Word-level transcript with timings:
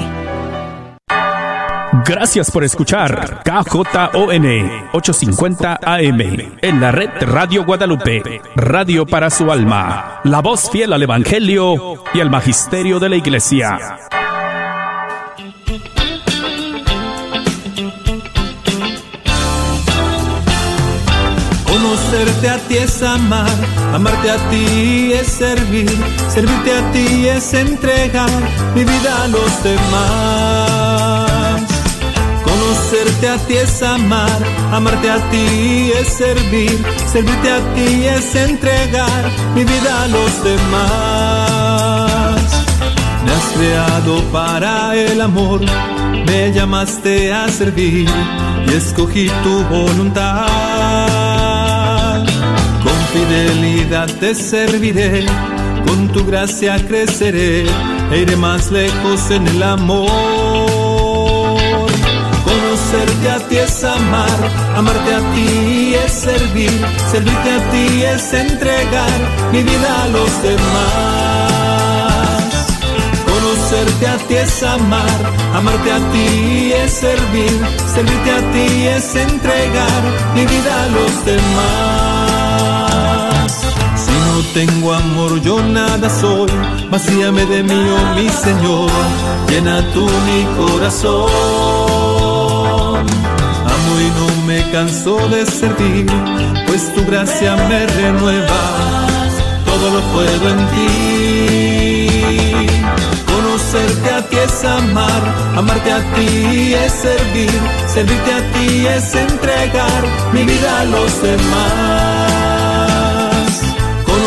Gracias 2.05 2.49
por 2.49 2.63
escuchar 2.63 3.43
KJON 3.43 4.45
850 4.93 5.79
AM 5.81 6.21
en 6.61 6.81
la 6.81 6.91
red 6.91 7.09
Radio 7.21 7.65
Guadalupe, 7.65 8.41
radio 8.55 9.05
para 9.05 9.29
su 9.29 9.51
alma, 9.51 10.21
la 10.23 10.41
voz 10.41 10.71
fiel 10.71 10.93
al 10.93 11.03
Evangelio 11.03 12.01
y 12.13 12.21
al 12.21 12.29
Magisterio 12.29 12.97
de 12.99 13.09
la 13.09 13.17
Iglesia. 13.17 13.97
Conocerte 22.11 22.49
a 22.49 22.57
ti 22.67 22.75
es 22.75 23.01
amar, 23.01 23.47
amarte 23.93 24.29
a 24.29 24.37
ti 24.49 25.13
es 25.13 25.27
servir, 25.27 25.89
servirte 26.27 26.73
a 26.73 26.91
ti 26.91 27.29
es 27.29 27.53
entregar 27.53 28.29
mi 28.75 28.83
vida 28.83 29.23
a 29.23 29.27
los 29.29 29.63
demás. 29.63 31.61
Conocerte 32.43 33.29
a 33.29 33.37
ti 33.37 33.53
es 33.53 33.81
amar, 33.81 34.43
amarte 34.73 35.09
a 35.09 35.19
ti 35.29 35.93
es 35.97 36.09
servir, 36.09 36.83
servirte 37.09 37.49
a 37.49 37.59
ti 37.75 38.05
es 38.05 38.35
entregar 38.35 39.31
mi 39.55 39.63
vida 39.63 40.03
a 40.03 40.07
los 40.09 40.43
demás. 40.43 40.81
Me 43.23 43.31
has 43.31 43.53
creado 43.55 44.21
para 44.33 44.97
el 44.97 45.21
amor, 45.21 45.61
me 46.25 46.51
llamaste 46.51 47.31
a 47.33 47.47
servir 47.47 48.09
y 48.67 48.73
escogí 48.73 49.29
tu 49.43 49.63
voluntad. 49.73 50.60
Fidelidad 53.13 54.07
te 54.21 54.33
serviré, 54.33 55.25
con 55.85 56.07
tu 56.13 56.23
gracia 56.25 56.77
creceré 56.87 57.65
e 58.09 58.19
iré 58.19 58.37
más 58.37 58.71
lejos 58.71 59.29
en 59.31 59.45
el 59.47 59.61
amor. 59.61 60.09
Conocerte 62.45 63.29
a 63.29 63.39
ti 63.49 63.57
es 63.57 63.83
amar, 63.83 64.39
amarte 64.77 65.13
a 65.13 65.19
ti 65.33 65.93
es 65.93 66.13
servir, 66.13 66.71
servirte 67.11 67.51
a 67.51 67.69
ti 67.71 68.01
es 68.03 68.33
entregar 68.33 69.19
mi 69.51 69.61
vida 69.61 70.03
a 70.03 70.07
los 70.07 70.41
demás. 70.41 71.51
Conocerte 73.25 74.07
a 74.07 74.17
ti 74.25 74.35
es 74.35 74.63
amar, 74.63 75.33
amarte 75.53 75.91
a 75.91 75.99
ti 76.13 76.71
es 76.81 76.93
servir, 76.93 77.59
servirte 77.93 78.31
a 78.31 78.41
ti 78.53 78.87
es 78.87 79.15
entregar 79.15 80.01
mi 80.33 80.45
vida 80.45 80.83
a 80.83 80.87
los 80.87 81.25
demás. 81.25 82.20
Tengo 84.53 84.93
amor 84.93 85.41
yo 85.41 85.63
nada 85.63 86.09
soy, 86.09 86.51
vacíame 86.89 87.45
de 87.45 87.63
mí, 87.63 87.73
oh 87.73 88.15
mi 88.15 88.27
Señor, 88.27 88.91
llena 89.49 89.81
tú 89.93 90.05
mi 90.05 90.43
corazón. 90.57 91.29
Amo 93.73 93.99
y 94.01 94.09
no 94.19 94.27
me 94.45 94.69
canso 94.71 95.15
de 95.29 95.45
servir, 95.45 96.05
pues 96.67 96.93
tu 96.93 97.05
gracia 97.05 97.55
me 97.69 97.87
renueva, 97.87 99.07
todo 99.63 99.89
lo 99.89 100.01
puedo 100.13 100.49
en 100.49 100.67
ti. 100.73 102.07
Conocerte 103.25 104.09
a 104.09 104.21
ti 104.27 104.35
es 104.35 104.65
amar, 104.65 105.23
amarte 105.55 105.93
a 105.93 105.99
ti 106.13 106.73
es 106.73 106.91
servir, 106.91 107.61
servirte 107.87 108.33
a 108.33 108.41
ti 108.51 108.85
es 108.85 109.15
entregar 109.15 110.03
mi 110.33 110.43
vida 110.43 110.81
a 110.81 110.83
los 110.83 111.21
demás. 111.21 112.20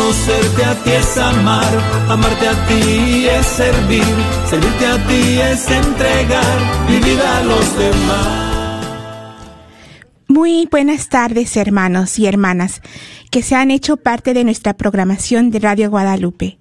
Conocerte 0.05 0.63
a 0.63 0.83
ti 0.83 0.91
es 0.91 1.17
amar, 1.17 1.79
amarte 2.09 2.47
a 2.47 2.67
ti 2.67 3.25
es 3.25 3.43
servir, 3.43 4.03
servirte 4.47 4.85
a 4.85 5.07
ti 5.07 5.39
es 5.41 5.67
entregar 5.71 6.87
mi 6.87 6.99
vida 6.99 7.39
a 7.39 7.43
los 7.43 7.75
demás. 7.75 8.85
Muy 10.27 10.67
buenas 10.69 11.09
tardes, 11.09 11.57
hermanos 11.57 12.19
y 12.19 12.27
hermanas, 12.27 12.83
que 13.31 13.41
se 13.41 13.55
han 13.55 13.71
hecho 13.71 13.97
parte 13.97 14.35
de 14.35 14.43
nuestra 14.43 14.75
programación 14.75 15.49
de 15.49 15.57
Radio 15.57 15.89
Guadalupe. 15.89 16.59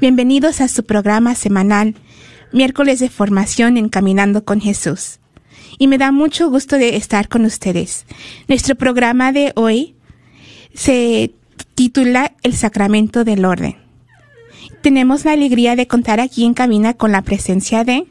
Bienvenidos 0.00 0.62
a 0.62 0.68
su 0.68 0.86
programa 0.86 1.34
semanal, 1.34 1.96
miércoles 2.50 2.98
de 2.98 3.10
formación 3.10 3.76
en 3.76 3.90
Caminando 3.90 4.46
con 4.46 4.62
Jesús. 4.62 5.20
Y 5.76 5.86
me 5.86 5.98
da 5.98 6.12
mucho 6.12 6.48
gusto 6.48 6.76
de 6.76 6.96
estar 6.96 7.28
con 7.28 7.44
ustedes. 7.44 8.06
Nuestro 8.48 8.74
programa 8.74 9.32
de 9.32 9.52
hoy 9.54 9.96
se 10.72 11.34
titula 11.74 12.32
El 12.42 12.54
Sacramento 12.54 13.24
del 13.24 13.44
Orden. 13.44 13.76
Tenemos 14.82 15.24
la 15.24 15.32
alegría 15.32 15.76
de 15.76 15.86
contar 15.86 16.20
aquí 16.20 16.44
en 16.44 16.54
cabina 16.54 16.94
con 16.94 17.12
la 17.12 17.22
presencia 17.22 17.84
de 17.84 18.06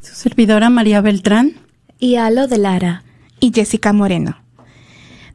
Su 0.00 0.14
servidora 0.14 0.70
María 0.70 1.00
Beltrán. 1.00 1.52
y 1.98 2.16
Alo 2.16 2.46
de 2.46 2.58
Lara. 2.58 3.04
y 3.40 3.52
Jessica 3.54 3.92
Moreno. 3.92 4.36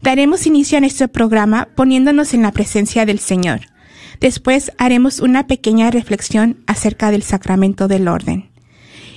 Daremos 0.01 0.45
inicio 0.45 0.77
a 0.77 0.81
nuestro 0.81 1.07
programa 1.07 1.69
poniéndonos 1.75 2.33
en 2.33 2.43
la 2.43 2.51
presencia 2.51 3.05
del 3.05 3.19
Señor. 3.19 3.61
Después 4.19 4.71
haremos 4.77 5.19
una 5.19 5.47
pequeña 5.47 5.89
reflexión 5.91 6.57
acerca 6.67 7.09
del 7.11 7.23
sacramento 7.23 7.87
del 7.87 8.07
orden. 8.07 8.49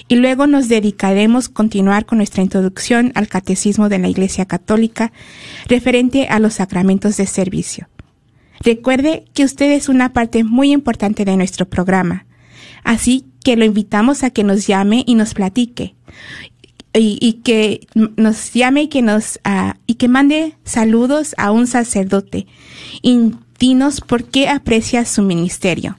Y 0.08 0.16
luego 0.16 0.46
nos 0.46 0.68
dedicaremos 0.68 1.48
a 1.48 1.52
continuar 1.52 2.06
con 2.06 2.16
nuestra 2.18 2.42
introducción 2.42 3.12
al 3.14 3.28
catecismo 3.28 3.90
de 3.90 3.98
la 3.98 4.08
Iglesia 4.08 4.46
Católica 4.46 5.12
referente 5.68 6.28
a 6.28 6.38
los 6.38 6.54
sacramentos 6.54 7.18
de 7.18 7.26
servicio. 7.26 7.88
Recuerde 8.60 9.24
que 9.34 9.44
usted 9.44 9.70
es 9.72 9.88
una 9.88 10.12
parte 10.12 10.44
muy 10.44 10.72
importante 10.72 11.24
de 11.24 11.36
nuestro 11.36 11.68
programa, 11.68 12.26
así 12.84 13.24
que 13.44 13.56
lo 13.56 13.64
invitamos 13.64 14.24
a 14.24 14.30
que 14.30 14.44
nos 14.44 14.66
llame 14.66 15.04
y 15.06 15.14
nos 15.14 15.34
platique. 15.34 15.94
Y, 17.00 17.42
que 17.44 17.86
nos 17.94 18.52
llame 18.54 18.82
y 18.82 18.88
que 18.88 19.02
nos 19.02 19.38
ah, 19.44 19.76
y 19.86 19.94
que 19.94 20.08
mande 20.08 20.56
saludos 20.64 21.34
a 21.38 21.52
un 21.52 21.68
sacerdote. 21.68 22.48
Y 23.02 23.34
dinos 23.60 24.00
por 24.00 24.24
qué 24.24 24.48
aprecia 24.48 25.04
su 25.04 25.22
ministerio. 25.22 25.96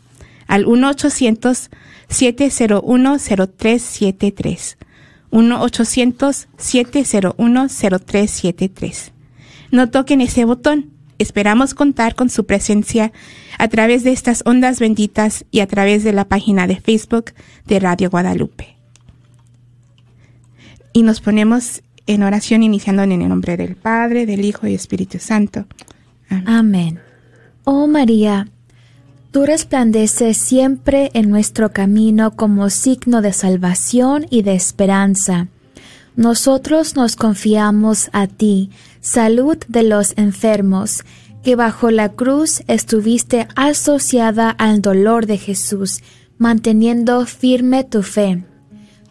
Al 0.48 0.66
1 0.66 0.90
800 0.90 1.70
701 2.10 3.18
0373 3.18 4.78
1 5.30 5.62
800 5.62 6.48
701 6.58 7.68
0373 7.70 9.12
no 9.72 9.90
toquen 9.90 10.22
ese 10.22 10.46
botón 10.46 10.92
esperamos 11.20 11.74
contar 11.74 12.16
con 12.16 12.30
su 12.30 12.46
presencia 12.46 13.12
a 13.58 13.68
través 13.68 14.04
de 14.04 14.12
estas 14.12 14.42
ondas 14.46 14.80
benditas 14.80 15.46
y 15.52 15.60
a 15.60 15.68
través 15.68 16.04
de 16.04 16.14
la 16.14 16.26
página 16.26 16.66
de 16.66 16.80
Facebook 16.80 17.34
de 17.68 17.80
Radio 17.80 18.10
Guadalupe 18.10 18.80
y 20.94 21.04
nos 21.04 21.22
ponemos 21.22 21.82
en 22.08 22.24
oración 22.24 22.64
iniciando 22.64 23.04
en 23.04 23.12
el 23.12 23.30
nombre 23.30 23.58
del 23.58 23.76
Padre, 23.76 24.26
del 24.26 24.44
Hijo 24.44 24.68
y 24.68 24.74
Espíritu 24.74 25.20
Santo. 25.20 25.66
Amén. 26.30 26.48
Amén. 26.48 27.00
Oh 27.64 27.88
María, 27.88 28.48
tú 29.32 29.46
resplandeces 29.46 30.38
siempre 30.38 31.12
en 31.14 31.30
nuestro 31.30 31.72
camino 31.72 32.32
como 32.32 32.70
signo 32.70 33.22
de 33.22 33.34
salvación 33.34 34.26
y 34.30 34.42
de 34.42 34.56
esperanza. 34.56 35.48
Nosotros 36.20 36.98
nos 36.98 37.16
confiamos 37.16 38.10
a 38.12 38.28
ti, 38.28 38.72
salud 39.00 39.56
de 39.70 39.84
los 39.84 40.18
enfermos, 40.18 41.06
que 41.44 41.56
bajo 41.56 41.92
la 41.92 42.10
cruz 42.10 42.62
estuviste 42.68 43.48
asociada 43.56 44.50
al 44.50 44.82
dolor 44.82 45.28
de 45.28 45.38
Jesús, 45.38 46.04
manteniendo 46.38 47.26
firme 47.26 47.86
tu 47.86 48.04
fe. 48.04 48.44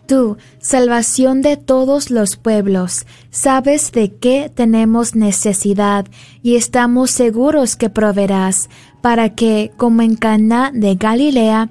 Tú, 0.06 0.36
salvación 0.60 1.40
de 1.40 1.56
todos 1.56 2.10
los 2.10 2.36
pueblos, 2.36 3.06
sabes 3.30 3.90
de 3.92 4.14
qué 4.14 4.52
tenemos 4.54 5.14
necesidad 5.14 6.04
y 6.42 6.56
estamos 6.56 7.10
seguros 7.10 7.76
que 7.76 7.88
proveerás, 7.88 8.68
para 9.00 9.34
que, 9.34 9.72
como 9.78 10.02
en 10.02 10.14
Caná 10.14 10.72
de 10.74 10.94
Galilea, 10.96 11.70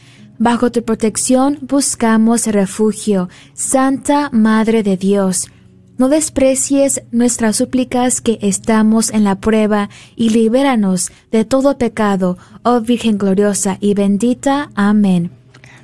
Bajo 0.41 0.71
tu 0.71 0.83
protección 0.83 1.59
buscamos 1.61 2.47
refugio, 2.47 3.29
Santa 3.53 4.31
Madre 4.31 4.81
de 4.81 4.97
Dios. 4.97 5.51
No 5.99 6.09
desprecies 6.09 7.03
nuestras 7.11 7.57
súplicas 7.57 8.21
que 8.21 8.39
estamos 8.41 9.11
en 9.11 9.23
la 9.23 9.35
prueba 9.35 9.91
y 10.15 10.29
libéranos 10.29 11.11
de 11.29 11.45
todo 11.45 11.77
pecado, 11.77 12.39
oh 12.63 12.81
Virgen 12.81 13.19
gloriosa 13.19 13.77
y 13.81 13.93
bendita. 13.93 14.71
Amén. 14.73 15.29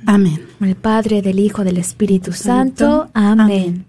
Amén. 0.06 0.44
El 0.60 0.74
Padre, 0.74 1.22
del 1.22 1.38
Hijo, 1.38 1.62
del 1.62 1.78
Espíritu 1.78 2.32
Santo. 2.32 3.10
Amén. 3.14 3.84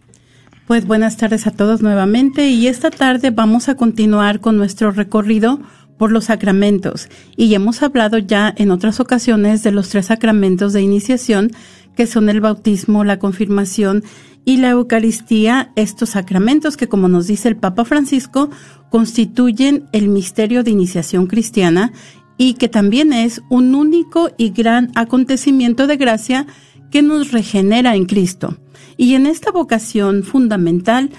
Pues 0.67 0.85
buenas 0.85 1.17
tardes 1.17 1.47
a 1.47 1.51
todos 1.51 1.81
nuevamente 1.81 2.47
y 2.47 2.67
esta 2.67 2.91
tarde 2.91 3.31
vamos 3.31 3.69
a 3.69 3.75
continuar 3.75 4.39
con 4.39 4.55
nuestro 4.55 4.91
recorrido 4.91 5.61
por 5.99 6.11
los 6.13 6.25
sacramentos 6.25 7.09
y 7.35 7.53
hemos 7.53 7.83
hablado 7.83 8.17
ya 8.17 8.51
en 8.57 8.71
otras 8.71 9.01
ocasiones 9.01 9.61
de 9.63 9.71
los 9.71 9.89
tres 9.89 10.07
sacramentos 10.07 10.71
de 10.71 10.81
iniciación 10.81 11.51
que 11.95 12.07
son 12.07 12.29
el 12.29 12.39
bautismo, 12.39 13.03
la 13.03 13.19
confirmación 13.19 14.03
y 14.45 14.57
la 14.57 14.69
Eucaristía, 14.69 15.73
estos 15.75 16.11
sacramentos 16.11 16.77
que, 16.77 16.87
como 16.87 17.09
nos 17.09 17.27
dice 17.27 17.49
el 17.49 17.57
Papa 17.57 17.83
Francisco, 17.83 18.49
constituyen 18.89 19.89
el 19.91 20.07
misterio 20.07 20.63
de 20.63 20.71
iniciación 20.71 21.27
cristiana 21.27 21.91
y 22.37 22.53
que 22.53 22.69
también 22.69 23.11
es 23.11 23.41
un 23.49 23.75
único 23.75 24.31
y 24.37 24.51
gran 24.51 24.93
acontecimiento 24.95 25.85
de 25.85 25.97
gracia 25.97 26.47
que 26.89 27.01
nos 27.01 27.33
regenera 27.33 27.97
en 27.97 28.05
Cristo. 28.05 28.57
Y 28.95 29.15
en 29.15 29.27
esta 29.27 29.51
vocación 29.51 30.23
fundamental 30.23 31.09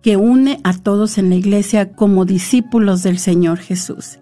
que 0.00 0.16
une 0.16 0.60
a 0.64 0.72
todos 0.78 1.18
en 1.18 1.28
la 1.28 1.36
Iglesia 1.36 1.92
como 1.92 2.24
discípulos 2.24 3.02
del 3.02 3.18
Señor 3.18 3.58
Jesús. 3.58 4.19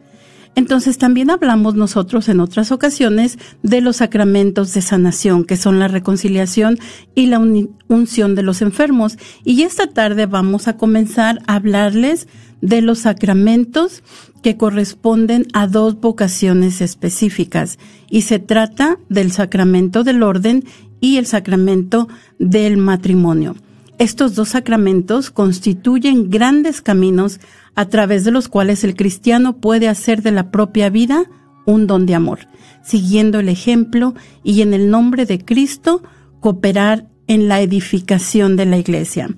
Entonces 0.58 0.98
también 0.98 1.30
hablamos 1.30 1.76
nosotros 1.76 2.28
en 2.28 2.40
otras 2.40 2.72
ocasiones 2.72 3.38
de 3.62 3.80
los 3.80 3.98
sacramentos 3.98 4.74
de 4.74 4.82
sanación, 4.82 5.44
que 5.44 5.56
son 5.56 5.78
la 5.78 5.86
reconciliación 5.86 6.80
y 7.14 7.26
la 7.26 7.40
unción 7.86 8.34
de 8.34 8.42
los 8.42 8.60
enfermos. 8.60 9.18
Y 9.44 9.62
esta 9.62 9.86
tarde 9.86 10.26
vamos 10.26 10.66
a 10.66 10.76
comenzar 10.76 11.38
a 11.46 11.54
hablarles 11.54 12.26
de 12.60 12.82
los 12.82 12.98
sacramentos 12.98 14.02
que 14.42 14.56
corresponden 14.56 15.46
a 15.52 15.68
dos 15.68 16.00
vocaciones 16.00 16.80
específicas. 16.80 17.78
Y 18.10 18.22
se 18.22 18.40
trata 18.40 18.98
del 19.08 19.30
sacramento 19.30 20.02
del 20.02 20.24
orden 20.24 20.64
y 21.00 21.18
el 21.18 21.26
sacramento 21.26 22.08
del 22.40 22.78
matrimonio. 22.78 23.54
Estos 23.98 24.34
dos 24.36 24.50
sacramentos 24.50 25.30
constituyen 25.30 26.30
grandes 26.30 26.80
caminos 26.80 27.40
a 27.78 27.88
través 27.88 28.24
de 28.24 28.32
los 28.32 28.48
cuales 28.48 28.82
el 28.82 28.96
cristiano 28.96 29.58
puede 29.58 29.86
hacer 29.86 30.20
de 30.22 30.32
la 30.32 30.50
propia 30.50 30.90
vida 30.90 31.26
un 31.64 31.86
don 31.86 32.06
de 32.06 32.16
amor, 32.16 32.40
siguiendo 32.82 33.38
el 33.38 33.48
ejemplo 33.48 34.16
y 34.42 34.62
en 34.62 34.74
el 34.74 34.90
nombre 34.90 35.26
de 35.26 35.44
Cristo 35.44 36.02
cooperar 36.40 37.06
en 37.28 37.46
la 37.46 37.60
edificación 37.60 38.56
de 38.56 38.66
la 38.66 38.78
iglesia. 38.78 39.28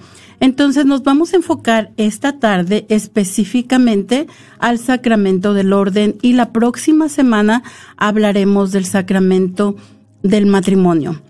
Entonces 0.41 0.87
nos 0.87 1.03
vamos 1.03 1.35
a 1.35 1.37
enfocar 1.37 1.93
esta 1.99 2.39
tarde 2.39 2.87
específicamente 2.89 4.27
al 4.59 4.79
sacramento 4.79 5.53
del 5.53 5.75
orden 5.75 6.17
y 6.23 6.33
la 6.33 6.51
próxima 6.51 7.11
semana 7.11 7.63
hablaremos 7.99 8.73
del 8.73 8.87
sacramento 8.87 9.77
del 10.23 10.47
matrimonio 10.47 11.21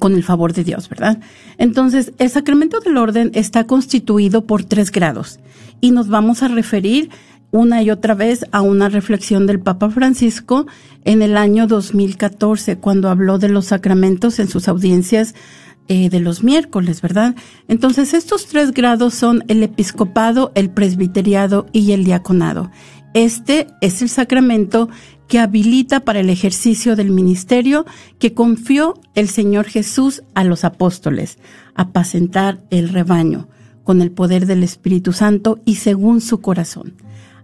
con 0.00 0.14
el 0.14 0.24
favor 0.24 0.54
de 0.54 0.64
Dios, 0.64 0.88
¿verdad? 0.88 1.20
Entonces, 1.58 2.12
el 2.18 2.28
sacramento 2.28 2.80
del 2.80 2.96
orden 2.96 3.30
está 3.34 3.68
constituido 3.68 4.44
por 4.44 4.64
tres 4.64 4.90
grados 4.90 5.38
y 5.80 5.90
nos 5.90 6.08
vamos 6.08 6.42
a 6.42 6.48
referir 6.48 7.10
una 7.50 7.82
y 7.82 7.90
otra 7.90 8.14
vez 8.14 8.44
a 8.52 8.60
una 8.60 8.88
reflexión 8.88 9.46
del 9.46 9.60
Papa 9.60 9.90
Francisco 9.90 10.66
en 11.04 11.22
el 11.22 11.36
año 11.36 11.66
2014, 11.66 12.78
cuando 12.78 13.08
habló 13.08 13.38
de 13.38 13.48
los 13.48 13.66
sacramentos 13.66 14.38
en 14.38 14.48
sus 14.48 14.68
audiencias 14.68 15.34
eh, 15.88 16.10
de 16.10 16.20
los 16.20 16.42
miércoles, 16.42 17.00
¿verdad? 17.00 17.36
Entonces, 17.68 18.12
estos 18.12 18.46
tres 18.46 18.72
grados 18.72 19.14
son 19.14 19.44
el 19.48 19.62
episcopado, 19.62 20.52
el 20.54 20.68
presbiteriado 20.68 21.66
y 21.72 21.92
el 21.92 22.04
diaconado. 22.04 22.70
Este 23.14 23.68
es 23.80 24.02
el 24.02 24.08
sacramento 24.08 24.88
que 25.28 25.38
habilita 25.38 26.00
para 26.00 26.20
el 26.20 26.28
ejercicio 26.28 26.96
del 26.96 27.10
ministerio 27.10 27.86
que 28.18 28.34
confió 28.34 29.00
el 29.14 29.28
Señor 29.28 29.66
Jesús 29.66 30.22
a 30.34 30.44
los 30.44 30.64
apóstoles, 30.64 31.38
apacentar 31.74 32.58
el 32.70 32.90
rebaño 32.90 33.48
con 33.86 34.02
el 34.02 34.10
poder 34.10 34.46
del 34.46 34.64
Espíritu 34.64 35.12
Santo 35.12 35.60
y 35.64 35.76
según 35.76 36.20
su 36.20 36.40
corazón. 36.40 36.94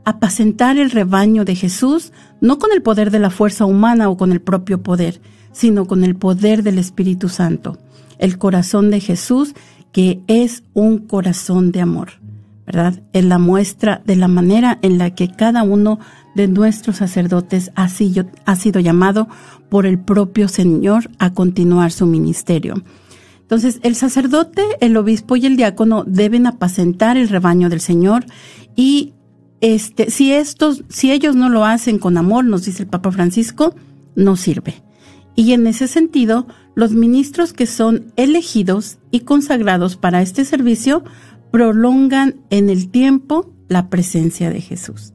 Apacentar 0.04 0.76
el 0.76 0.90
rebaño 0.90 1.44
de 1.44 1.54
Jesús 1.54 2.12
no 2.40 2.58
con 2.58 2.72
el 2.72 2.82
poder 2.82 3.12
de 3.12 3.20
la 3.20 3.30
fuerza 3.30 3.64
humana 3.64 4.10
o 4.10 4.16
con 4.16 4.32
el 4.32 4.40
propio 4.40 4.82
poder, 4.82 5.20
sino 5.52 5.86
con 5.86 6.02
el 6.02 6.16
poder 6.16 6.64
del 6.64 6.78
Espíritu 6.78 7.28
Santo. 7.28 7.78
El 8.18 8.38
corazón 8.38 8.90
de 8.90 8.98
Jesús 8.98 9.54
que 9.92 10.20
es 10.26 10.64
un 10.74 10.98
corazón 10.98 11.70
de 11.70 11.80
amor, 11.80 12.14
¿verdad? 12.66 13.00
Es 13.12 13.24
la 13.24 13.38
muestra 13.38 14.02
de 14.04 14.16
la 14.16 14.26
manera 14.26 14.80
en 14.82 14.98
la 14.98 15.14
que 15.14 15.30
cada 15.30 15.62
uno 15.62 16.00
de 16.34 16.48
nuestros 16.48 16.96
sacerdotes 16.96 17.70
ha 17.76 17.88
sido, 17.88 18.26
ha 18.46 18.56
sido 18.56 18.80
llamado 18.80 19.28
por 19.68 19.86
el 19.86 20.00
propio 20.00 20.48
Señor 20.48 21.08
a 21.20 21.34
continuar 21.34 21.92
su 21.92 22.06
ministerio. 22.06 22.82
Entonces, 23.52 23.80
el 23.82 23.96
sacerdote, 23.96 24.62
el 24.80 24.96
obispo 24.96 25.36
y 25.36 25.44
el 25.44 25.58
diácono 25.58 26.04
deben 26.06 26.46
apacentar 26.46 27.18
el 27.18 27.28
rebaño 27.28 27.68
del 27.68 27.82
Señor 27.82 28.24
y 28.76 29.12
este, 29.60 30.10
si 30.10 30.32
estos, 30.32 30.84
si 30.88 31.12
ellos 31.12 31.36
no 31.36 31.50
lo 31.50 31.66
hacen 31.66 31.98
con 31.98 32.16
amor, 32.16 32.46
nos 32.46 32.64
dice 32.64 32.84
el 32.84 32.88
Papa 32.88 33.12
Francisco, 33.12 33.74
no 34.16 34.36
sirve. 34.36 34.82
Y 35.36 35.52
en 35.52 35.66
ese 35.66 35.86
sentido, 35.86 36.46
los 36.74 36.92
ministros 36.92 37.52
que 37.52 37.66
son 37.66 38.10
elegidos 38.16 38.96
y 39.10 39.20
consagrados 39.20 39.98
para 39.98 40.22
este 40.22 40.46
servicio 40.46 41.04
prolongan 41.50 42.36
en 42.48 42.70
el 42.70 42.88
tiempo 42.88 43.52
la 43.68 43.90
presencia 43.90 44.48
de 44.48 44.62
Jesús 44.62 45.12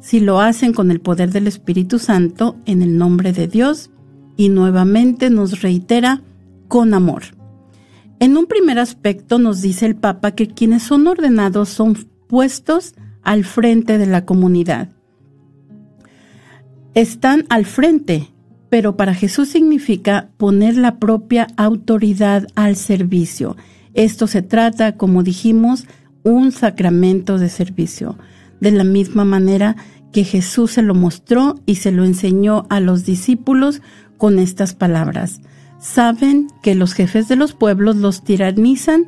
si 0.00 0.20
lo 0.20 0.40
hacen 0.40 0.72
con 0.72 0.90
el 0.90 1.00
poder 1.00 1.32
del 1.32 1.46
Espíritu 1.46 1.98
Santo 1.98 2.56
en 2.64 2.80
el 2.80 2.96
nombre 2.96 3.34
de 3.34 3.46
Dios 3.46 3.90
y 4.38 4.48
nuevamente 4.48 5.28
nos 5.28 5.60
reitera 5.60 6.22
con 6.68 6.94
amor. 6.94 7.37
En 8.20 8.36
un 8.36 8.46
primer 8.46 8.78
aspecto 8.78 9.38
nos 9.38 9.62
dice 9.62 9.86
el 9.86 9.94
Papa 9.94 10.32
que 10.32 10.48
quienes 10.48 10.82
son 10.82 11.06
ordenados 11.06 11.68
son 11.68 11.94
puestos 12.26 12.94
al 13.22 13.44
frente 13.44 13.96
de 13.96 14.06
la 14.06 14.24
comunidad. 14.24 14.88
Están 16.94 17.44
al 17.48 17.64
frente, 17.64 18.28
pero 18.70 18.96
para 18.96 19.14
Jesús 19.14 19.48
significa 19.48 20.30
poner 20.36 20.76
la 20.76 20.98
propia 20.98 21.46
autoridad 21.56 22.48
al 22.56 22.74
servicio. 22.74 23.56
Esto 23.94 24.26
se 24.26 24.42
trata, 24.42 24.96
como 24.96 25.22
dijimos, 25.22 25.86
un 26.24 26.50
sacramento 26.50 27.38
de 27.38 27.48
servicio. 27.48 28.18
De 28.60 28.72
la 28.72 28.82
misma 28.82 29.24
manera 29.24 29.76
que 30.12 30.24
Jesús 30.24 30.72
se 30.72 30.82
lo 30.82 30.94
mostró 30.94 31.54
y 31.66 31.76
se 31.76 31.92
lo 31.92 32.04
enseñó 32.04 32.66
a 32.68 32.80
los 32.80 33.04
discípulos 33.04 33.80
con 34.16 34.40
estas 34.40 34.74
palabras. 34.74 35.40
Saben 35.78 36.48
que 36.62 36.74
los 36.74 36.92
jefes 36.92 37.28
de 37.28 37.36
los 37.36 37.52
pueblos 37.52 37.96
los 37.96 38.22
tiranizan 38.22 39.06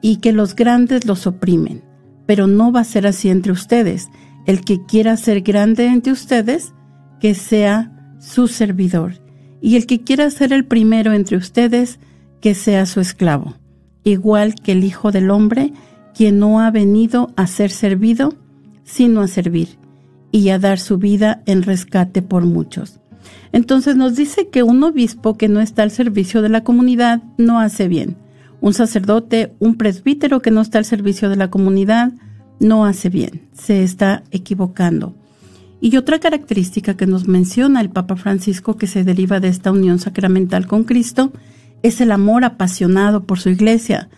y 0.00 0.16
que 0.16 0.32
los 0.32 0.54
grandes 0.54 1.04
los 1.04 1.26
oprimen, 1.26 1.82
pero 2.26 2.46
no 2.46 2.72
va 2.72 2.80
a 2.80 2.84
ser 2.84 3.06
así 3.06 3.28
entre 3.28 3.52
ustedes. 3.52 4.08
El 4.46 4.64
que 4.64 4.84
quiera 4.84 5.16
ser 5.16 5.42
grande 5.42 5.86
entre 5.86 6.12
ustedes, 6.12 6.72
que 7.20 7.34
sea 7.34 8.16
su 8.20 8.48
servidor, 8.48 9.14
y 9.60 9.76
el 9.76 9.86
que 9.86 10.02
quiera 10.02 10.30
ser 10.30 10.52
el 10.52 10.64
primero 10.64 11.12
entre 11.12 11.36
ustedes, 11.36 11.98
que 12.40 12.54
sea 12.54 12.86
su 12.86 13.00
esclavo, 13.00 13.56
igual 14.04 14.54
que 14.54 14.72
el 14.72 14.84
Hijo 14.84 15.12
del 15.12 15.30
Hombre, 15.30 15.72
quien 16.14 16.38
no 16.38 16.60
ha 16.60 16.70
venido 16.70 17.32
a 17.36 17.46
ser 17.46 17.70
servido, 17.70 18.34
sino 18.84 19.20
a 19.20 19.28
servir 19.28 19.78
y 20.32 20.48
a 20.50 20.58
dar 20.58 20.78
su 20.78 20.98
vida 20.98 21.42
en 21.46 21.62
rescate 21.62 22.22
por 22.22 22.44
muchos. 22.44 22.99
Entonces 23.52 23.96
nos 23.96 24.16
dice 24.16 24.48
que 24.48 24.62
un 24.62 24.82
obispo 24.82 25.36
que 25.36 25.48
no 25.48 25.60
está 25.60 25.82
al 25.82 25.90
servicio 25.90 26.42
de 26.42 26.48
la 26.48 26.64
comunidad 26.64 27.22
no 27.36 27.60
hace 27.60 27.88
bien. 27.88 28.16
Un 28.60 28.74
sacerdote, 28.74 29.54
un 29.58 29.76
presbítero 29.76 30.40
que 30.40 30.50
no 30.50 30.60
está 30.60 30.78
al 30.78 30.84
servicio 30.84 31.28
de 31.28 31.36
la 31.36 31.50
comunidad 31.50 32.12
no 32.60 32.84
hace 32.84 33.08
bien, 33.08 33.48
se 33.52 33.82
está 33.82 34.22
equivocando. 34.30 35.14
Y 35.80 35.96
otra 35.96 36.18
característica 36.18 36.94
que 36.94 37.06
nos 37.06 37.26
menciona 37.26 37.80
el 37.80 37.88
Papa 37.88 38.16
Francisco 38.16 38.76
que 38.76 38.86
se 38.86 39.02
deriva 39.02 39.40
de 39.40 39.48
esta 39.48 39.72
unión 39.72 39.98
sacramental 39.98 40.66
con 40.66 40.84
Cristo 40.84 41.32
es 41.82 42.02
el 42.02 42.12
amor 42.12 42.44
apasionado 42.44 43.24
por 43.24 43.40
su 43.40 43.48
iglesia, 43.48 44.10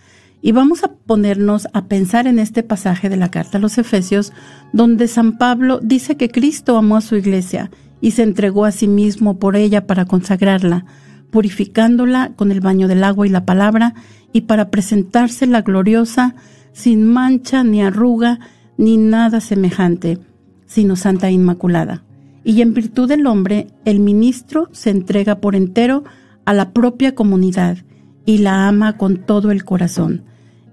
y 0.43 0.51
vamos 0.51 0.83
a 0.83 0.89
ponernos 0.89 1.69
a 1.73 1.87
pensar 1.87 2.27
en 2.27 2.41
este 2.41 2.65
pasaje 2.65 3.09
de 3.09 3.17
la 3.17 3.31
carta 3.31 3.59
a 3.59 3.61
los 3.61 3.79
Efesios, 3.79 4.33
donde 4.73 5.07
San 5.07 5.39
Pablo 5.39 5.79
dice 5.81 6.17
que 6.17 6.29
Cristo 6.29 6.77
amó 6.77 6.97
a 6.97 7.01
su 7.01 7.15
iglesia 7.15 7.71
y 8.01 8.11
se 8.11 8.25
entregó 8.25 8.65
a 8.65 8.73
sí 8.73 8.89
mismo 8.89 9.39
por 9.39 9.55
ella 9.55 9.87
para 9.87 10.05
consagrarla, 10.05 10.85
purificándola 11.31 12.33
con 12.35 12.51
el 12.51 12.61
baño 12.61 12.89
del 12.89 13.05
agua 13.05 13.25
y 13.25 13.31
la 13.31 13.47
palabra, 13.47 13.95
y 14.33 14.43
para 14.43 14.69
presentársela 14.71 15.63
gloriosa, 15.63 16.35
sin 16.73 17.05
mancha 17.05 17.63
ni 17.63 17.81
arruga, 17.81 18.41
ni 18.77 18.97
nada 18.97 19.41
semejante, 19.41 20.19
sino 20.67 20.97
santa 20.97 21.29
e 21.29 21.33
inmaculada. 21.33 22.03
Y 22.43 22.63
en 22.63 22.75
virtud 22.75 23.09
del 23.09 23.27
hombre, 23.29 23.69
el 23.85 24.01
ministro 24.01 24.69
se 24.73 24.91
entrega 24.91 25.37
por 25.37 25.55
entero 25.55 26.03
a 26.45 26.53
la 26.53 26.73
propia 26.73 27.15
comunidad 27.15 27.79
y 28.27 28.39
la 28.39 28.67
ama 28.67 28.97
con 28.97 29.19
todo 29.19 29.53
el 29.53 29.65
corazón 29.65 30.25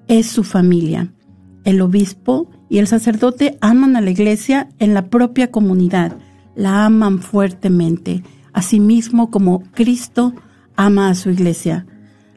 es 0.09 0.25
su 0.25 0.43
familia. 0.43 1.13
El 1.63 1.79
obispo 1.81 2.49
y 2.67 2.79
el 2.79 2.87
sacerdote 2.87 3.57
aman 3.61 3.95
a 3.95 4.01
la 4.01 4.09
iglesia 4.09 4.67
en 4.79 4.93
la 4.93 5.09
propia 5.09 5.51
comunidad, 5.51 6.17
la 6.55 6.85
aman 6.85 7.19
fuertemente, 7.19 8.23
asimismo 8.51 9.31
como 9.31 9.61
Cristo 9.71 10.33
ama 10.75 11.09
a 11.09 11.15
su 11.15 11.29
iglesia. 11.29 11.85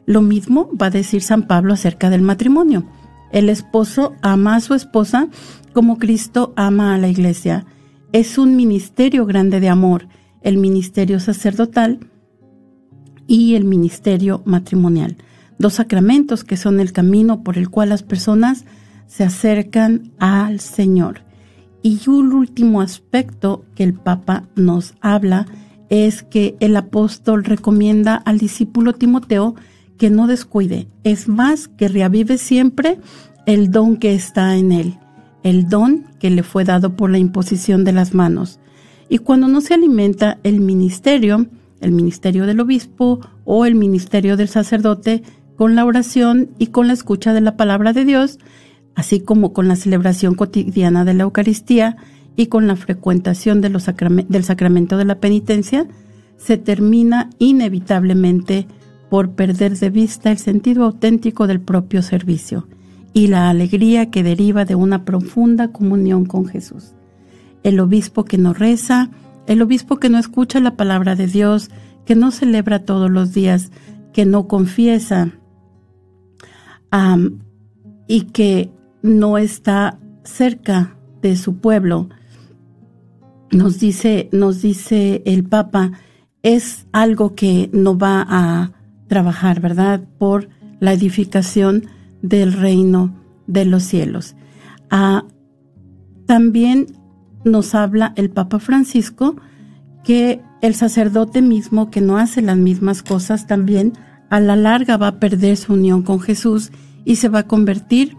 Lo 0.05 0.21
mismo 0.21 0.69
va 0.81 0.87
a 0.87 0.91
decir 0.91 1.23
San 1.23 1.47
Pablo 1.47 1.73
acerca 1.73 2.11
del 2.11 2.23
matrimonio. 2.23 2.85
El 3.33 3.49
esposo 3.49 4.13
ama 4.21 4.57
a 4.57 4.61
su 4.61 4.75
esposa 4.75 5.29
como 5.73 5.99
Cristo 5.99 6.53
ama 6.57 6.95
a 6.95 6.99
la 6.99 7.09
iglesia. 7.09 7.65
Es 8.13 8.37
un 8.37 8.55
ministerio 8.55 9.25
grande 9.25 9.61
de 9.61 9.71
amor, 9.71 10.09
el 10.43 10.59
ministerio 10.59 11.21
sacerdotal 11.21 12.01
y 13.27 13.55
el 13.55 13.65
ministerio 13.65 14.43
matrimonial. 14.45 15.17
Dos 15.63 15.75
sacramentos 15.75 16.43
que 16.43 16.57
son 16.57 16.81
el 16.81 16.93
camino 16.93 17.45
por 17.45 17.57
el 17.57 17.71
cual 17.71 17.91
las 17.91 18.03
personas 18.03 18.65
se 19.07 19.23
acercan 19.23 20.11
al 20.19 20.59
Señor. 20.59 21.21
Y 21.85 22.01
un 22.09 22.33
último 22.33 22.81
aspecto 22.81 23.65
que 23.77 23.85
el 23.85 23.95
Papa 23.95 24.49
nos 24.57 24.95
habla 25.01 25.47
es 25.89 26.25
que 26.25 26.57
el 26.59 26.75
apóstol 26.75 27.45
recomienda 27.45 28.17
al 28.17 28.39
discípulo 28.39 28.95
Timoteo 28.95 29.55
que 29.99 30.11
no 30.11 30.27
descuide, 30.27 30.89
es 31.05 31.29
más, 31.29 31.69
que 31.69 31.87
reavive 31.87 32.39
siempre 32.39 32.99
el 33.47 33.71
don 33.71 33.99
que 33.99 34.15
está 34.15 34.57
en 34.57 34.73
él, 34.73 34.99
el 35.45 35.69
don 35.69 36.07
que 36.19 36.31
le 36.31 36.43
fue 36.43 36.65
dado 36.65 36.97
por 36.97 37.09
la 37.09 37.19
imposición 37.19 37.85
de 37.85 37.93
las 37.93 38.15
manos. 38.15 38.59
Y 39.09 39.19
cuando 39.19 39.47
no 39.47 39.61
se 39.61 39.75
alimenta 39.75 40.41
el 40.43 40.59
ministerio, 40.59 41.47
el 41.81 41.93
ministerio 41.93 42.47
del 42.47 42.59
obispo 42.59 43.21
o 43.45 43.65
el 43.65 43.77
ministerio 43.77 44.37
del 44.37 44.49
sacerdote, 44.49 45.23
con 45.57 45.75
la 45.75 45.85
oración 45.85 46.51
y 46.59 46.69
con 46.69 46.87
la 46.87 46.93
escucha 46.93 47.33
de 47.33 47.41
la 47.41 47.57
palabra 47.57 47.93
de 47.93 48.05
Dios, 48.05 48.39
así 48.95 49.21
como 49.21 49.53
con 49.53 49.69
la 49.69 49.77
celebración 49.77 50.35
cotidiana 50.35 51.05
de 51.05 51.15
la 51.15 51.25
Eucaristía 51.25 51.97
y 52.37 52.47
con 52.47 52.67
la 52.67 52.77
frecuentación 52.77 53.61
del 53.61 53.81
sacramento 54.45 54.97
de 54.97 55.05
la 55.05 55.21
penitencia, 55.21 55.87
se 56.37 56.57
termina 56.57 57.31
inevitablemente 57.39 58.67
por 59.11 59.33
perder 59.33 59.77
de 59.79 59.91
vista 59.91 60.31
el 60.31 60.39
sentido 60.39 60.85
auténtico 60.85 61.47
del 61.47 61.61
propio 61.61 62.03
servicio 62.03 62.67
y 63.13 63.27
la 63.27 63.51
alegría 63.51 64.11
que 64.11 64.23
deriva 64.23 64.65
de 64.65 64.75
una 64.75 65.05
profunda 65.05 65.69
comunión 65.69 66.25
con 66.25 66.47
Jesús. 66.47 66.95
El 67.63 67.79
obispo 67.79 68.25
que 68.25 68.39
no 68.39 68.55
reza, 68.55 69.11
el 69.47 69.61
obispo 69.63 69.99
que 69.99 70.09
no 70.09 70.19
escucha 70.19 70.61
la 70.61 70.77
palabra 70.77 71.15
de 71.15 71.27
Dios, 71.27 71.71
que 72.07 72.17
no 72.17 72.31
celebra 72.31 72.85
todos 72.85 73.11
los 73.11 73.33
días, 73.35 73.71
que 74.13 74.25
no 74.25 74.49
confiesa 74.49 75.33
y 78.07 78.23
que 78.33 78.71
no 79.03 79.39
está 79.39 79.99
cerca 80.25 80.97
de 81.23 81.37
su 81.37 81.57
pueblo, 81.57 82.09
nos 83.51 83.79
dice, 83.79 84.29
nos 84.33 84.63
dice 84.63 85.23
el 85.25 85.45
Papa, 85.45 85.93
es 86.43 86.87
algo 86.93 87.35
que 87.35 87.71
no 87.73 87.97
va 87.97 88.27
a 88.29 88.73
trabajar, 89.09 89.61
¿verdad? 89.61 90.03
Por 90.19 90.49
la 90.81 90.93
edificación 90.93 91.87
del 92.23 92.53
reino 92.53 93.15
de 93.47 93.65
los 93.65 93.83
cielos. 93.85 94.37
Ah, 94.91 95.25
también 96.27 96.87
nos 97.45 97.75
habla 97.75 98.13
el 98.17 98.31
Papa 98.31 98.59
Francisco 98.59 99.37
que 100.05 100.41
el 100.61 100.75
sacerdote 100.75 101.43
mismo 101.43 101.91
que 101.91 102.01
no 102.01 102.19
hace 102.19 102.43
las 102.43 102.57
mismas 102.57 103.03
cosas 103.03 103.47
también 103.47 103.93
a 104.33 104.41
la 104.41 104.57
larga 104.57 104.97
va 104.97 105.09
a 105.09 105.21
perder 105.21 105.59
su 105.59 105.75
unión 105.75 106.01
con 106.01 106.19
Jesús 106.19 106.73
y 107.05 107.17
se 107.17 107.29
va 107.29 107.41
a 107.41 107.47
convertir 107.47 108.17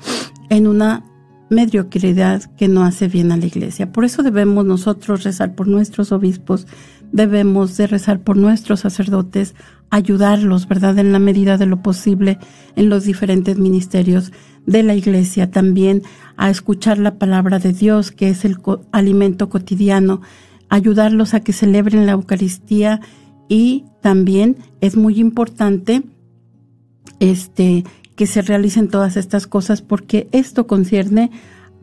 en 0.52 0.68
una 0.68 1.04
mediocridad 1.50 2.44
que 2.56 2.68
no 2.68 2.84
hace 2.84 3.08
bien 3.08 3.32
a 3.32 3.38
la 3.38 3.48
iglesia. 3.48 3.92
Por 3.92 4.06
eso 4.06 4.22
debemos 4.22 4.64
nosotros 4.64 5.24
rezar 5.24 5.56
por 5.56 5.68
nuestros 5.68 6.12
obispos, 6.12 6.68
debemos 7.12 7.78
de 7.78 7.88
rezar 7.88 8.20
por 8.20 8.38
nuestros 8.38 8.82
sacerdotes, 8.82 9.56
ayudarlos, 9.90 10.68
¿verdad?, 10.68 11.00
en 11.00 11.14
la 11.14 11.20
medida 11.20 11.58
de 11.58 11.66
lo 11.66 11.82
posible 11.82 12.38
en 12.76 12.90
los 12.90 13.06
diferentes 13.06 13.58
ministerios 13.58 14.32
de 14.68 14.84
la 14.84 14.94
iglesia, 14.94 15.50
también 15.50 16.04
a 16.38 16.52
escuchar 16.52 17.00
la 17.00 17.16
palabra 17.18 17.58
de 17.58 17.74
Dios, 17.74 18.12
que 18.12 18.30
es 18.30 18.46
el 18.46 18.58
alimento 18.92 19.50
cotidiano, 19.50 20.22
ayudarlos 20.70 21.34
a 21.34 21.40
que 21.40 21.54
celebren 21.54 22.06
la 22.06 22.12
Eucaristía 22.12 23.02
y 23.54 23.86
también 24.02 24.58
es 24.82 24.98
muy 24.98 25.20
importante 25.20 26.02
este 27.20 27.84
que 28.16 28.26
se 28.26 28.42
realicen 28.42 28.88
todas 28.88 29.16
estas 29.16 29.46
cosas 29.46 29.84
porque 29.84 30.28
esto 30.32 30.66
concierne 30.66 31.30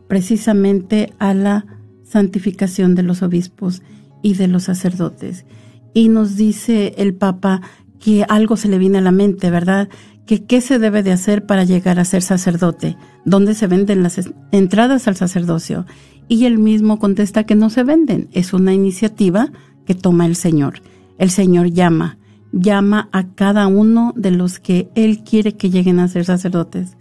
precisamente 0.09 1.13
a 1.17 1.33
la 1.33 1.65
santificación 2.03 2.93
de 2.93 3.03
los 3.03 3.21
obispos 3.21 3.83
y 4.21 4.33
de 4.33 4.49
los 4.49 4.63
sacerdotes. 4.63 5.45
Y 5.93 6.09
nos 6.09 6.35
dice 6.35 6.93
el 6.97 7.13
Papa 7.13 7.61
que 8.01 8.25
algo 8.27 8.57
se 8.57 8.67
le 8.67 8.77
viene 8.77 8.97
a 8.97 9.01
la 9.01 9.13
mente, 9.13 9.49
¿verdad? 9.49 9.87
Que 10.25 10.43
qué 10.43 10.59
se 10.59 10.77
debe 10.77 11.03
de 11.03 11.13
hacer 11.13 11.45
para 11.45 11.63
llegar 11.63 11.99
a 11.99 12.05
ser 12.05 12.21
sacerdote, 12.21 12.97
dónde 13.23 13.53
se 13.53 13.67
venden 13.67 14.03
las 14.03 14.19
entradas 14.51 15.07
al 15.07 15.15
sacerdocio. 15.15 15.85
Y 16.27 16.43
él 16.43 16.57
mismo 16.57 16.99
contesta 16.99 17.45
que 17.45 17.55
no 17.55 17.69
se 17.69 17.85
venden, 17.85 18.27
es 18.33 18.51
una 18.51 18.73
iniciativa 18.73 19.53
que 19.85 19.95
toma 19.95 20.25
el 20.25 20.35
Señor. 20.35 20.81
El 21.21 21.29
Señor 21.29 21.69
llama, 21.69 22.17
llama 22.51 23.07
a 23.11 23.27
cada 23.27 23.67
uno 23.67 24.11
de 24.17 24.31
los 24.31 24.59
que 24.59 24.89
Él 24.95 25.23
quiere 25.23 25.55
que 25.55 25.69
lleguen 25.69 25.99
a 25.99 26.07
ser 26.07 26.25
sacerdotes. 26.25 26.97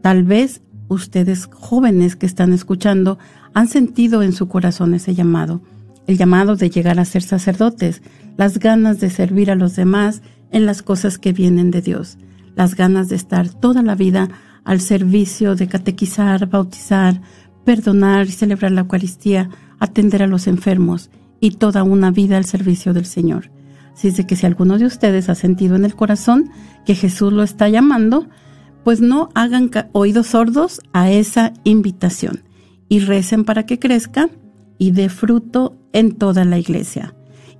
Tal 0.00 0.24
vez 0.24 0.62
ustedes 0.88 1.46
jóvenes 1.46 2.16
que 2.16 2.26
están 2.26 2.52
escuchando 2.52 3.20
han 3.54 3.68
sentido 3.68 4.24
en 4.24 4.32
su 4.32 4.48
corazón 4.48 4.94
ese 4.94 5.14
llamado, 5.14 5.62
el 6.08 6.18
llamado 6.18 6.56
de 6.56 6.70
llegar 6.70 6.98
a 6.98 7.04
ser 7.04 7.22
sacerdotes, 7.22 8.02
las 8.36 8.58
ganas 8.58 8.98
de 8.98 9.10
servir 9.10 9.52
a 9.52 9.54
los 9.54 9.76
demás 9.76 10.20
en 10.50 10.66
las 10.66 10.82
cosas 10.82 11.18
que 11.18 11.32
vienen 11.32 11.70
de 11.70 11.82
Dios, 11.82 12.18
las 12.56 12.74
ganas 12.74 13.08
de 13.08 13.14
estar 13.14 13.48
toda 13.48 13.84
la 13.84 13.94
vida 13.94 14.28
al 14.64 14.80
servicio 14.80 15.54
de 15.54 15.68
catequizar, 15.68 16.48
bautizar, 16.48 17.20
perdonar 17.64 18.26
y 18.26 18.32
celebrar 18.32 18.72
la 18.72 18.80
Eucaristía, 18.80 19.50
atender 19.78 20.24
a 20.24 20.26
los 20.26 20.48
enfermos 20.48 21.10
y 21.42 21.50
toda 21.50 21.82
una 21.82 22.12
vida 22.12 22.38
al 22.38 22.44
servicio 22.44 22.94
del 22.94 23.04
Señor. 23.04 23.50
Así 23.92 24.08
es 24.08 24.16
de 24.16 24.26
que 24.26 24.36
si 24.36 24.46
alguno 24.46 24.78
de 24.78 24.86
ustedes 24.86 25.28
ha 25.28 25.34
sentido 25.34 25.74
en 25.74 25.84
el 25.84 25.96
corazón 25.96 26.50
que 26.86 26.94
Jesús 26.94 27.32
lo 27.32 27.42
está 27.42 27.68
llamando, 27.68 28.28
pues 28.84 29.00
no 29.00 29.28
hagan 29.34 29.70
oídos 29.90 30.28
sordos 30.28 30.80
a 30.92 31.10
esa 31.10 31.52
invitación 31.64 32.44
y 32.88 33.00
recen 33.00 33.44
para 33.44 33.66
que 33.66 33.80
crezca 33.80 34.30
y 34.78 34.92
dé 34.92 35.08
fruto 35.08 35.76
en 35.92 36.12
toda 36.12 36.44
la 36.44 36.58
iglesia. 36.58 37.14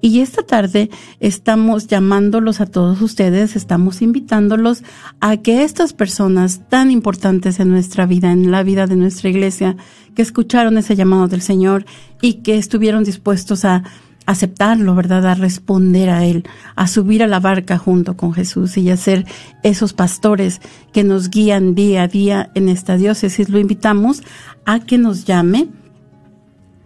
Y 0.05 0.19
esta 0.19 0.43
tarde 0.43 0.91
estamos 1.21 1.87
llamándolos 1.87 2.61
a 2.61 2.67
todos 2.67 3.01
ustedes, 3.01 3.55
estamos 3.55 4.03
invitándolos 4.03 4.83
a 5.21 5.37
que 5.37 5.63
estas 5.63 5.93
personas 5.93 6.69
tan 6.69 6.91
importantes 6.91 7.61
en 7.61 7.71
nuestra 7.71 8.05
vida, 8.05 8.33
en 8.33 8.51
la 8.51 8.65
vida 8.65 8.89
de 8.89 8.97
nuestra 8.97 9.31
iglesia, 9.31 9.77
que 10.17 10.23
escucharon 10.23 10.77
ese 10.77 10.97
llamado 10.97 11.29
del 11.29 11.41
Señor 11.41 11.87
y 12.21 12.43
que 12.43 12.57
estuvieron 12.59 13.05
dispuestos 13.05 13.65
a 13.65 13.85
aceptarlo, 14.27 14.97
¿verdad? 14.97 15.25
A 15.25 15.37
responder 15.37 16.11
a 16.11 16.25
Él, 16.25 16.43
a 16.75 16.89
subir 16.89 17.23
a 17.23 17.29
la 17.29 17.39
barca 17.39 17.79
junto 17.79 18.17
con 18.17 18.33
Jesús 18.33 18.77
y 18.79 18.91
a 18.91 18.97
ser 18.97 19.25
esos 19.63 19.93
pastores 19.93 20.61
que 20.93 21.05
nos 21.05 21.31
guían 21.31 21.77
día 21.77 22.03
a 22.03 22.09
día 22.09 22.51
en 22.57 22.69
esta 22.69 22.97
diócesis. 22.97 23.49
Lo 23.51 23.61
invitamos 23.61 24.25
a 24.65 24.81
que 24.81 24.99
nos 24.99 25.27
llame 25.27 25.69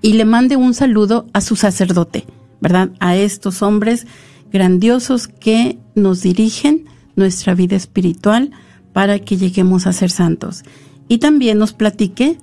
y 0.03 0.13
le 0.13 0.27
mande 0.27 0.57
un 0.57 0.75
saludo 0.75 1.25
a 1.33 1.41
su 1.41 1.57
sacerdote, 1.57 2.27
¿verdad? 2.67 2.91
A 2.99 3.15
estos 3.15 3.63
hombres 3.63 4.09
grandiosos 4.51 5.29
que 5.29 5.79
nos 5.95 6.23
dirigen 6.23 6.87
nuestra 7.15 7.55
vida 7.55 7.77
espiritual 7.77 8.51
para 8.93 9.21
que 9.21 9.37
lleguemos 9.37 9.87
a 9.87 9.93
ser 9.93 10.11
santos. 10.11 10.65
Y 11.07 11.19
también 11.19 11.59
nos 11.59 11.75
platique 11.75 12.39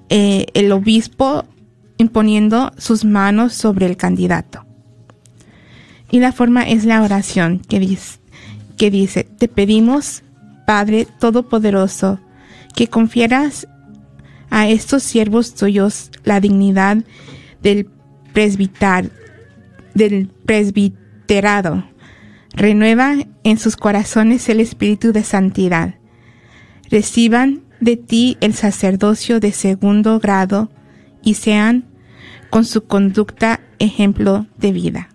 eh, 0.09 0.47
el 0.53 0.71
obispo 0.71 1.45
imponiendo 1.97 2.71
sus 2.77 3.05
manos 3.05 3.53
sobre 3.53 3.85
el 3.85 3.97
candidato. 3.97 4.65
Y 6.11 6.19
la 6.19 6.31
forma 6.31 6.63
es 6.63 6.85
la 6.85 7.01
oración 7.01 7.59
que 7.59 7.79
dice, 7.79 8.19
que 8.77 8.91
dice, 8.91 9.23
te 9.23 9.47
pedimos, 9.47 10.23
Padre 10.65 11.07
Todopoderoso, 11.19 12.19
que 12.75 12.87
confieras 12.87 13.67
a 14.49 14.67
estos 14.67 15.03
siervos 15.03 15.55
tuyos 15.55 16.11
la 16.23 16.39
dignidad 16.39 16.97
del 17.61 17.89
presbitar, 18.33 19.09
del 19.93 20.27
Renueva 22.53 23.15
en 23.43 23.59
sus 23.59 23.75
corazones 23.75 24.49
el 24.49 24.59
espíritu 24.59 25.11
de 25.11 25.23
santidad. 25.23 25.95
Reciban 26.89 27.61
de 27.79 27.97
ti 27.97 28.37
el 28.41 28.53
sacerdocio 28.53 29.39
de 29.39 29.51
segundo 29.51 30.19
grado 30.19 30.71
y 31.21 31.35
sean 31.35 31.85
con 32.49 32.65
su 32.65 32.85
conducta 32.85 33.61
ejemplo 33.79 34.47
de 34.57 34.71
vida. 34.71 35.09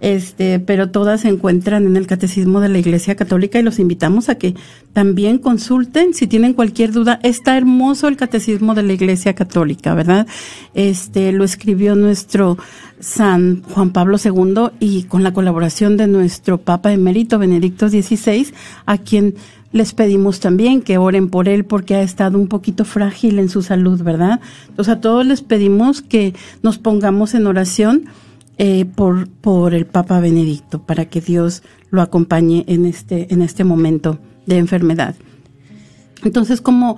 este, 0.00 0.58
pero 0.58 0.90
todas 0.90 1.22
se 1.22 1.28
encuentran 1.28 1.86
en 1.86 1.96
el 1.96 2.06
Catecismo 2.06 2.60
de 2.60 2.68
la 2.68 2.78
Iglesia 2.78 3.16
Católica 3.16 3.58
y 3.58 3.62
los 3.62 3.78
invitamos 3.78 4.28
a 4.28 4.34
que 4.34 4.54
también 4.92 5.38
consulten 5.38 6.12
si 6.12 6.26
tienen 6.26 6.52
cualquier 6.52 6.92
duda. 6.92 7.18
Está 7.22 7.56
hermoso 7.56 8.08
el 8.08 8.16
Catecismo 8.16 8.74
de 8.74 8.82
la 8.82 8.92
Iglesia 8.92 9.34
Católica, 9.34 9.94
¿verdad? 9.94 10.26
Este, 10.74 11.32
lo 11.32 11.44
escribió 11.44 11.94
nuestro 11.94 12.58
San 13.00 13.62
Juan 13.62 13.90
Pablo 13.90 14.18
II 14.22 14.70
y 14.80 15.04
con 15.04 15.22
la 15.22 15.32
colaboración 15.32 15.96
de 15.96 16.06
nuestro 16.06 16.58
Papa 16.58 16.92
Emérito 16.92 17.38
Benedicto 17.38 17.88
XVI, 17.88 18.52
a 18.84 18.98
quien 18.98 19.34
les 19.72 19.92
pedimos 19.92 20.40
también 20.40 20.80
que 20.80 20.98
oren 20.98 21.28
por 21.28 21.48
él 21.48 21.64
porque 21.64 21.94
ha 21.94 22.02
estado 22.02 22.38
un 22.38 22.48
poquito 22.48 22.84
frágil 22.84 23.38
en 23.38 23.48
su 23.48 23.62
salud, 23.62 24.02
¿verdad? 24.02 24.40
Entonces 24.68 24.94
a 24.94 25.00
todos 25.00 25.26
les 25.26 25.42
pedimos 25.42 26.02
que 26.02 26.34
nos 26.62 26.78
pongamos 26.78 27.34
en 27.34 27.46
oración 27.46 28.06
eh, 28.58 28.84
por, 28.84 29.28
por 29.28 29.74
el 29.74 29.86
Papa 29.86 30.20
Benedicto, 30.20 30.82
para 30.82 31.06
que 31.06 31.20
Dios 31.20 31.62
lo 31.90 32.02
acompañe 32.02 32.64
en 32.68 32.86
este, 32.86 33.32
en 33.32 33.42
este 33.42 33.64
momento 33.64 34.18
de 34.46 34.58
enfermedad. 34.58 35.14
Entonces, 36.24 36.60
como 36.60 36.96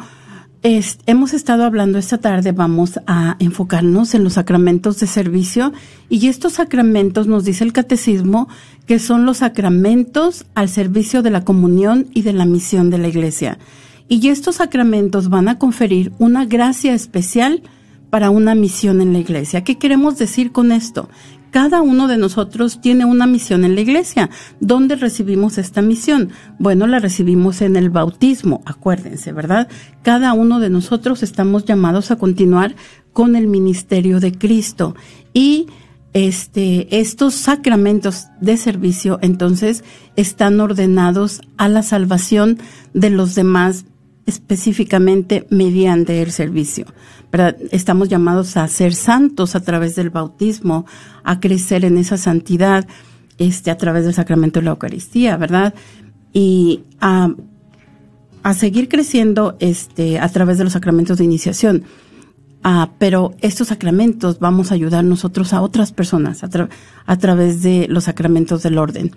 hemos 0.62 1.34
estado 1.34 1.64
hablando 1.64 1.98
esta 1.98 2.18
tarde, 2.18 2.52
vamos 2.52 2.98
a 3.06 3.36
enfocarnos 3.38 4.14
en 4.14 4.24
los 4.24 4.34
sacramentos 4.34 4.98
de 4.98 5.06
servicio 5.06 5.72
y 6.08 6.28
estos 6.28 6.54
sacramentos 6.54 7.26
nos 7.26 7.44
dice 7.44 7.64
el 7.64 7.72
catecismo 7.72 8.48
que 8.86 8.98
son 8.98 9.24
los 9.24 9.38
sacramentos 9.38 10.46
al 10.54 10.68
servicio 10.68 11.22
de 11.22 11.30
la 11.30 11.44
comunión 11.44 12.06
y 12.12 12.22
de 12.22 12.32
la 12.32 12.44
misión 12.44 12.90
de 12.90 12.98
la 12.98 13.08
iglesia. 13.08 13.58
Y 14.08 14.28
estos 14.28 14.56
sacramentos 14.56 15.28
van 15.28 15.48
a 15.48 15.58
conferir 15.58 16.12
una 16.18 16.44
gracia 16.44 16.94
especial 16.94 17.62
para 18.10 18.30
una 18.30 18.54
misión 18.54 19.00
en 19.00 19.12
la 19.12 19.18
iglesia. 19.18 19.64
¿Qué 19.64 19.76
queremos 19.76 20.16
decir 20.16 20.50
con 20.50 20.72
esto? 20.72 21.08
Cada 21.50 21.82
uno 21.82 22.08
de 22.08 22.18
nosotros 22.18 22.80
tiene 22.80 23.04
una 23.04 23.26
misión 23.26 23.64
en 23.64 23.74
la 23.74 23.80
iglesia. 23.80 24.30
¿Dónde 24.60 24.96
recibimos 24.96 25.58
esta 25.58 25.82
misión? 25.82 26.30
Bueno, 26.58 26.86
la 26.86 26.98
recibimos 26.98 27.62
en 27.62 27.76
el 27.76 27.90
bautismo, 27.90 28.62
acuérdense, 28.66 29.32
¿verdad? 29.32 29.68
Cada 30.02 30.32
uno 30.32 30.60
de 30.60 30.70
nosotros 30.70 31.22
estamos 31.22 31.64
llamados 31.64 32.10
a 32.10 32.16
continuar 32.16 32.74
con 33.12 33.36
el 33.36 33.46
ministerio 33.48 34.20
de 34.20 34.32
Cristo 34.32 34.94
y 35.32 35.66
este, 36.14 36.98
estos 36.98 37.34
sacramentos 37.34 38.28
de 38.40 38.56
servicio 38.56 39.18
entonces 39.22 39.84
están 40.16 40.58
ordenados 40.60 41.42
a 41.56 41.68
la 41.68 41.82
salvación 41.82 42.58
de 42.94 43.10
los 43.10 43.34
demás 43.34 43.84
específicamente 44.26 45.46
mediante 45.50 46.20
el 46.22 46.30
servicio. 46.32 46.86
Estamos 47.70 48.08
llamados 48.08 48.56
a 48.56 48.66
ser 48.68 48.94
santos 48.94 49.54
a 49.54 49.60
través 49.60 49.94
del 49.96 50.10
bautismo, 50.10 50.86
a 51.24 51.40
crecer 51.40 51.84
en 51.84 51.98
esa 51.98 52.16
santidad 52.16 52.86
este, 53.36 53.70
a 53.70 53.76
través 53.76 54.04
del 54.04 54.14
sacramento 54.14 54.60
de 54.60 54.64
la 54.64 54.70
Eucaristía, 54.70 55.36
¿verdad? 55.36 55.74
Y 56.32 56.84
a, 57.00 57.34
a 58.42 58.54
seguir 58.54 58.88
creciendo 58.88 59.56
este, 59.60 60.18
a 60.18 60.28
través 60.28 60.58
de 60.58 60.64
los 60.64 60.72
sacramentos 60.72 61.18
de 61.18 61.24
iniciación. 61.24 61.84
Ah, 62.64 62.90
pero 62.98 63.34
estos 63.40 63.68
sacramentos 63.68 64.40
vamos 64.40 64.72
a 64.72 64.74
ayudar 64.74 65.04
nosotros 65.04 65.52
a 65.52 65.60
otras 65.62 65.92
personas 65.92 66.42
a, 66.42 66.48
a 67.06 67.18
través 67.18 67.62
de 67.62 67.86
los 67.88 68.04
sacramentos 68.04 68.62
del 68.62 68.78
orden. 68.78 69.12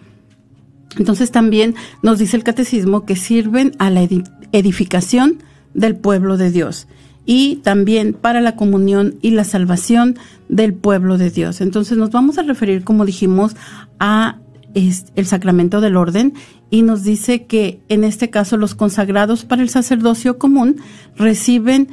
Entonces 0.97 1.32
también 1.32 1.76
nos 2.04 2.19
dice 2.19 2.36
el 2.36 2.43
catecismo 2.43 3.06
que 3.06 3.15
sirven 3.15 3.71
a 3.80 3.89
la 3.89 4.08
edificación 4.52 5.41
del 5.74 5.95
pueblo 5.95 6.38
de 6.38 6.52
Dios 6.52 6.88
y 7.25 7.57
también 7.57 8.13
para 8.13 8.41
la 8.41 8.55
comunión 8.55 9.15
y 9.21 9.31
la 9.31 9.43
salvación 9.43 10.17
del 10.49 10.73
pueblo 10.73 11.17
de 11.17 11.29
Dios. 11.29 11.62
Entonces 11.62 11.97
nos 11.97 12.12
vamos 12.12 12.38
a 12.38 12.43
referir, 12.43 12.84
como 12.84 13.05
dijimos, 13.05 13.55
a 13.99 14.38
el 14.73 15.25
sacramento 15.25 15.81
del 15.81 15.97
orden 15.97 16.34
y 16.69 16.84
nos 16.84 17.03
dice 17.03 17.45
que 17.45 17.81
en 17.89 18.03
este 18.03 18.29
caso 18.29 18.55
los 18.57 18.75
consagrados 18.75 19.43
para 19.43 19.62
el 19.62 19.69
sacerdocio 19.69 20.38
común 20.38 20.77
reciben 21.17 21.89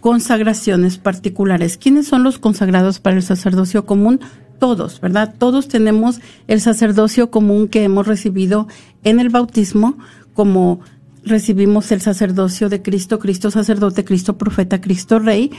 consagraciones 0.00 0.98
particulares. 0.98 1.76
¿Quiénes 1.78 2.08
son 2.08 2.22
los 2.22 2.38
consagrados 2.38 2.98
para 2.98 3.16
el 3.16 3.22
sacerdocio 3.22 3.86
común? 3.86 4.20
Todos, 4.58 5.00
¿verdad? 5.00 5.34
Todos 5.38 5.68
tenemos 5.68 6.20
el 6.48 6.60
sacerdocio 6.60 7.30
común 7.30 7.68
que 7.68 7.84
hemos 7.84 8.06
recibido 8.06 8.66
en 9.04 9.20
el 9.20 9.28
bautismo 9.28 9.98
como 10.34 10.80
recibimos 11.26 11.92
el 11.92 12.00
sacerdocio 12.00 12.68
de 12.68 12.80
Cristo, 12.80 13.18
Cristo 13.18 13.50
sacerdote, 13.50 14.04
Cristo 14.04 14.38
profeta, 14.38 14.80
Cristo 14.80 15.18
rey, 15.18 15.50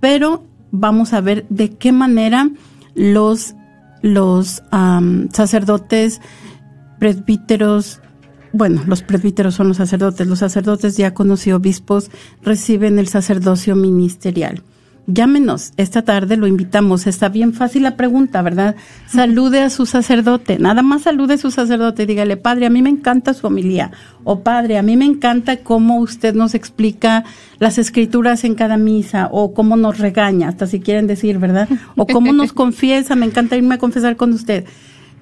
pero 0.00 0.44
vamos 0.72 1.12
a 1.12 1.20
ver 1.20 1.46
de 1.48 1.70
qué 1.70 1.92
manera 1.92 2.50
los, 2.94 3.54
los 4.02 4.62
sacerdotes, 5.32 6.20
presbíteros, 6.98 8.00
bueno, 8.52 8.82
los 8.86 9.02
presbíteros 9.02 9.54
son 9.54 9.68
los 9.68 9.78
sacerdotes, 9.78 10.26
los 10.26 10.40
sacerdotes, 10.40 10.96
diáconos 10.96 11.46
y 11.46 11.52
obispos 11.52 12.10
reciben 12.42 12.98
el 12.98 13.08
sacerdocio 13.08 13.76
ministerial. 13.76 14.62
Llámenos 15.06 15.72
esta 15.78 16.02
tarde, 16.02 16.36
lo 16.36 16.46
invitamos. 16.46 17.08
Está 17.08 17.28
bien 17.28 17.52
fácil 17.52 17.82
la 17.82 17.96
pregunta, 17.96 18.40
¿verdad? 18.40 18.76
Salude 19.08 19.60
a 19.60 19.68
su 19.68 19.84
sacerdote, 19.84 20.60
nada 20.60 20.82
más 20.82 21.02
salude 21.02 21.34
a 21.34 21.38
su 21.38 21.50
sacerdote. 21.50 22.06
Dígale, 22.06 22.36
Padre, 22.36 22.66
a 22.66 22.70
mí 22.70 22.82
me 22.82 22.90
encanta 22.90 23.34
su 23.34 23.40
familia. 23.40 23.90
O 24.22 24.38
Padre, 24.40 24.78
a 24.78 24.82
mí 24.82 24.96
me 24.96 25.04
encanta 25.04 25.56
cómo 25.56 25.98
usted 25.98 26.34
nos 26.34 26.54
explica 26.54 27.24
las 27.58 27.78
escrituras 27.78 28.44
en 28.44 28.54
cada 28.54 28.76
misa. 28.76 29.28
O 29.32 29.54
cómo 29.54 29.76
nos 29.76 29.98
regaña, 29.98 30.46
hasta 30.48 30.68
si 30.68 30.78
quieren 30.78 31.08
decir, 31.08 31.38
¿verdad? 31.38 31.68
O 31.96 32.06
cómo 32.06 32.32
nos 32.32 32.52
confiesa, 32.52 33.16
me 33.16 33.26
encanta 33.26 33.56
irme 33.56 33.74
a 33.74 33.78
confesar 33.78 34.14
con 34.16 34.32
usted. 34.32 34.66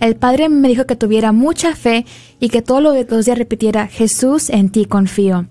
El 0.00 0.16
padre 0.16 0.48
me 0.48 0.68
dijo 0.68 0.86
que 0.86 0.96
tuviera 0.96 1.32
mucha 1.32 1.74
fe 1.74 2.06
y 2.40 2.48
que 2.48 2.62
todos 2.62 2.82
los 2.82 3.24
días 3.24 3.38
repitiera, 3.38 3.86
Jesús, 3.88 4.48
en 4.48 4.70
ti 4.70 4.84
confío. 4.84 5.46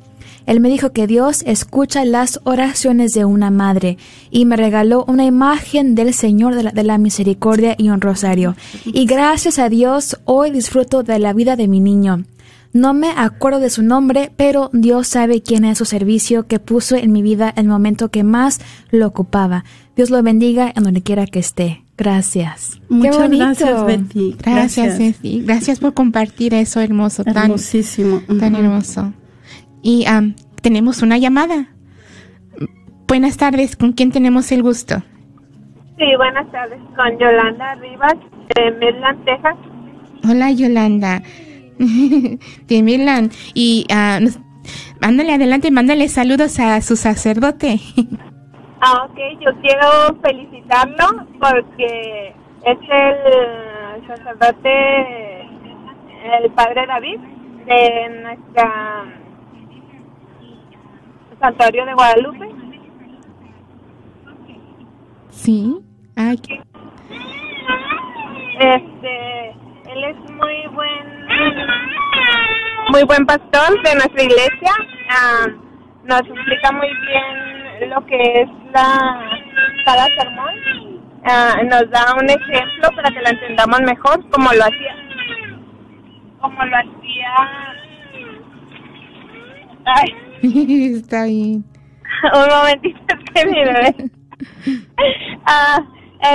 Él 0.48 0.62
me 0.62 0.70
dijo 0.70 0.94
que 0.94 1.08
Dios 1.08 1.44
escucha 1.46 2.06
las 2.06 2.40
oraciones 2.46 3.12
de 3.12 3.26
una 3.26 3.52
madre 3.52 3.98
y 4.32 4.46
me 4.46 4.56
regaló 4.56 5.04
una 5.06 5.26
imagen 5.26 5.94
del 5.94 6.14
Señor 6.14 6.56
de 6.56 6.84
la, 6.84 6.98
Misericordia 6.98 7.76
y 7.78 7.90
un 7.90 8.00
rosario. 8.00 8.56
Y 8.86 9.06
gracias 9.06 9.60
a 9.60 9.68
Dios 9.68 10.18
hoy 10.24 10.50
disfruto 10.52 11.04
de 11.04 11.20
la 11.20 11.34
vida 11.34 11.58
de 11.58 11.68
mi 11.68 11.82
niño. 11.82 12.24
No 12.72 12.94
me 12.94 13.10
acuerdo 13.10 13.60
de 13.60 13.70
su 13.70 13.84
nombre, 13.84 14.32
pero 14.38 14.70
Dios 14.72 15.08
sabe 15.10 15.42
quién 15.42 15.66
es 15.66 15.78
su 15.80 15.86
servicio 15.86 16.48
que 16.48 16.60
puso 16.60 16.96
en 16.96 17.12
mi 17.12 17.22
vida 17.22 17.54
el 17.58 17.68
momento 17.68 18.10
que 18.10 18.24
más 18.24 18.62
lo 18.90 19.06
ocupaba. 19.06 19.66
Dios 19.98 20.10
lo 20.10 20.24
bendiga 20.24 20.72
en 20.74 20.84
donde 20.84 21.04
quiera 21.04 21.26
que 21.28 21.40
esté. 21.40 21.84
Gracias. 21.98 22.80
Muchas 22.88 23.30
gracias, 23.30 23.86
Betty. 23.86 24.36
Gracias, 24.42 24.98
Betty. 24.98 25.42
Gracias 25.42 25.80
por 25.80 25.94
compartir 25.94 26.54
eso 26.54 26.80
hermoso, 26.80 27.24
Hermosísimo. 27.26 28.22
tan 28.40 28.56
hermoso. 28.56 29.12
Y 29.90 30.04
tenemos 30.62 31.02
una 31.02 31.18
llamada. 31.18 31.70
Buenas 33.08 33.38
tardes, 33.38 33.78
¿con 33.78 33.94
quién 33.94 34.12
tenemos 34.12 34.52
el 34.52 34.62
gusto? 34.62 34.96
Sí, 35.98 36.14
buenas 36.18 36.52
tardes, 36.52 36.78
con 36.94 37.18
Yolanda 37.18 37.74
Rivas 37.76 38.16
de 38.54 38.72
Midland, 38.72 39.24
Texas. 39.24 39.56
Hola, 40.30 40.52
Yolanda. 40.52 41.22
de 41.80 42.84
Midland. 42.84 43.32
Y 43.54 43.88
uh, 43.90 44.28
mándale 45.02 45.36
adelante, 45.36 45.72
mándale 45.72 46.10
saludos 46.10 46.60
a 46.60 46.82
su 46.82 46.98
sacerdote. 46.98 47.80
ah, 48.82 49.06
ok, 49.06 49.18
yo 49.40 49.52
quiero 49.62 50.20
felicitarlo 50.22 51.28
porque 51.40 52.36
es 52.66 52.78
el 52.92 54.06
sacerdote, 54.06 55.44
el 56.44 56.52
padre 56.52 56.86
David 56.88 57.20
de 57.68 58.22
nuestra 58.22 59.27
Santuario 61.40 61.86
de 61.86 61.94
Guadalupe. 61.94 62.50
Sí. 65.30 65.78
Ay. 66.16 66.40
Este, 68.60 69.50
él 69.50 70.04
es 70.04 70.32
muy 70.32 70.68
buen, 70.74 71.28
muy 72.90 73.04
buen 73.04 73.26
pastor 73.26 73.82
de 73.84 73.94
nuestra 73.94 74.24
iglesia. 74.24 74.72
Ah, 75.12 75.46
nos 76.04 76.22
explica 76.22 76.72
muy 76.72 76.90
bien 77.06 77.90
lo 77.90 78.04
que 78.08 78.42
es 78.42 78.50
la 78.74 79.40
cada 79.86 80.08
sermón. 80.16 80.56
Ah, 81.24 81.56
nos 81.64 81.90
da 81.92 82.16
un 82.20 82.30
ejemplo 82.30 82.90
para 82.96 83.12
que 83.12 83.22
lo 83.22 83.30
entendamos 83.30 83.82
mejor, 83.82 84.30
como 84.32 84.52
lo 84.54 84.64
hacía, 84.64 84.96
como 86.42 86.66
lo 86.66 86.78
hacía. 86.78 87.34
Ay 89.86 90.27
Está 90.98 91.26
bien. 91.26 91.64
Un 92.34 92.50
momentito 92.56 93.16
que 93.34 93.46
mi 93.46 93.64
bebé. 93.64 93.96
ah, 95.46 95.80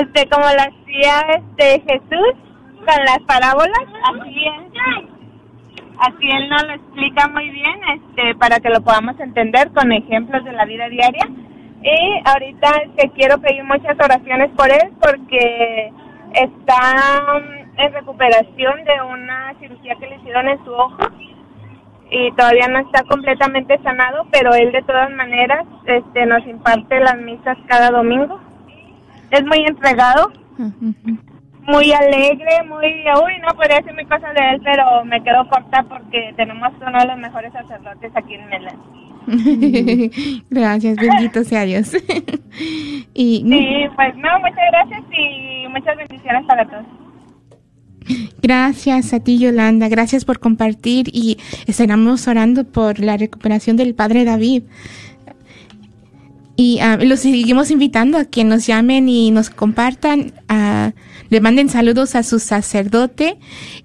este, 0.01 0.29
como 0.29 0.45
lo 0.45 0.61
hacía 0.61 1.21
este 1.39 1.83
Jesús 1.87 2.35
con 2.79 3.05
las 3.05 3.21
parábolas, 3.27 3.87
así 4.05 4.45
él, 4.45 5.09
así 5.99 6.31
él 6.31 6.49
nos 6.49 6.63
lo 6.65 6.73
explica 6.75 7.29
muy 7.29 7.49
bien, 7.51 7.81
este, 7.95 8.35
para 8.37 8.59
que 8.59 8.71
lo 8.71 8.81
podamos 8.83 9.19
entender 9.21 9.71
con 9.73 9.93
ejemplos 9.93 10.45
de 10.45 10.53
la 10.53 10.65
vida 10.65 10.89
diaria. 10.89 11.29
Y 11.85 12.29
ahorita 12.29 12.71
que 12.97 13.11
quiero 13.11 13.41
pedir 13.41 13.65
muchas 13.65 13.97
oraciones 13.99 14.51
por 14.57 14.71
él 14.71 14.93
porque 15.01 15.93
está 16.35 16.95
en 17.77 17.93
recuperación 17.93 18.85
de 18.85 19.03
una 19.11 19.55
cirugía 19.59 19.97
que 19.97 20.07
le 20.07 20.17
hicieron 20.17 20.49
en 20.49 20.65
su 20.65 20.73
ojo 20.73 21.09
y 22.13 22.31
todavía 22.33 22.69
no 22.69 22.81
está 22.81 23.03
completamente 23.05 23.79
sanado, 23.83 24.27
pero 24.31 24.53
él 24.55 24.71
de 24.71 24.83
todas 24.83 25.11
maneras 25.13 25.67
este, 25.87 26.27
nos 26.27 26.47
imparte 26.47 27.01
las 27.01 27.17
misas 27.19 27.57
cada 27.67 27.91
domingo. 27.91 28.39
Es 29.31 29.43
muy 29.47 29.65
entregado, 29.67 30.31
muy 31.67 31.91
alegre, 31.93 32.63
muy... 32.69 32.87
Uy, 33.25 33.39
no 33.41 33.55
podría 33.57 33.79
decir 33.79 33.95
mi 33.95 34.05
cosa 34.05 34.31
de 34.35 34.51
él, 34.51 34.61
pero 34.63 35.05
me 35.07 35.23
quedo 35.25 35.49
corta 35.49 35.83
porque 35.89 36.35
tenemos 36.37 36.71
uno 36.87 36.99
de 36.99 37.07
los 37.07 37.19
mejores 37.19 37.53
sacerdotes 37.53 38.13
aquí 38.15 38.35
en 38.35 38.49
Melán. 38.51 38.79
gracias, 40.51 40.97
bendito 40.97 41.45
sea 41.45 41.63
Dios. 41.63 41.95
y, 43.15 43.45
sí, 43.49 43.89
pues 43.97 44.17
no, 44.17 44.39
muchas 44.41 44.71
gracias 44.71 45.03
y 45.17 45.67
muchas 45.69 45.97
bendiciones 45.97 46.45
para 46.47 46.67
todos. 46.67 47.02
Gracias 48.43 49.13
a 49.13 49.21
ti, 49.21 49.39
Yolanda. 49.39 49.89
Gracias 49.89 50.25
por 50.25 50.41
compartir 50.41 51.11
y 51.13 51.37
estaremos 51.67 52.27
orando 52.29 52.65
por 52.65 53.01
la 53.01 53.17
recuperación 53.17 53.77
del 53.77 53.95
Padre 53.95 54.25
David. 54.25 54.63
Y 56.57 56.81
uh, 56.83 57.05
los 57.05 57.21
seguimos 57.21 57.71
invitando 57.71 58.19
a 58.19 58.25
que 58.25 58.43
nos 58.45 58.67
llamen 58.67 59.09
y 59.09 59.31
nos 59.31 59.49
compartan, 59.51 60.33
uh, 60.51 60.91
le 61.31 61.41
manden 61.41 61.71
saludos 61.71 62.15
a 62.15 62.23
su 62.23 62.39
sacerdote 62.39 63.39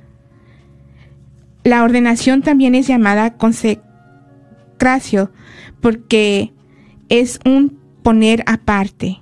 La 1.64 1.84
ordenación 1.84 2.42
también 2.42 2.74
es 2.74 2.86
llamada 2.86 3.36
consecracio 3.36 5.30
porque 5.80 6.52
es 7.08 7.38
un 7.44 7.78
poner 8.02 8.42
aparte 8.46 9.20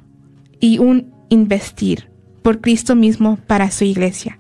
y 0.60 0.78
un 0.78 1.12
investir 1.28 2.10
por 2.42 2.60
Cristo 2.60 2.94
mismo 2.94 3.36
para 3.46 3.70
su 3.70 3.84
iglesia. 3.84 4.38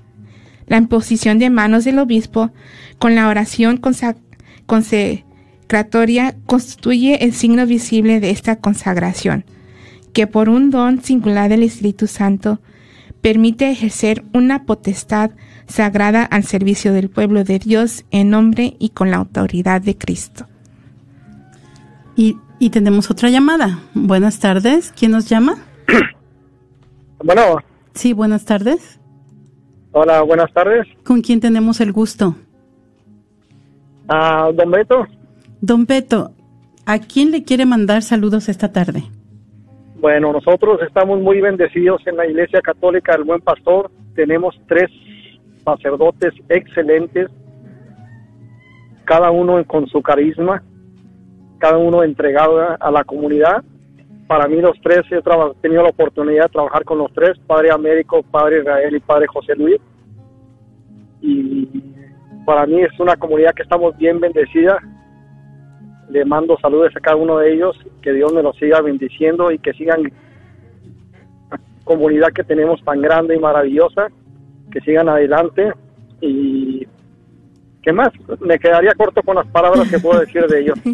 La 0.66 0.76
imposición 0.76 1.38
de 1.38 1.50
manos 1.50 1.84
del 1.84 1.98
obispo 1.98 2.52
con 2.98 3.14
la 3.14 3.28
oración 3.28 3.78
constituye 6.46 7.24
el 7.24 7.32
signo 7.32 7.66
visible 7.66 8.20
de 8.20 8.30
esta 8.30 8.56
consagración, 8.56 9.44
que 10.12 10.26
por 10.26 10.48
un 10.48 10.70
don 10.70 11.02
singular 11.02 11.48
del 11.48 11.62
Espíritu 11.62 12.06
Santo 12.06 12.60
permite 13.20 13.70
ejercer 13.70 14.24
una 14.32 14.64
potestad 14.64 15.30
sagrada 15.66 16.24
al 16.24 16.42
servicio 16.42 16.92
del 16.92 17.08
pueblo 17.08 17.44
de 17.44 17.58
Dios 17.58 18.04
en 18.10 18.30
nombre 18.30 18.74
y 18.78 18.90
con 18.90 19.10
la 19.10 19.18
autoridad 19.18 19.80
de 19.80 19.96
Cristo. 19.96 20.46
Y, 22.16 22.36
y 22.58 22.70
tenemos 22.70 23.10
otra 23.10 23.30
llamada. 23.30 23.78
Buenas 23.94 24.40
tardes. 24.40 24.92
¿Quién 24.98 25.12
nos 25.12 25.28
llama? 25.28 25.56
Bueno. 27.22 27.58
Sí, 27.92 28.14
buenas 28.14 28.46
tardes. 28.46 28.98
Hola, 29.92 30.22
buenas 30.22 30.50
tardes. 30.54 30.86
¿Con 31.04 31.20
quién 31.20 31.38
tenemos 31.38 31.82
el 31.82 31.92
gusto? 31.92 32.34
Ah, 34.08 34.48
don 34.54 34.70
Beto. 34.70 35.06
Don 35.62 35.84
Beto, 35.84 36.30
¿a 36.86 36.98
quién 37.00 37.30
le 37.30 37.44
quiere 37.44 37.66
mandar 37.66 38.00
saludos 38.00 38.48
esta 38.48 38.72
tarde? 38.72 39.02
Bueno, 40.00 40.32
nosotros 40.32 40.80
estamos 40.80 41.20
muy 41.20 41.42
bendecidos 41.42 42.00
en 42.06 42.16
la 42.16 42.26
Iglesia 42.26 42.62
Católica 42.62 43.12
del 43.12 43.24
Buen 43.24 43.42
Pastor. 43.42 43.90
Tenemos 44.14 44.58
tres 44.66 44.90
sacerdotes 45.62 46.32
excelentes, 46.48 47.28
cada 49.04 49.30
uno 49.30 49.62
con 49.66 49.86
su 49.88 50.00
carisma, 50.00 50.62
cada 51.58 51.76
uno 51.76 52.02
entregado 52.04 52.58
a 52.80 52.90
la 52.90 53.04
comunidad. 53.04 53.62
Para 54.26 54.48
mí 54.48 54.62
los 54.62 54.80
tres, 54.80 55.00
he 55.10 55.20
tenido 55.60 55.82
la 55.82 55.90
oportunidad 55.90 56.44
de 56.44 56.52
trabajar 56.52 56.84
con 56.84 56.96
los 56.98 57.12
tres, 57.12 57.38
Padre 57.46 57.70
Américo, 57.70 58.22
Padre 58.22 58.60
Israel 58.60 58.96
y 58.96 59.00
Padre 59.00 59.26
José 59.26 59.54
Luis. 59.56 59.78
Y 61.20 61.68
para 62.46 62.64
mí 62.64 62.80
es 62.80 62.98
una 62.98 63.16
comunidad 63.16 63.52
que 63.52 63.62
estamos 63.64 63.94
bien 63.98 64.20
bendecida 64.20 64.80
le 66.10 66.24
mando 66.24 66.58
saludos 66.60 66.92
a 66.96 67.00
cada 67.00 67.16
uno 67.16 67.38
de 67.38 67.52
ellos, 67.54 67.76
que 68.02 68.12
Dios 68.12 68.32
me 68.32 68.42
los 68.42 68.56
siga 68.56 68.80
bendiciendo 68.80 69.50
y 69.50 69.58
que 69.58 69.72
sigan 69.72 70.02
la 71.50 71.60
comunidad 71.84 72.32
que 72.34 72.44
tenemos 72.44 72.82
tan 72.84 73.00
grande 73.00 73.36
y 73.36 73.38
maravillosa, 73.38 74.08
que 74.70 74.80
sigan 74.80 75.08
adelante 75.08 75.72
y 76.20 76.86
¿qué 77.82 77.92
más? 77.92 78.10
Me 78.40 78.58
quedaría 78.58 78.92
corto 78.94 79.22
con 79.22 79.36
las 79.36 79.46
palabras 79.48 79.88
que 79.88 79.98
puedo 79.98 80.20
decir 80.20 80.46
de 80.46 80.60
ellos. 80.60 80.78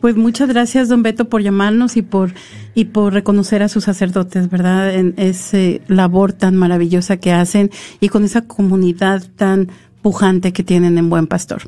Pues 0.00 0.16
muchas 0.16 0.48
gracias, 0.48 0.88
don 0.88 1.02
Beto, 1.02 1.26
por 1.28 1.42
llamarnos 1.42 1.98
y 1.98 2.00
por 2.00 2.30
y 2.74 2.86
por 2.86 3.12
reconocer 3.12 3.62
a 3.62 3.68
sus 3.68 3.84
sacerdotes, 3.84 4.48
¿verdad? 4.48 4.94
En 4.94 5.12
esa 5.18 5.58
labor 5.88 6.32
tan 6.32 6.56
maravillosa 6.56 7.18
que 7.18 7.32
hacen 7.32 7.70
y 8.00 8.08
con 8.08 8.24
esa 8.24 8.46
comunidad 8.46 9.22
tan 9.36 9.68
pujante 10.00 10.54
que 10.54 10.62
tienen 10.62 10.96
en 10.96 11.10
Buen 11.10 11.26
Pastor. 11.26 11.64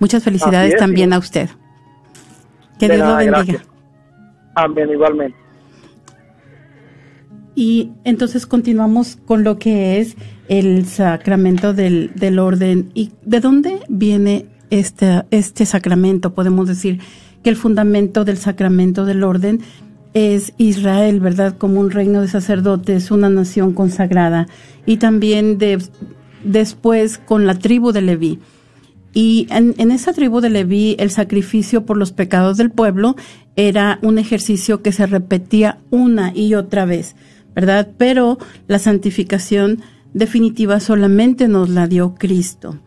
Muchas 0.00 0.24
felicidades 0.24 0.76
también 0.76 1.12
a 1.12 1.18
usted. 1.18 1.50
Que 2.78 2.88
Dios 2.88 3.00
lo 3.00 3.16
bendiga. 3.16 3.62
Amén, 4.54 4.90
igualmente. 4.90 5.36
Y 7.54 7.90
entonces 8.04 8.46
continuamos 8.46 9.18
con 9.26 9.42
lo 9.42 9.58
que 9.58 9.98
es 9.98 10.16
el 10.48 10.86
sacramento 10.86 11.74
del, 11.74 12.12
del 12.14 12.38
orden. 12.38 12.90
¿Y 12.94 13.10
de 13.24 13.40
dónde 13.40 13.80
viene 13.88 14.46
este, 14.70 15.24
este 15.32 15.66
sacramento? 15.66 16.34
Podemos 16.34 16.68
decir 16.68 17.00
que 17.42 17.50
el 17.50 17.56
fundamento 17.56 18.24
del 18.24 18.36
sacramento 18.36 19.04
del 19.04 19.24
orden 19.24 19.60
es 20.14 20.52
Israel, 20.56 21.20
¿verdad? 21.20 21.56
Como 21.58 21.80
un 21.80 21.90
reino 21.90 22.20
de 22.20 22.28
sacerdotes, 22.28 23.10
una 23.10 23.28
nación 23.28 23.72
consagrada. 23.72 24.46
Y 24.86 24.98
también 24.98 25.58
de, 25.58 25.82
después 26.44 27.18
con 27.18 27.46
la 27.46 27.58
tribu 27.58 27.92
de 27.92 28.02
Leví. 28.02 28.38
Y 29.20 29.48
en, 29.50 29.90
esa 29.90 30.12
tribu 30.12 30.40
de 30.40 30.48
Leví, 30.48 30.94
el 31.00 31.10
sacrificio 31.10 31.84
por 31.84 31.96
los 31.96 32.12
pecados 32.12 32.56
del 32.56 32.70
pueblo 32.70 33.16
era 33.56 33.98
un 34.00 34.16
ejercicio 34.16 34.80
que 34.80 34.92
se 34.92 35.08
repetía 35.08 35.78
una 35.90 36.32
y 36.36 36.54
otra 36.54 36.84
vez, 36.84 37.16
¿verdad? 37.52 37.88
Pero 37.98 38.38
la 38.68 38.78
santificación 38.78 39.82
definitiva 40.14 40.78
solamente 40.78 41.48
nos 41.48 41.68
la 41.68 41.88
dio 41.88 42.14
Cristo 42.14 42.78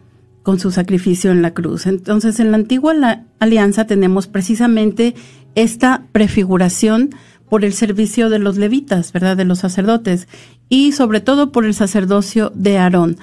con 0.42 0.58
su 0.58 0.72
sacrificio 0.72 1.32
en 1.32 1.42
la 1.42 1.54
cruz. 1.54 1.86
Entonces, 1.86 2.40
en 2.40 2.52
la 2.52 2.56
antigua 2.56 3.26
alianza 3.40 3.86
tenemos 3.86 4.28
precisamente 4.28 5.16
esta 5.56 6.06
prefiguración 6.14 7.10
por 7.50 7.66
el 7.66 7.74
servicio 7.74 8.30
de 8.30 8.40
los 8.40 8.56
levitas, 8.56 9.12
¿verdad? 9.12 9.36
De 9.36 9.44
los 9.44 9.60
sacerdotes 9.60 10.30
y 10.70 10.94
sobre 10.94 11.20
todo 11.20 11.52
por 11.52 11.66
el 11.66 11.74
sacerdocio 11.74 12.54
de 12.56 12.78
Aarón. 12.78 13.18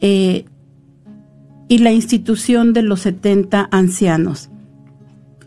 Eh, 0.00 0.46
y 1.70 1.78
la 1.78 1.92
institución 1.92 2.72
de 2.72 2.82
los 2.82 3.02
70 3.02 3.68
ancianos. 3.70 4.50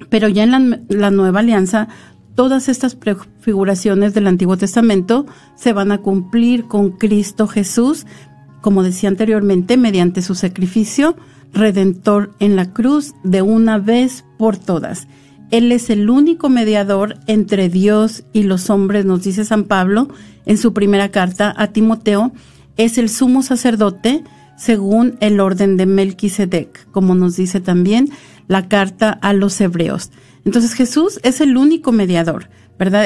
Pero 0.09 0.29
ya 0.29 0.43
en 0.43 0.85
la, 0.87 1.11
nueva 1.11 1.41
alianza, 1.41 1.89
todas 2.33 2.69
estas 2.69 2.95
prefiguraciones 2.95 4.13
del 4.13 4.27
Antiguo 4.27 4.55
Testamento 4.55 5.25
se 5.55 5.73
van 5.73 5.91
a 5.91 5.97
cumplir 5.97 6.63
con 6.63 6.91
Cristo 6.91 7.45
Jesús, 7.45 8.05
como 8.61 8.83
decía 8.83 9.09
anteriormente, 9.09 9.75
mediante 9.75 10.21
su 10.21 10.33
sacrificio 10.33 11.17
redentor 11.51 12.31
en 12.39 12.55
la 12.55 12.71
cruz 12.71 13.15
de 13.25 13.41
una 13.41 13.77
vez 13.77 14.23
por 14.37 14.55
todas. 14.55 15.09
Él 15.51 15.73
es 15.73 15.89
el 15.89 16.09
único 16.09 16.47
mediador 16.47 17.17
entre 17.27 17.67
Dios 17.67 18.23
y 18.31 18.43
los 18.43 18.69
hombres, 18.69 19.03
nos 19.03 19.23
dice 19.23 19.43
San 19.43 19.65
Pablo 19.65 20.07
en 20.45 20.57
su 20.57 20.71
primera 20.71 21.09
carta 21.09 21.53
a 21.57 21.67
Timoteo, 21.67 22.31
es 22.77 22.97
el 22.97 23.09
sumo 23.09 23.43
sacerdote 23.43 24.23
según 24.57 25.17
el 25.19 25.39
orden 25.39 25.77
de 25.77 25.85
Melquisedec, 25.85 26.89
como 26.91 27.15
nos 27.15 27.35
dice 27.35 27.59
también 27.59 28.09
la 28.47 28.67
carta 28.67 29.09
a 29.09 29.33
los 29.33 29.59
hebreos. 29.61 30.11
Entonces 30.45 30.73
Jesús 30.73 31.19
es 31.23 31.41
el 31.41 31.57
único 31.57 31.91
mediador, 31.91 32.49
¿verdad? 32.77 33.05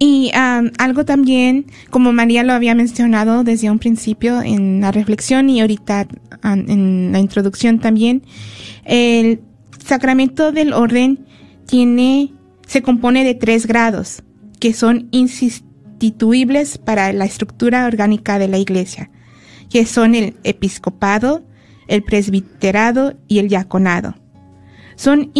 Y 0.00 0.30
algo 0.32 1.04
también, 1.04 1.66
como 1.90 2.12
María 2.12 2.44
lo 2.44 2.52
había 2.52 2.76
mencionado 2.76 3.42
desde 3.42 3.68
un 3.70 3.80
principio 3.80 4.40
en 4.42 4.80
la 4.80 4.92
reflexión 4.92 5.50
y 5.50 5.60
ahorita 5.60 6.06
en 6.44 7.10
la 7.10 7.18
introducción 7.18 7.80
también, 7.80 8.22
el 8.84 9.40
sacramento 9.84 10.52
del 10.52 10.72
orden 10.72 11.26
tiene, 11.66 12.32
se 12.66 12.80
compone 12.80 13.24
de 13.24 13.34
tres 13.34 13.66
grados, 13.66 14.22
que 14.60 14.72
son 14.72 15.08
insist 15.10 15.64
para 16.84 17.12
la 17.12 17.24
estructura 17.24 17.86
orgánica 17.86 18.38
de 18.38 18.48
la 18.48 18.58
Iglesia, 18.58 19.10
que 19.70 19.86
son 19.86 20.14
el 20.14 20.36
episcopado, 20.44 21.44
el 21.88 22.02
presbiterado 22.02 23.18
y 23.28 23.38
el 23.38 23.48
diaconado. 23.48 24.14
Son 24.96 25.30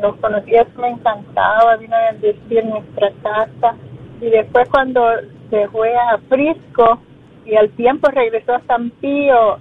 nos 0.00 0.16
conocía, 0.16 0.66
me 0.78 0.88
encantaba, 0.88 1.76
vino 1.76 1.94
a 1.94 2.12
bendecir 2.12 2.64
nuestra 2.64 3.10
casa 3.22 3.76
y 4.18 4.30
después 4.30 4.66
cuando 4.70 5.04
se 5.50 5.68
fue 5.68 5.94
a 5.94 6.16
Frisco, 6.30 7.00
y 7.44 7.56
al 7.56 7.70
tiempo 7.70 8.08
regresó 8.10 8.54
a 8.54 8.62
San 8.66 8.90
Pío 8.90 9.58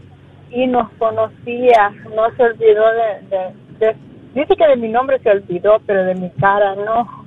y 0.51 0.67
nos 0.67 0.89
conocía, 0.93 1.91
no 2.15 2.29
se 2.35 2.43
olvidó 2.43 2.83
de, 3.79 3.95
dice 4.35 4.55
que 4.55 4.67
de 4.67 4.75
mi 4.75 4.89
nombre 4.89 5.19
se 5.19 5.31
olvidó, 5.31 5.81
pero 5.85 6.05
de 6.05 6.15
mi 6.15 6.29
cara 6.31 6.75
no. 6.75 7.21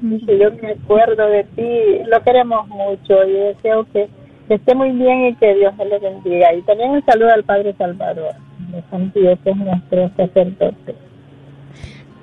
Dice, 0.00 0.38
yo 0.38 0.50
me 0.62 0.72
acuerdo 0.72 1.26
de 1.26 1.42
ti, 1.42 2.04
lo 2.06 2.22
queremos 2.22 2.68
mucho 2.68 3.24
y 3.24 3.32
deseo 3.32 3.84
que, 3.92 4.08
esté 4.54 4.74
muy 4.74 4.92
bien 4.92 5.26
y 5.26 5.34
que 5.34 5.54
Dios 5.54 5.74
le 5.78 5.98
bendiga. 5.98 6.54
Y 6.54 6.62
también 6.62 6.90
un 6.90 7.04
saludo 7.04 7.32
al 7.32 7.44
Padre 7.44 7.74
Salvador 7.76 8.34
de 8.70 9.06
Pío, 9.10 9.38
que 9.42 9.50
es 9.50 9.56
nuestro 9.56 10.10
sacerdote. 10.16 10.94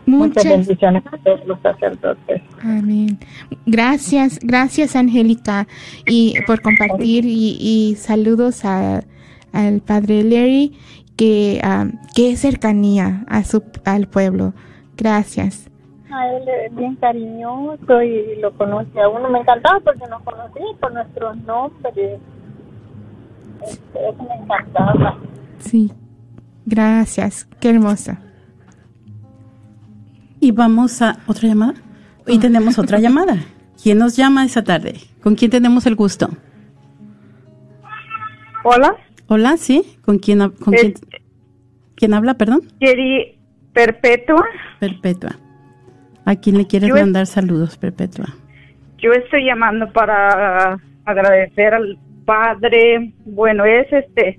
Muchas, 0.05 0.43
bendiciones 0.43 1.03
a 1.11 1.17
todos 1.17 1.45
los 1.45 1.59
sacerdotes. 1.61 2.41
Amén. 2.61 3.17
Gracias, 3.65 4.37
gracias 4.41 4.97
Angélica 4.97 5.65
y 6.05 6.35
por 6.45 6.61
compartir 6.61 7.23
y, 7.25 7.95
saludos 7.97 8.65
a, 8.65 9.01
al 9.53 9.79
Padre 9.79 10.23
Larry 10.23 10.73
que 11.15 11.61
um, 11.63 11.91
que 12.15 12.35
cercanía 12.35 13.23
a 13.27 13.43
su 13.43 13.63
al 13.85 14.07
pueblo. 14.07 14.53
Gracias. 14.97 15.69
A 16.13 16.27
él 16.27 16.47
es 16.47 16.75
bien 16.75 16.95
cariñoso 16.97 18.03
y 18.03 18.35
lo 18.39 18.53
conoce 18.53 19.01
a 19.01 19.09
uno. 19.09 19.29
Me 19.29 19.39
encantaba 19.39 19.79
porque 19.79 20.05
nos 20.07 20.21
conocía 20.21 20.63
por 20.79 20.93
nuestros 20.93 21.37
nombres. 21.37 22.19
Este, 23.63 24.09
eso 24.09 24.23
me 24.23 24.35
encantaba. 24.35 25.17
Sí. 25.57 25.91
Gracias. 26.65 27.47
Qué 27.59 27.71
hermosa. 27.71 28.21
Y 30.39 30.51
vamos 30.51 31.01
a 31.01 31.17
otra 31.25 31.47
llamada. 31.47 31.75
Y 32.27 32.37
tenemos 32.39 32.77
otra 32.77 32.99
llamada. 32.99 33.37
¿Quién 33.81 33.97
nos 33.97 34.15
llama 34.15 34.45
esa 34.45 34.63
tarde? 34.63 34.95
¿Con 35.21 35.35
quién 35.35 35.49
tenemos 35.49 35.85
el 35.87 35.95
gusto? 35.95 36.29
Hola. 38.63 38.95
Hola, 39.27 39.57
sí. 39.57 39.97
¿Con 40.03 40.19
quién, 40.19 40.47
con 40.51 40.73
quién, 41.95 42.13
habla, 42.13 42.35
perdón? 42.35 42.61
Querí 42.79 43.39
Perpetua. 43.73 44.45
Perpetua. 44.79 45.31
¿A 46.25 46.35
quién 46.35 46.57
le 46.57 46.67
quieres 46.67 46.89
mandar 46.89 47.25
saludos, 47.25 47.77
Perpetua? 47.77 48.25
Yo 48.97 49.11
estoy 49.11 49.45
llamando 49.45 49.91
para 49.91 50.79
agradecer 51.05 51.73
al 51.73 51.97
padre, 52.25 53.11
bueno, 53.25 53.65
es 53.65 53.91
este 53.91 54.37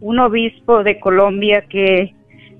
un 0.00 0.20
obispo 0.20 0.84
de 0.84 1.00
Colombia 1.00 1.64
que 1.68 2.14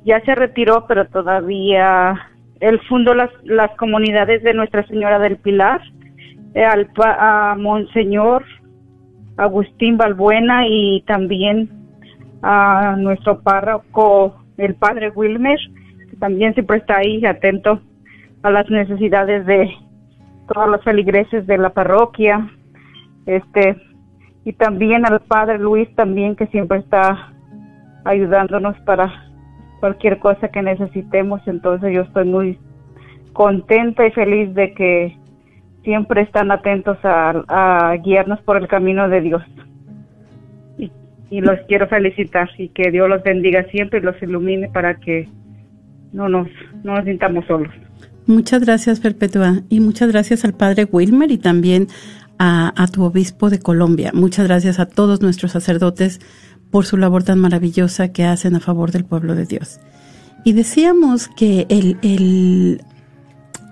ya 0.05 0.21
se 0.25 0.35
retiró, 0.35 0.87
pero 0.89 1.07
todavía 1.07 2.15
él 2.61 2.81
fundó 2.89 3.15
las, 3.15 3.31
las 3.45 3.71
comunidades 3.77 4.43
de 4.43 4.55
Nuestra 4.55 4.87
Señora 4.87 5.19
del 5.19 5.37
Pilar, 5.37 5.81
eh, 6.55 6.65
al, 6.65 6.89
a 6.97 7.55
Monseñor 7.59 8.45
Agustín 9.37 9.97
Balbuena 9.97 10.67
y 10.67 11.03
también 11.07 11.71
a 12.43 12.97
nuestro 12.99 13.41
párroco, 13.43 14.37
el 14.57 14.75
padre 14.75 15.11
Wilmer, 15.11 15.59
que 16.11 16.17
también 16.17 16.55
siempre 16.55 16.79
está 16.79 16.99
ahí 16.99 17.25
atento 17.27 17.81
a 18.47 18.51
las 18.51 18.71
necesidades 18.71 19.45
de 19.45 19.69
todos 20.47 20.69
los 20.69 20.85
feligreses 20.85 21.49
de 21.49 21.59
la 21.59 21.71
parroquia, 21.71 22.49
este, 23.27 23.77
y 24.45 24.53
también 24.53 25.05
al 25.05 25.19
padre 25.19 25.59
Luis 25.59 25.93
también 25.97 26.37
que 26.37 26.47
siempre 26.47 26.79
está 26.79 27.33
ayudándonos 28.05 28.79
para 28.83 29.13
cualquier 29.81 30.21
cosa 30.21 30.47
que 30.47 30.63
necesitemos. 30.63 31.41
Entonces 31.47 31.93
yo 31.93 32.03
estoy 32.03 32.25
muy 32.25 32.59
contenta 33.33 34.07
y 34.07 34.13
feliz 34.13 34.55
de 34.55 34.75
que 34.75 35.19
siempre 35.83 36.23
están 36.23 36.53
atentos 36.53 36.99
a, 37.03 37.97
guiarnos 38.05 38.41
por 38.43 38.59
el 38.59 38.69
camino 38.69 39.09
de 39.09 39.23
Dios. 39.23 39.43
Y, 41.31 41.41
los 41.41 41.59
quiero 41.67 41.89
felicitar 41.89 42.49
y 42.57 42.69
que 42.69 42.93
Dios 42.93 43.09
los 43.09 43.25
bendiga 43.25 43.65
siempre 43.73 43.99
y 43.99 44.03
los 44.03 44.23
ilumine 44.23 44.69
para 44.69 44.95
que 44.95 45.29
no 46.13 46.29
nos, 46.29 46.47
no 46.85 46.95
nos 46.95 47.05
sintamos 47.05 47.45
solos. 47.47 47.75
Muchas 48.27 48.61
gracias, 48.61 48.99
Perpetua, 48.99 49.63
y 49.69 49.81
muchas 49.81 50.09
gracias 50.09 50.45
al 50.45 50.53
Padre 50.53 50.89
Wilmer 50.91 51.31
y 51.31 51.39
también 51.39 51.89
a, 52.39 52.87
tu 52.93 53.05
obispo 53.05 53.51
de 53.51 53.61
Colombia. 53.61 54.11
Muchas 54.13 54.47
gracias 54.47 54.79
a 54.79 54.87
todos 54.87 55.23
nuestros 55.23 55.53
sacerdotes 55.53 56.21
por 56.71 56.85
su 56.85 56.97
labor 56.97 57.23
tan 57.23 57.39
maravillosa 57.39 58.09
que 58.09 58.25
hacen 58.25 58.57
a 58.57 58.61
favor 58.61 58.91
del 58.91 59.05
pueblo 59.05 59.35
de 59.35 59.47
Dios. 59.47 59.79
Y 60.45 60.53
decíamos 60.53 61.29
que 61.29 61.67
el, 61.69 61.99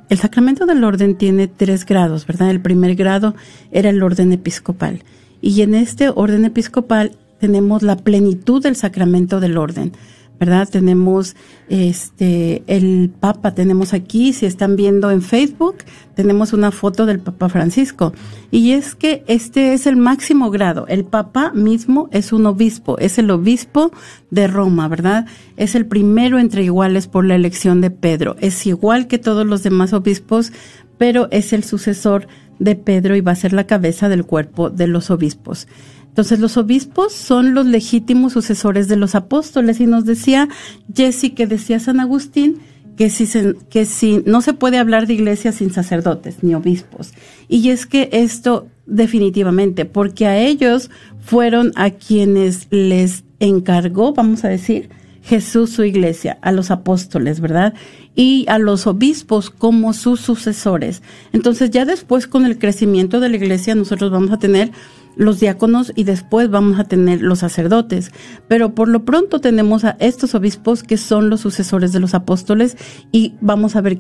el 0.08 0.18
sacramento 0.18 0.66
del 0.66 0.84
orden 0.84 1.16
tiene 1.16 1.48
tres 1.48 1.84
grados, 1.84 2.26
¿verdad? 2.26 2.50
El 2.50 2.60
primer 2.60 2.94
grado 2.94 3.34
era 3.72 3.90
el 3.90 4.02
orden 4.02 4.32
episcopal. 4.32 5.02
Y 5.40 5.62
en 5.62 5.74
este 5.74 6.08
orden 6.08 6.44
episcopal 6.44 7.12
tenemos 7.38 7.82
la 7.82 7.96
plenitud 7.96 8.62
del 8.62 8.76
sacramento 8.76 9.40
del 9.40 9.58
orden. 9.58 9.92
¿Verdad? 10.38 10.68
Tenemos 10.68 11.36
este 11.68 12.62
el 12.66 13.10
Papa, 13.18 13.54
tenemos 13.54 13.94
aquí, 13.94 14.32
si 14.32 14.46
están 14.46 14.76
viendo 14.76 15.10
en 15.10 15.22
Facebook, 15.22 15.76
tenemos 16.14 16.52
una 16.52 16.70
foto 16.70 17.06
del 17.06 17.20
Papa 17.20 17.48
Francisco. 17.48 18.12
Y 18.50 18.72
es 18.72 18.94
que 18.94 19.24
este 19.26 19.74
es 19.74 19.86
el 19.86 19.96
máximo 19.96 20.50
grado. 20.50 20.86
El 20.88 21.04
Papa 21.04 21.52
mismo 21.52 22.08
es 22.12 22.32
un 22.32 22.46
obispo, 22.46 22.98
es 22.98 23.18
el 23.18 23.30
obispo 23.30 23.90
de 24.30 24.46
Roma, 24.46 24.88
¿verdad? 24.88 25.26
Es 25.56 25.74
el 25.74 25.86
primero 25.86 26.38
entre 26.38 26.64
iguales 26.64 27.06
por 27.06 27.24
la 27.24 27.34
elección 27.34 27.80
de 27.80 27.90
Pedro. 27.90 28.36
Es 28.40 28.66
igual 28.66 29.06
que 29.06 29.18
todos 29.18 29.46
los 29.46 29.62
demás 29.62 29.92
obispos, 29.92 30.52
pero 30.98 31.28
es 31.30 31.52
el 31.52 31.64
sucesor 31.64 32.28
de 32.58 32.76
Pedro 32.76 33.16
y 33.16 33.20
va 33.20 33.32
a 33.32 33.36
ser 33.36 33.52
la 33.52 33.66
cabeza 33.66 34.08
del 34.08 34.24
cuerpo 34.24 34.70
de 34.70 34.86
los 34.86 35.10
obispos. 35.10 35.66
Entonces 36.14 36.38
los 36.38 36.56
obispos 36.56 37.12
son 37.12 37.54
los 37.54 37.66
legítimos 37.66 38.34
sucesores 38.34 38.86
de 38.86 38.94
los 38.94 39.16
apóstoles 39.16 39.80
y 39.80 39.86
nos 39.86 40.04
decía 40.04 40.48
Jesse 40.94 41.32
que 41.34 41.48
decía 41.48 41.80
San 41.80 41.98
Agustín 41.98 42.60
que 42.96 43.10
si, 43.10 43.26
que 43.68 43.84
si 43.84 44.22
no 44.24 44.40
se 44.40 44.52
puede 44.52 44.78
hablar 44.78 45.08
de 45.08 45.14
iglesia 45.14 45.50
sin 45.50 45.72
sacerdotes 45.72 46.36
ni 46.42 46.54
obispos. 46.54 47.14
Y 47.48 47.70
es 47.70 47.86
que 47.86 48.10
esto 48.12 48.68
definitivamente, 48.86 49.86
porque 49.86 50.26
a 50.26 50.38
ellos 50.38 50.88
fueron 51.18 51.72
a 51.74 51.90
quienes 51.90 52.68
les 52.70 53.24
encargó, 53.40 54.12
vamos 54.12 54.44
a 54.44 54.48
decir, 54.48 54.90
Jesús 55.24 55.70
su 55.70 55.82
iglesia, 55.82 56.38
a 56.42 56.52
los 56.52 56.70
apóstoles, 56.70 57.40
¿verdad? 57.40 57.74
Y 58.14 58.44
a 58.46 58.60
los 58.60 58.86
obispos 58.86 59.50
como 59.50 59.94
sus 59.94 60.20
sucesores. 60.20 61.02
Entonces 61.32 61.70
ya 61.70 61.84
después 61.84 62.28
con 62.28 62.46
el 62.46 62.56
crecimiento 62.56 63.18
de 63.18 63.30
la 63.30 63.36
iglesia 63.36 63.74
nosotros 63.74 64.12
vamos 64.12 64.30
a 64.30 64.38
tener 64.38 64.70
los 65.16 65.40
diáconos 65.40 65.92
y 65.94 66.04
después 66.04 66.50
vamos 66.50 66.78
a 66.78 66.84
tener 66.84 67.22
los 67.22 67.40
sacerdotes. 67.40 68.12
Pero 68.48 68.74
por 68.74 68.88
lo 68.88 69.04
pronto 69.04 69.40
tenemos 69.40 69.84
a 69.84 69.96
estos 70.00 70.34
obispos 70.34 70.82
que 70.82 70.96
son 70.96 71.30
los 71.30 71.40
sucesores 71.40 71.92
de 71.92 72.00
los 72.00 72.14
apóstoles 72.14 72.76
y 73.12 73.34
vamos 73.40 73.76
a 73.76 73.80
ver 73.80 73.98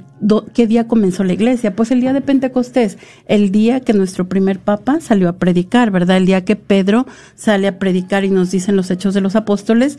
qué 0.52 0.66
día 0.66 0.88
comenzó 0.88 1.24
la 1.24 1.32
iglesia. 1.32 1.76
Pues 1.76 1.90
el 1.90 2.00
día 2.00 2.12
de 2.12 2.20
Pentecostés, 2.20 2.98
el 3.26 3.50
día 3.50 3.80
que 3.80 3.92
nuestro 3.92 4.28
primer 4.28 4.58
papa 4.58 5.00
salió 5.00 5.28
a 5.28 5.38
predicar, 5.38 5.90
¿verdad? 5.90 6.16
El 6.16 6.26
día 6.26 6.44
que 6.44 6.56
Pedro 6.56 7.06
sale 7.34 7.68
a 7.68 7.78
predicar 7.78 8.24
y 8.24 8.30
nos 8.30 8.50
dicen 8.50 8.76
los 8.76 8.90
hechos 8.90 9.14
de 9.14 9.20
los 9.20 9.36
apóstoles 9.36 9.98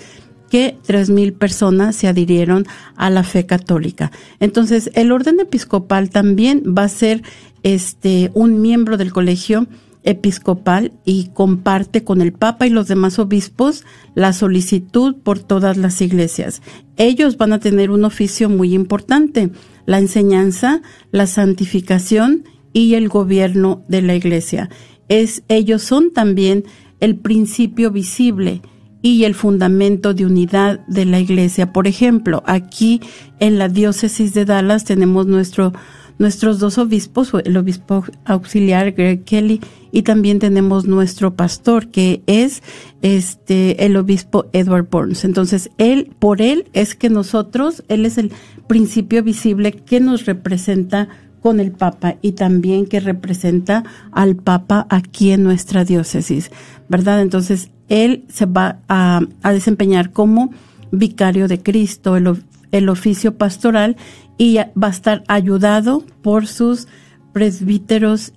que 0.50 0.78
tres 0.86 1.10
mil 1.10 1.34
personas 1.34 1.96
se 1.96 2.08
adhirieron 2.08 2.66
a 2.96 3.10
la 3.10 3.24
fe 3.24 3.46
católica. 3.46 4.12
Entonces, 4.40 4.92
el 4.94 5.12
orden 5.12 5.40
episcopal 5.40 6.10
también 6.10 6.64
va 6.78 6.84
a 6.84 6.90
ser 6.90 7.24
este 7.64 8.30
un 8.36 8.62
miembro 8.62 8.98
del 8.98 9.12
colegio 9.12 9.68
episcopal 10.06 10.94
y 11.04 11.30
comparte 11.34 12.04
con 12.04 12.22
el 12.22 12.32
Papa 12.32 12.66
y 12.66 12.70
los 12.70 12.88
demás 12.88 13.20
obispos 13.20 13.84
la 14.14 14.32
solicitud 14.32 15.16
por 15.16 15.40
todas 15.40 15.76
las 15.76 16.02
iglesias. 16.02 16.62
Ellos 16.96 17.38
van 17.38 17.52
a 17.52 17.60
tener 17.60 17.92
un 17.92 18.06
oficio 18.06 18.48
muy 18.48 18.74
importante, 18.74 19.50
la 19.86 20.00
enseñanza, 20.00 20.82
la 21.12 21.28
santificación 21.28 22.46
y 22.72 22.94
el 22.94 23.10
gobierno 23.10 23.84
de 23.88 24.02
la 24.02 24.16
iglesia. 24.16 24.70
Es, 25.10 25.44
ellos 25.50 25.82
son 25.82 26.14
también 26.14 26.64
el 27.00 27.18
principio 27.18 27.92
visible 27.92 28.62
y 29.02 29.26
el 29.26 29.36
fundamento 29.36 30.14
de 30.14 30.26
unidad 30.26 30.80
de 30.88 31.06
la 31.06 31.20
iglesia. 31.20 31.72
Por 31.72 31.88
ejemplo, 31.88 32.42
aquí 32.48 33.02
en 33.40 33.60
la 33.60 33.70
diócesis 33.70 34.34
de 34.34 34.46
Dallas 34.46 34.84
tenemos 34.84 35.28
nuestro 35.28 35.74
nuestros 36.18 36.60
dos 36.60 36.78
obispos, 36.78 37.32
el 37.44 37.58
obispo 37.58 38.06
auxiliar 38.24 38.92
Greg 38.92 39.24
Kelly 39.24 39.62
y 39.92 40.04
también 40.04 40.40
tenemos 40.40 40.86
nuestro 40.86 41.36
pastor 41.36 41.88
que 41.88 42.22
es 42.28 42.64
este 43.02 43.86
el 43.86 43.96
obispo 43.98 44.46
Edward 44.54 44.88
Burns. 44.90 45.26
Entonces, 45.26 45.70
él 45.78 46.12
por 46.20 46.42
él 46.42 46.66
es 46.74 46.96
que 46.96 47.10
nosotros, 47.10 47.84
él 47.88 48.06
es 48.06 48.18
el 48.18 48.32
principio 48.68 49.24
visible 49.24 49.72
que 49.72 50.00
nos 50.00 50.26
representa 50.26 51.10
con 51.42 51.60
el 51.60 51.72
Papa 51.72 52.16
y 52.22 52.32
también 52.32 52.88
que 52.88 53.00
representa 53.00 53.84
al 54.12 54.36
Papa 54.36 54.88
aquí 54.90 55.30
en 55.30 55.44
nuestra 55.44 55.86
diócesis, 55.86 56.50
¿verdad? 56.90 57.22
Entonces, 57.22 57.70
él 57.88 58.26
se 58.30 58.48
va 58.48 58.80
a, 58.88 59.22
desempeñar 59.44 60.12
como 60.12 60.50
vicario 60.92 61.48
de 61.48 61.62
Cristo, 61.62 62.18
el, 62.18 62.44
el 62.72 62.90
oficio 62.90 63.36
pastoral 63.38 63.96
y 64.38 64.58
va 64.58 64.88
a 64.88 64.92
estar 64.92 65.24
ayudado 65.28 66.04
por 66.22 66.48
sus 66.48 66.88
presbíteros 67.34 68.34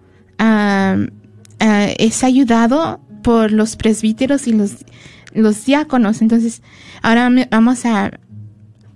eh, 1.60 1.96
es 2.00 2.24
ayudado 2.24 3.00
por 3.24 3.52
los 3.52 3.76
presbíteros 3.76 4.48
y 4.48 4.54
los, 4.54 5.66
diáconos. 5.66 6.22
Entonces, 6.22 6.62
ahora 7.02 7.30
vamos 7.50 7.84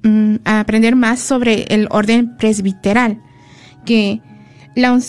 mm, 0.03 0.35
a, 0.45 0.59
aprender 0.59 0.95
más 0.95 1.19
sobre 1.19 1.63
el 1.69 1.87
orden 1.89 2.37
presbiteral, 2.37 3.21
que 3.85 4.21
la, 4.75 4.99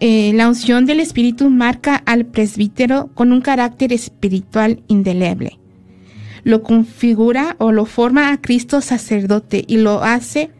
eh, 0.00 0.32
la 0.34 0.48
unción 0.48 0.84
del 0.84 1.00
Espíritu 1.00 1.48
marca 1.48 1.96
al 1.96 2.26
presbítero 2.26 3.10
con 3.14 3.32
un 3.32 3.40
carácter 3.40 3.92
espiritual 3.92 4.82
indeleble. 4.88 5.58
Lo 6.44 6.62
configura 6.62 7.56
o 7.58 7.72
lo 7.72 7.86
forma 7.86 8.30
a 8.30 8.40
Cristo 8.40 8.80
sacerdote 8.80 9.64
y 9.66 9.78
lo 9.78 10.04
hace, 10.04 10.50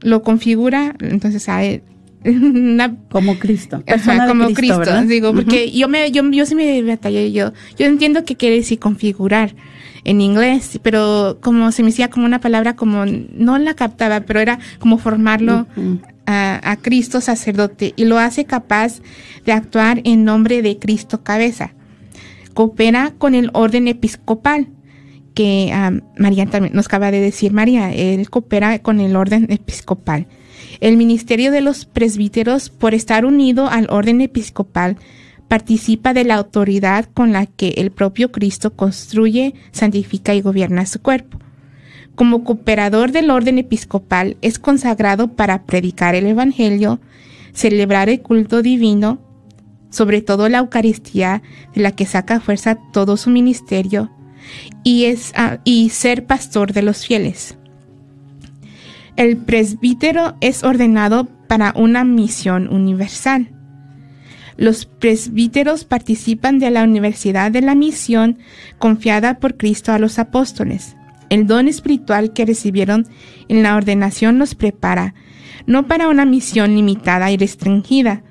lo 0.00 0.22
configura 0.22 0.96
entonces 0.98 1.48
a 1.48 1.62
él, 1.62 1.82
como 3.10 3.38
Cristo. 3.38 3.82
como 4.28 4.50
Cristo, 4.50 5.02
digo, 5.06 5.32
porque 5.32 5.70
yo 5.70 5.88
me, 5.88 6.10
yo, 6.10 6.28
yo 6.30 6.46
sí 6.46 6.54
me 6.54 6.82
batallé, 6.82 7.32
yo, 7.32 7.52
yo 7.78 7.86
entiendo 7.86 8.24
que 8.24 8.36
quiere 8.36 8.56
decir 8.56 8.78
configurar 8.78 9.54
en 10.04 10.20
inglés, 10.20 10.80
pero 10.82 11.38
como 11.40 11.70
se 11.72 11.82
me 11.82 11.90
decía 11.90 12.10
como 12.10 12.26
una 12.26 12.40
palabra 12.40 12.76
como, 12.76 13.04
no 13.06 13.58
la 13.58 13.74
captaba, 13.74 14.20
pero 14.20 14.40
era 14.40 14.58
como 14.78 14.98
formarlo 14.98 15.66
a, 16.26 16.70
a, 16.70 16.76
Cristo 16.76 17.20
sacerdote 17.20 17.94
y 17.96 18.04
lo 18.04 18.18
hace 18.18 18.44
capaz 18.44 19.00
de 19.44 19.52
actuar 19.52 20.00
en 20.04 20.24
nombre 20.24 20.62
de 20.62 20.78
Cristo 20.78 21.22
cabeza. 21.22 21.74
Coopera 22.54 23.12
con 23.18 23.34
el 23.34 23.50
orden 23.52 23.86
episcopal, 23.86 24.68
que 25.34 25.72
um, 25.72 26.00
María 26.18 26.46
también 26.46 26.74
nos 26.74 26.86
acaba 26.86 27.10
de 27.10 27.20
decir 27.20 27.52
María, 27.52 27.92
él 27.92 28.28
coopera 28.30 28.80
con 28.80 29.00
el 29.00 29.14
orden 29.14 29.46
episcopal 29.50 30.26
el 30.80 30.96
ministerio 30.96 31.50
de 31.50 31.60
los 31.60 31.84
presbíteros, 31.84 32.70
por 32.70 32.94
estar 32.94 33.24
unido 33.24 33.68
al 33.68 33.88
orden 33.90 34.20
episcopal, 34.20 34.96
participa 35.48 36.12
de 36.14 36.24
la 36.24 36.36
autoridad 36.36 37.06
con 37.06 37.32
la 37.32 37.46
que 37.46 37.74
el 37.78 37.90
propio 37.90 38.30
Cristo 38.30 38.74
construye, 38.74 39.54
santifica 39.72 40.34
y 40.34 40.42
gobierna 40.42 40.86
su 40.86 41.00
cuerpo. 41.00 41.38
Como 42.14 42.44
cooperador 42.44 43.12
del 43.12 43.30
orden 43.30 43.58
episcopal, 43.58 44.36
es 44.42 44.58
consagrado 44.58 45.28
para 45.28 45.64
predicar 45.64 46.14
el 46.14 46.26
Evangelio, 46.26 47.00
celebrar 47.52 48.08
el 48.08 48.20
culto 48.20 48.62
divino, 48.62 49.20
sobre 49.90 50.20
todo 50.20 50.48
la 50.48 50.58
Eucaristía, 50.58 51.42
de 51.74 51.80
la 51.80 51.92
que 51.92 52.06
saca 52.06 52.40
fuerza 52.40 52.78
todo 52.92 53.16
su 53.16 53.30
ministerio, 53.30 54.10
y, 54.84 55.06
ah, 55.34 55.58
y 55.64 55.90
ser 55.90 56.26
pastor 56.26 56.72
de 56.72 56.82
los 56.82 57.06
fieles. 57.06 57.58
El 59.18 59.36
presbítero 59.36 60.36
es 60.40 60.62
ordenado 60.62 61.26
para 61.48 61.72
una 61.74 62.04
misión 62.04 62.72
universal. 62.72 63.50
Los 64.56 64.86
presbíteros 64.86 65.84
participan 65.84 66.60
de 66.60 66.70
la 66.70 66.84
universidad 66.84 67.50
de 67.50 67.60
la 67.60 67.74
misión 67.74 68.38
confiada 68.78 69.40
por 69.40 69.56
Cristo 69.56 69.90
a 69.90 69.98
los 69.98 70.20
apóstoles. 70.20 70.94
El 71.30 71.48
don 71.48 71.66
espiritual 71.66 72.32
que 72.32 72.46
recibieron 72.46 73.08
en 73.48 73.64
la 73.64 73.74
ordenación 73.74 74.38
los 74.38 74.54
prepara, 74.54 75.14
no 75.66 75.88
para 75.88 76.06
una 76.06 76.24
misión 76.24 76.76
limitada 76.76 77.32
y 77.32 77.36
restringida, 77.36 78.22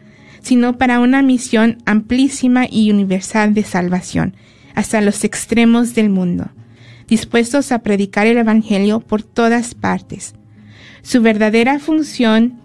sino 0.41 0.77
para 0.77 1.01
una 1.01 1.21
misión 1.21 1.79
amplísima 1.85 2.65
y 2.65 2.91
universal 2.91 3.53
de 3.53 3.63
salvación, 3.63 4.37
hasta 4.73 5.01
los 5.01 5.25
extremos 5.25 5.95
del 5.95 6.09
mundo, 6.09 6.45
dispuestos 7.09 7.73
a 7.73 7.79
predicar 7.79 8.25
el 8.25 8.37
Evangelio 8.37 9.01
por 9.01 9.21
todas 9.21 9.75
partes, 9.75 10.33
su 11.07 11.21
verdadera 11.21 11.79
función 11.79 12.59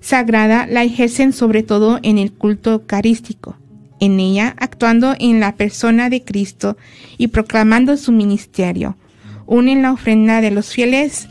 sagrada 0.00 0.66
la 0.66 0.82
ejercen 0.82 1.32
sobre 1.32 1.62
todo 1.62 2.00
en 2.02 2.18
el 2.18 2.32
culto 2.32 2.72
eucarístico, 2.72 3.56
en 4.00 4.18
ella 4.18 4.56
actuando 4.58 5.14
en 5.20 5.38
la 5.38 5.54
persona 5.54 6.10
de 6.10 6.24
Cristo 6.24 6.76
y 7.16 7.28
proclamando 7.28 7.96
su 7.96 8.10
ministerio. 8.10 8.96
Unen 9.46 9.82
la 9.82 9.92
ofrenda 9.92 10.40
de 10.40 10.50
los 10.50 10.72
fieles 10.72 11.28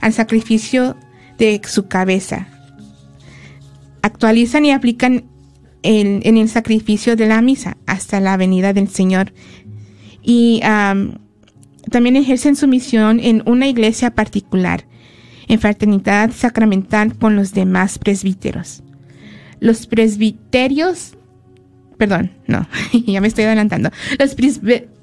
al 0.00 0.12
sacrificio 0.12 0.96
de 1.36 1.60
su 1.64 1.88
cabeza. 1.88 2.46
Actualizan 4.02 4.64
y 4.66 4.70
aplican 4.70 5.24
en 5.82 6.36
el 6.36 6.48
sacrificio 6.48 7.16
de 7.16 7.26
la 7.26 7.42
misa 7.42 7.76
hasta 7.86 8.20
la 8.20 8.36
venida 8.36 8.72
del 8.72 8.88
Señor. 8.88 9.32
Y 10.22 10.60
también 11.90 12.14
ejercen 12.14 12.54
su 12.54 12.68
misión 12.68 13.18
en 13.18 13.42
una 13.46 13.66
iglesia 13.66 14.14
particular 14.14 14.84
en 15.48 15.60
fraternidad 15.60 16.30
sacramental 16.32 17.16
con 17.16 17.36
los 17.36 17.52
demás 17.52 17.98
presbíteros. 17.98 18.82
Los 19.60 19.86
presbiterios, 19.86 21.16
perdón, 21.96 22.32
no, 22.46 22.68
ya 23.06 23.20
me 23.20 23.28
estoy 23.28 23.44
adelantando. 23.44 23.90
Los, 24.18 24.36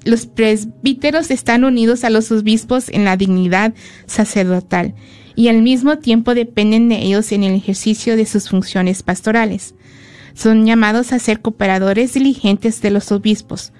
los 0.04 0.26
presbíteros 0.26 1.30
están 1.30 1.64
unidos 1.64 2.04
a 2.04 2.10
los 2.10 2.30
obispos 2.30 2.88
en 2.88 3.04
la 3.04 3.16
dignidad 3.16 3.74
sacerdotal 4.06 4.94
y 5.36 5.48
al 5.48 5.62
mismo 5.62 5.98
tiempo 5.98 6.34
dependen 6.34 6.88
de 6.88 7.02
ellos 7.02 7.32
en 7.32 7.42
el 7.42 7.54
ejercicio 7.54 8.16
de 8.16 8.26
sus 8.26 8.48
funciones 8.48 9.02
pastorales. 9.02 9.74
Son 10.34 10.66
llamados 10.66 11.12
a 11.12 11.18
ser 11.18 11.40
cooperadores 11.40 12.14
diligentes 12.14 12.80
de 12.82 12.90
los 12.90 13.10
obispos. 13.12 13.72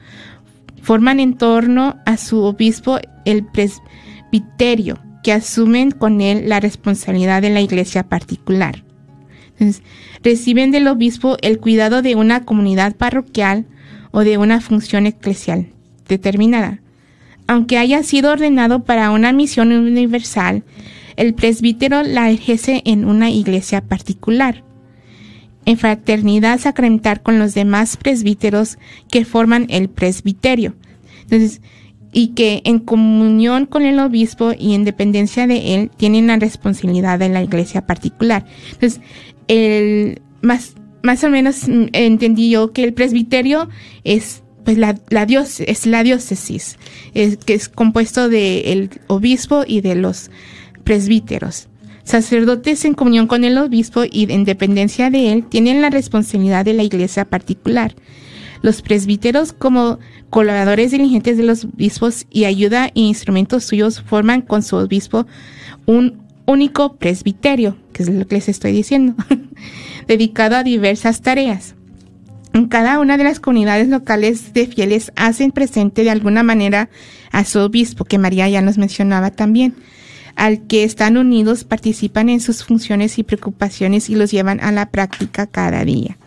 Forman 0.83 1.21
en 1.21 1.37
torno 1.37 1.97
a 2.07 2.17
su 2.17 2.43
obispo 2.43 2.99
el 3.25 3.47
presbiterio, 3.47 4.99
que 5.25 5.33
asumen 5.33 5.91
con 5.91 6.21
él 6.21 6.49
la 6.49 6.61
responsabilidad 6.61 7.43
de 7.43 7.51
la 7.51 7.63
iglesia 7.63 8.05
particular. 8.05 8.85
reciben 10.23 10.71
del 10.71 10.87
obispo 10.89 11.37
el 11.41 11.59
cuidado 11.59 12.03
de 12.03 12.15
una 12.15 12.45
comunidad 12.45 12.95
parroquial 12.97 13.67
o 14.11 14.21
de 14.21 14.37
una 14.37 14.61
función 14.61 15.07
eclesial 15.07 15.69
determinada. 16.09 16.81
Aunque 17.47 17.79
haya 17.79 18.03
sido 18.03 18.33
ordenado 18.33 18.85
para 18.85 19.11
una 19.11 19.33
misión 19.33 19.73
universal, 19.73 20.63
el 21.17 21.35
presbítero 21.35 22.03
la 22.03 22.31
ejerce 22.31 22.83
en 22.85 23.05
una 23.05 23.31
iglesia 23.31 23.81
particular, 23.81 24.63
en 25.65 25.79
fraternidad 25.79 26.59
sacramental 26.59 27.23
con 27.23 27.39
los 27.39 27.55
demás 27.55 27.97
presbíteros 27.97 28.79
que 29.11 29.25
forman 29.25 29.67
el 29.71 29.89
presbiterio. 29.89 30.75
Entonces, 31.23 31.63
y 32.15 32.29
que 32.29 32.63
en 32.65 32.79
comunión 32.79 33.67
con 33.67 33.83
el 33.83 33.99
obispo 33.99 34.53
y 34.57 34.75
en 34.75 34.85
dependencia 34.85 35.47
de 35.47 35.75
él 35.75 35.91
tienen 35.97 36.29
la 36.29 36.37
responsabilidad 36.37 37.19
de 37.19 37.29
la 37.29 37.43
iglesia 37.43 37.87
particular. 37.87 38.47
Entonces, 38.73 39.01
el, 39.49 40.23
más, 40.41 40.77
más 41.03 41.25
o 41.25 41.29
menos 41.29 41.65
entendí 41.93 42.49
yo 42.51 42.73
que 42.73 42.85
el 42.85 42.95
presbiterio 42.95 43.69
es 44.05 44.43
pues 44.65 44.79
la, 44.79 44.99
la 45.11 45.27
dios, 45.27 45.61
es 45.61 45.87
la 45.87 46.03
diócesis, 46.03 46.79
es, 47.13 47.37
que 47.37 47.53
es 47.53 47.69
compuesto 47.69 48.31
del 48.31 48.89
obispo 49.09 49.65
y 49.67 49.83
de 49.83 49.97
los 49.97 50.31
presbíteros. 50.85 51.69
Sacerdotes 52.05 52.85
en 52.85 52.95
comunión 52.95 53.27
con 53.27 53.45
el 53.45 53.59
obispo 53.59 54.05
y 54.11 54.31
en 54.33 54.45
dependencia 54.45 55.11
de 55.11 55.33
él 55.33 55.45
tienen 55.47 55.83
la 55.83 55.91
responsabilidad 55.91 56.65
de 56.65 56.75
la 56.75 56.83
iglesia 56.83 57.25
particular. 57.25 57.95
Los 58.63 58.83
presbíteros, 58.83 59.53
como 59.53 59.99
colaboradores 60.35 60.91
diligentes 60.91 61.37
de 61.37 61.45
los 61.45 61.63
obispos 61.65 62.27
y 62.29 62.45
ayuda 62.45 62.87
e 62.87 63.03
instrumentos 63.03 63.63
suyos, 63.63 64.03
forman 64.03 64.41
con 64.41 64.65
su 64.65 64.75
obispo 64.75 65.29
un 65.87 66.25
único 66.45 66.97
presbiterio, 66.97 67.77
que 67.93 68.03
es 68.03 68.09
lo 68.09 68.27
que 68.27 68.35
les 68.35 68.49
estoy 68.49 68.73
diciendo, 68.73 69.15
dedicado 70.09 70.57
a 70.57 70.65
diversas 70.65 71.23
tareas. 71.23 71.77
En 72.53 72.67
cada 72.67 72.99
una 72.99 73.17
de 73.17 73.23
las 73.23 73.39
comunidades 73.39 73.87
locales 73.87 74.53
de 74.53 74.67
fieles 74.67 75.13
hacen 75.15 75.53
presente 75.53 76.03
de 76.03 76.11
alguna 76.11 76.43
manera 76.43 76.89
a 77.31 77.45
su 77.45 77.61
obispo, 77.61 78.05
que 78.05 78.19
María 78.19 78.49
ya 78.49 78.61
nos 78.61 78.77
mencionaba 78.77 79.31
también 79.31 79.77
al 80.35 80.67
que 80.67 80.83
están 80.83 81.17
unidos 81.17 81.63
participan 81.63 82.29
en 82.29 82.41
sus 82.41 82.65
funciones 82.65 83.21
y 83.21 83.23
preocupaciones 83.23 84.11
y 84.11 84.17
los 84.17 84.33
llevan 84.33 84.59
a 84.59 84.73
la 84.73 84.91
práctica 84.91 85.47
cada 85.47 85.85
día. 85.85 86.19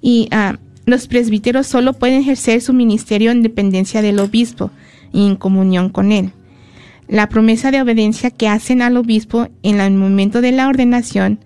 Y 0.00 0.28
ah, 0.32 0.58
los 0.90 1.06
presbíteros 1.06 1.66
solo 1.66 1.92
pueden 1.92 2.20
ejercer 2.20 2.60
su 2.60 2.72
ministerio 2.72 3.30
en 3.30 3.42
dependencia 3.42 4.02
del 4.02 4.18
obispo 4.18 4.70
y 5.12 5.26
en 5.26 5.36
comunión 5.36 5.88
con 5.88 6.12
él. 6.12 6.32
La 7.08 7.28
promesa 7.28 7.70
de 7.70 7.82
obediencia 7.82 8.30
que 8.30 8.48
hacen 8.48 8.82
al 8.82 8.96
obispo 8.96 9.48
en 9.62 9.80
el 9.80 9.94
momento 9.94 10.40
de 10.40 10.52
la 10.52 10.68
ordenación 10.68 11.40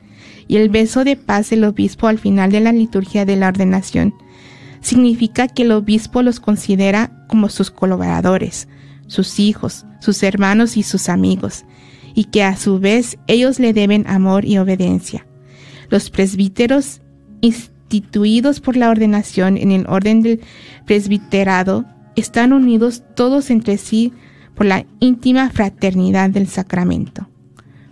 y 0.47 0.57
el 0.57 0.69
beso 0.69 1.05
de 1.05 1.17
paz 1.17 1.51
del 1.51 1.65
obispo 1.65 2.07
al 2.07 2.19
final 2.19 2.53
de 2.53 2.61
la 2.61 2.73
liturgia 2.73 3.25
de 3.25 3.37
la 3.37 3.49
ordenación 3.49 4.15
significa 4.81 5.49
que 5.49 5.63
el 5.63 5.73
obispo 5.73 6.23
los 6.23 6.41
considera 6.41 7.25
como 7.29 7.49
sus 7.49 7.71
colaboradores, 7.71 8.69
sus 9.07 9.41
hijos, 9.41 9.87
sus 10.01 10.23
hermanos 10.23 10.77
y 10.77 10.83
sus 10.83 11.09
amigos, 11.09 11.65
y 12.15 12.25
que 12.25 12.43
a 12.43 12.57
su 12.57 12.79
vez 12.79 13.19
ellos 13.27 13.59
le 13.59 13.73
deben 13.73 14.07
amor 14.07 14.45
y 14.45 14.59
obediencia. 14.59 15.27
Los 15.89 16.11
presbíteros 16.11 17.01
instituidos 17.85 18.61
por 18.61 18.77
la 18.77 18.91
ordenación 18.91 19.57
en 19.57 19.71
el 19.71 19.87
orden 19.87 20.23
del 20.23 20.41
presbiterado 20.87 21.85
están 22.17 22.53
unidos 22.53 23.03
todos 23.15 23.51
entre 23.51 23.77
sí 23.77 24.13
por 24.55 24.67
la 24.67 24.87
íntima 25.01 25.51
fraternidad 25.51 26.31
del 26.31 26.49
sacramento. 26.49 27.29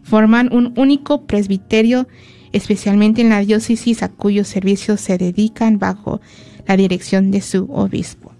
Forman 0.02 0.52
un 0.52 0.72
único 0.76 1.26
presbiterio, 1.26 2.08
especialmente 2.52 3.20
en 3.20 3.28
la 3.28 3.40
diócesis 3.40 4.02
a 4.02 4.08
cuyos 4.08 4.48
servicios 4.48 5.00
se 5.00 5.18
dedican 5.18 5.78
bajo 5.78 6.20
la 6.66 6.76
dirección 6.76 7.30
de 7.30 7.40
su 7.40 7.64
obispo 7.70 8.32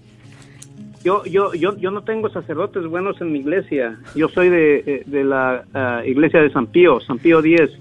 yo, 1.04 1.24
yo, 1.26 1.54
yo, 1.54 1.78
yo 1.78 1.92
no 1.92 2.02
tengo 2.02 2.30
sacerdotes 2.30 2.86
buenos 2.86 3.20
en 3.22 3.32
mi 3.32 3.40
iglesia. 3.40 3.98
Yo 4.16 4.30
soy 4.30 4.50
de, 4.50 5.04
de 5.06 5.24
la 5.24 5.64
ah, 5.74 6.02
iglesia 6.06 6.42
de 6.42 6.52
San 6.52 6.68
Pío, 6.68 7.00
San 7.02 7.20
Pío 7.20 7.40
X. 7.40 7.72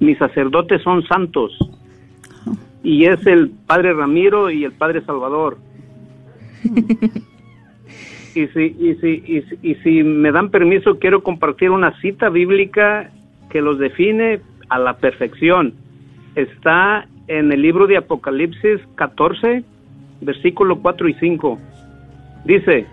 Mis 0.00 0.18
sacerdotes 0.18 0.82
son 0.82 1.02
santos. 1.06 1.56
Y 2.82 3.06
es 3.06 3.26
el 3.26 3.50
padre 3.66 3.94
Ramiro 3.94 4.50
y 4.50 4.64
el 4.64 4.72
padre 4.72 5.00
Salvador. 5.02 5.58
y, 8.34 8.46
si, 8.48 8.60
y, 8.78 8.94
si, 9.00 9.44
y, 9.62 9.74
si 9.76 10.02
me 10.02 10.32
dan 10.32 10.50
permiso, 10.50 10.98
quiero 10.98 11.22
compartir 11.22 11.70
una 11.70 11.98
cita 12.00 12.28
bíblica 12.28 13.10
que 13.50 13.62
los 13.62 13.78
define 13.78 14.40
a 14.68 14.78
la 14.78 14.98
perfección. 14.98 15.74
Está 16.34 17.06
en 17.28 17.50
el 17.50 17.62
libro 17.62 17.86
de 17.86 17.96
Apocalipsis 17.96 18.80
14, 18.96 19.64
versículo 20.20 20.80
4 20.80 21.08
y 21.08 21.14
5 21.14 21.58
Dice, 22.46 22.86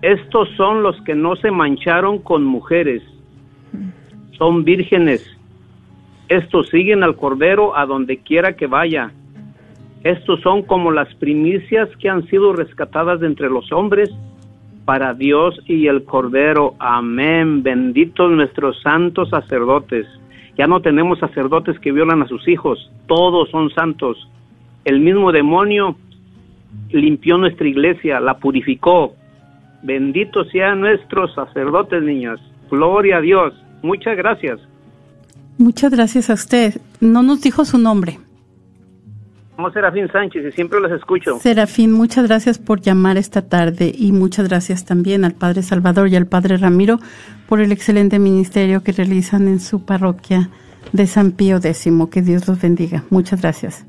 estos 0.00 0.48
son 0.56 0.82
los 0.82 0.98
que 1.02 1.14
no 1.14 1.36
se 1.36 1.50
mancharon 1.50 2.18
con 2.18 2.42
mujeres, 2.42 3.02
son 4.38 4.64
vírgenes. 4.64 5.24
Estos 6.28 6.68
siguen 6.70 7.02
al 7.02 7.16
Cordero 7.16 7.76
a 7.76 7.84
donde 7.84 8.16
quiera 8.16 8.56
que 8.56 8.66
vaya. 8.66 9.12
Estos 10.04 10.40
son 10.40 10.62
como 10.62 10.90
las 10.90 11.14
primicias 11.16 11.88
que 11.98 12.08
han 12.08 12.26
sido 12.28 12.54
rescatadas 12.54 13.20
de 13.20 13.26
entre 13.26 13.50
los 13.50 13.70
hombres 13.72 14.10
para 14.86 15.12
Dios 15.12 15.60
y 15.66 15.86
el 15.86 16.04
Cordero. 16.04 16.74
Amén. 16.78 17.62
Benditos 17.62 18.30
nuestros 18.30 18.80
santos 18.80 19.28
sacerdotes. 19.28 20.06
Ya 20.56 20.66
no 20.66 20.80
tenemos 20.80 21.18
sacerdotes 21.18 21.78
que 21.78 21.92
violan 21.92 22.22
a 22.22 22.28
sus 22.28 22.48
hijos. 22.48 22.90
Todos 23.06 23.50
son 23.50 23.70
santos. 23.70 24.28
El 24.84 25.00
mismo 25.00 25.30
demonio 25.30 25.96
limpió 26.90 27.38
nuestra 27.38 27.66
iglesia, 27.66 28.20
la 28.20 28.36
purificó. 28.36 29.14
Bendito 29.82 30.44
sea 30.44 30.74
nuestros 30.74 31.34
sacerdotes, 31.34 32.02
niñas. 32.02 32.40
Gloria 32.70 33.18
a 33.18 33.20
Dios. 33.20 33.54
Muchas 33.82 34.16
gracias. 34.16 34.60
Muchas 35.58 35.92
gracias 35.92 36.30
a 36.30 36.34
usted. 36.34 36.80
No 37.00 37.22
nos 37.22 37.42
dijo 37.42 37.64
su 37.64 37.78
nombre. 37.78 38.18
Somos 39.56 39.74
Serafín 39.74 40.08
Sánchez 40.10 40.46
y 40.46 40.52
siempre 40.52 40.80
los 40.80 40.90
escucho. 40.90 41.38
Serafín, 41.38 41.92
muchas 41.92 42.26
gracias 42.26 42.58
por 42.58 42.80
llamar 42.80 43.18
esta 43.18 43.42
tarde 43.48 43.92
y 43.96 44.12
muchas 44.12 44.48
gracias 44.48 44.84
también 44.84 45.24
al 45.24 45.34
Padre 45.34 45.62
Salvador 45.62 46.08
y 46.08 46.16
al 46.16 46.26
Padre 46.26 46.56
Ramiro 46.56 46.98
por 47.48 47.60
el 47.60 47.70
excelente 47.70 48.18
ministerio 48.18 48.82
que 48.82 48.92
realizan 48.92 49.48
en 49.48 49.60
su 49.60 49.84
parroquia 49.84 50.48
de 50.92 51.06
San 51.06 51.32
Pío 51.32 51.58
X. 51.58 51.88
Que 52.10 52.22
Dios 52.22 52.48
los 52.48 52.60
bendiga. 52.62 53.04
Muchas 53.10 53.42
gracias. 53.42 53.86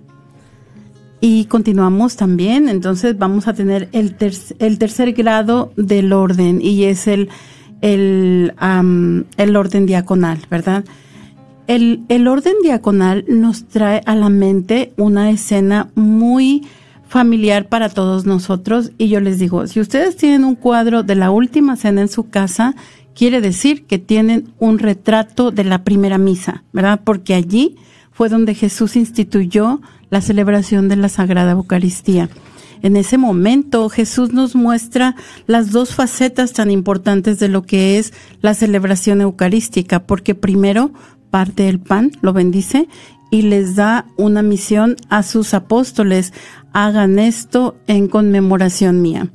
Y 1.26 1.46
continuamos 1.46 2.18
también, 2.18 2.68
entonces 2.68 3.18
vamos 3.18 3.48
a 3.48 3.54
tener 3.54 3.88
el, 3.94 4.14
el 4.60 4.78
tercer 4.78 5.14
grado 5.14 5.72
del 5.78 6.12
orden 6.12 6.60
y 6.62 6.84
es 6.84 7.08
el, 7.08 7.30
el, 7.80 8.54
el 9.38 9.56
orden 9.56 9.86
diaconal, 9.86 10.40
¿verdad? 10.52 10.84
El, 11.68 12.02
el 12.10 12.28
orden 12.28 12.56
diaconal 12.62 13.24
nos 13.30 13.64
trae 13.70 14.02
a 14.06 14.16
la 14.16 14.28
mente 14.28 14.92
una 14.98 15.32
escena 15.32 15.88
muy 15.96 16.68
familiar 17.08 17.70
para 17.70 17.88
todos 17.88 18.26
nosotros 18.26 18.92
y 18.98 19.08
yo 19.08 19.22
les 19.22 19.40
digo, 19.40 19.66
si 19.68 19.80
ustedes 19.80 20.18
tienen 20.18 20.44
un 20.44 20.56
cuadro 20.56 21.04
de 21.04 21.16
la 21.16 21.32
última 21.32 21.78
cena 21.78 22.02
en 22.02 22.10
su 22.10 22.28
casa, 22.30 22.76
quiere 23.16 23.40
decir 23.40 23.86
que 23.86 23.98
tienen 23.98 24.50
un 24.60 24.78
retrato 24.78 25.52
de 25.52 25.64
la 25.64 25.86
primera 25.86 26.18
misa, 26.18 26.66
¿verdad? 26.74 27.00
Porque 27.02 27.34
allí 27.34 27.78
fue 28.14 28.30
donde 28.30 28.56
Jesús 28.56 28.96
instituyó 28.96 29.82
la 30.10 30.22
celebración 30.22 30.88
de 30.88 30.96
la 30.96 31.10
Sagrada 31.10 31.52
Eucaristía. 31.52 32.30
En 32.82 32.98
ese 32.98 33.18
momento 33.18 33.90
Jesús 33.90 34.34
nos 34.34 34.56
muestra 34.56 35.16
las 35.48 35.72
dos 35.72 35.96
facetas 35.96 36.52
tan 36.54 36.70
importantes 36.70 37.40
de 37.40 37.48
lo 37.48 37.64
que 37.64 37.98
es 37.98 38.14
la 38.42 38.54
celebración 38.54 39.22
eucarística, 39.22 40.06
porque 40.06 40.36
primero 40.36 40.92
parte 41.30 41.70
el 41.70 41.80
pan, 41.80 42.12
lo 42.22 42.34
bendice 42.34 42.88
y 43.32 43.42
les 43.42 43.76
da 43.76 44.06
una 44.18 44.44
misión 44.44 44.98
a 45.10 45.24
sus 45.24 45.56
apóstoles, 45.56 46.34
hagan 46.74 47.18
esto 47.18 47.76
en 47.88 48.08
conmemoración 48.08 49.02
mía. 49.02 49.30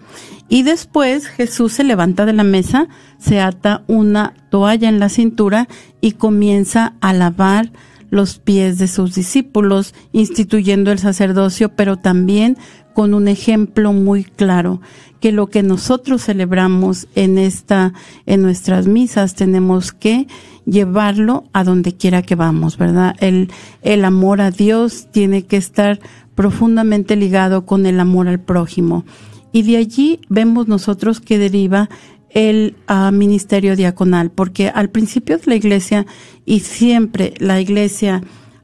Y 0.48 0.62
después 0.62 1.26
Jesús 1.26 1.72
se 1.72 1.84
levanta 1.84 2.24
de 2.24 2.34
la 2.34 2.44
mesa, 2.44 2.86
se 3.18 3.40
ata 3.40 3.82
una 3.86 4.34
toalla 4.50 4.88
en 4.88 5.00
la 5.00 5.08
cintura 5.08 5.68
y 6.00 6.12
comienza 6.12 6.94
a 7.00 7.12
lavar 7.12 7.72
los 8.10 8.38
pies 8.38 8.78
de 8.78 8.88
sus 8.88 9.14
discípulos, 9.14 9.94
instituyendo 10.12 10.90
el 10.92 10.98
sacerdocio, 10.98 11.70
pero 11.70 11.96
también 11.96 12.56
con 12.94 13.14
un 13.14 13.28
ejemplo 13.28 13.92
muy 13.92 14.24
claro 14.24 14.80
que 15.20 15.32
lo 15.32 15.48
que 15.48 15.62
nosotros 15.62 16.24
celebramos 16.24 17.06
en 17.14 17.38
esta 17.38 17.92
en 18.26 18.42
nuestras 18.42 18.86
misas 18.86 19.34
tenemos 19.34 19.92
que 19.92 20.26
llevarlo 20.64 21.44
a 21.52 21.64
donde 21.64 21.96
quiera 21.96 22.22
que 22.22 22.34
vamos, 22.34 22.76
¿verdad? 22.76 23.14
El 23.20 23.50
el 23.82 24.04
amor 24.04 24.40
a 24.40 24.50
Dios 24.50 25.08
tiene 25.12 25.44
que 25.44 25.56
estar 25.56 26.00
profundamente 26.34 27.16
ligado 27.16 27.66
con 27.66 27.86
el 27.86 28.00
amor 28.00 28.28
al 28.28 28.40
prójimo. 28.40 29.04
Y 29.52 29.62
de 29.62 29.76
allí 29.76 30.20
vemos 30.28 30.68
nosotros 30.68 31.20
que 31.20 31.38
deriva 31.38 31.88
el 32.30 32.76
ah, 32.86 33.10
ministerio 33.10 33.76
diaconal, 33.76 34.30
porque 34.30 34.68
al 34.68 34.90
principio 34.90 35.38
de 35.38 35.44
la 35.46 35.56
iglesia 35.56 36.06
y 36.44 36.60
siempre 36.60 37.34
la 37.38 37.60
iglesia 37.60 38.22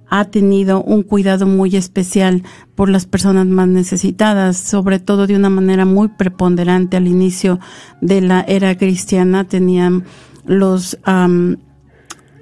ha 0.08 0.26
tenido 0.26 0.82
un 0.82 1.02
cuidado 1.02 1.46
muy 1.46 1.74
especial 1.76 2.42
por 2.74 2.88
las 2.88 3.06
personas 3.06 3.46
más 3.46 3.68
necesitadas, 3.68 4.56
sobre 4.56 5.00
todo 5.00 5.26
de 5.26 5.34
una 5.34 5.50
manera 5.50 5.84
muy 5.86 6.08
preponderante 6.08 6.96
al 6.96 7.08
inicio 7.08 7.58
de 8.00 8.20
la 8.20 8.42
era 8.42 8.76
cristiana 8.76 9.44
tenían 9.44 10.04
los 10.46 10.98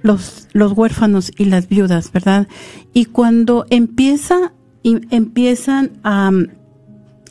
los 0.02 0.48
los 0.52 0.72
huérfanos 0.72 1.30
y 1.38 1.44
las 1.46 1.68
viudas, 1.68 2.10
¿verdad? 2.12 2.48
Y 2.92 3.06
cuando 3.06 3.64
empieza 3.70 4.52
empiezan 4.82 5.92
a 6.02 6.30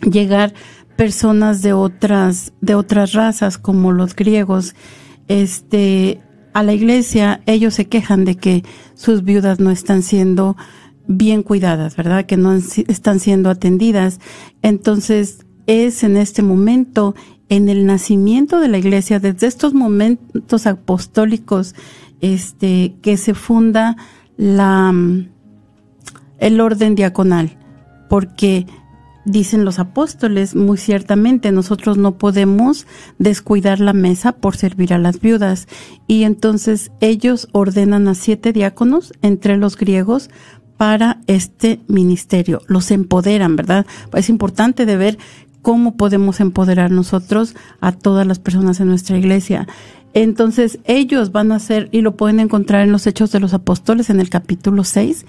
llegar 0.09 0.53
personas 0.95 1.61
de 1.61 1.73
otras 1.73 2.53
de 2.61 2.75
otras 2.75 3.13
razas 3.13 3.57
como 3.57 3.91
los 3.91 4.15
griegos, 4.15 4.75
este 5.27 6.21
a 6.53 6.63
la 6.63 6.73
iglesia, 6.73 7.41
ellos 7.45 7.75
se 7.75 7.87
quejan 7.87 8.25
de 8.25 8.35
que 8.35 8.63
sus 8.93 9.23
viudas 9.23 9.59
no 9.59 9.71
están 9.71 10.03
siendo 10.03 10.57
bien 11.07 11.43
cuidadas, 11.43 11.95
¿verdad? 11.95 12.25
Que 12.25 12.37
no 12.37 12.53
están 12.53 13.19
siendo 13.19 13.49
atendidas. 13.49 14.19
Entonces, 14.61 15.45
es 15.67 16.03
en 16.03 16.17
este 16.17 16.41
momento, 16.41 17.15
en 17.49 17.69
el 17.69 17.85
nacimiento 17.85 18.59
de 18.59 18.67
la 18.67 18.77
iglesia, 18.77 19.19
desde 19.19 19.47
estos 19.47 19.73
momentos 19.73 20.67
apostólicos, 20.67 21.75
este, 22.19 22.95
que 23.01 23.17
se 23.17 23.33
funda 23.33 23.95
la, 24.37 24.93
el 26.39 26.61
orden 26.61 26.95
diaconal, 26.95 27.57
porque 28.09 28.65
dicen 29.25 29.65
los 29.65 29.79
apóstoles 29.79 30.55
muy 30.55 30.77
ciertamente, 30.77 31.51
nosotros 31.51 31.97
no 31.97 32.17
podemos 32.17 32.87
descuidar 33.19 33.79
la 33.79 33.93
mesa 33.93 34.33
por 34.33 34.55
servir 34.55 34.93
a 34.93 34.97
las 34.97 35.21
viudas. 35.21 35.67
Y 36.07 36.23
entonces 36.23 36.91
ellos 36.99 37.47
ordenan 37.51 38.07
a 38.07 38.15
siete 38.15 38.53
diáconos 38.53 39.13
entre 39.21 39.57
los 39.57 39.77
griegos 39.77 40.29
para 40.77 41.19
este 41.27 41.79
ministerio. 41.87 42.61
Los 42.67 42.89
empoderan, 42.91 43.55
¿verdad? 43.55 43.85
Es 44.13 44.29
importante 44.29 44.85
de 44.85 44.97
ver 44.97 45.17
cómo 45.61 45.95
podemos 45.95 46.39
empoderar 46.39 46.91
nosotros 46.91 47.55
a 47.81 47.91
todas 47.91 48.25
las 48.25 48.39
personas 48.39 48.79
en 48.79 48.87
nuestra 48.87 49.17
iglesia. 49.17 49.67
Entonces 50.13 50.79
ellos 50.85 51.31
van 51.31 51.51
a 51.51 51.55
hacer, 51.55 51.87
y 51.91 52.01
lo 52.01 52.17
pueden 52.17 52.39
encontrar 52.39 52.83
en 52.83 52.91
los 52.91 53.07
Hechos 53.07 53.31
de 53.31 53.39
los 53.39 53.53
Apóstoles 53.53 54.09
en 54.09 54.19
el 54.19 54.29
capítulo 54.29 54.83
6, 54.83 55.25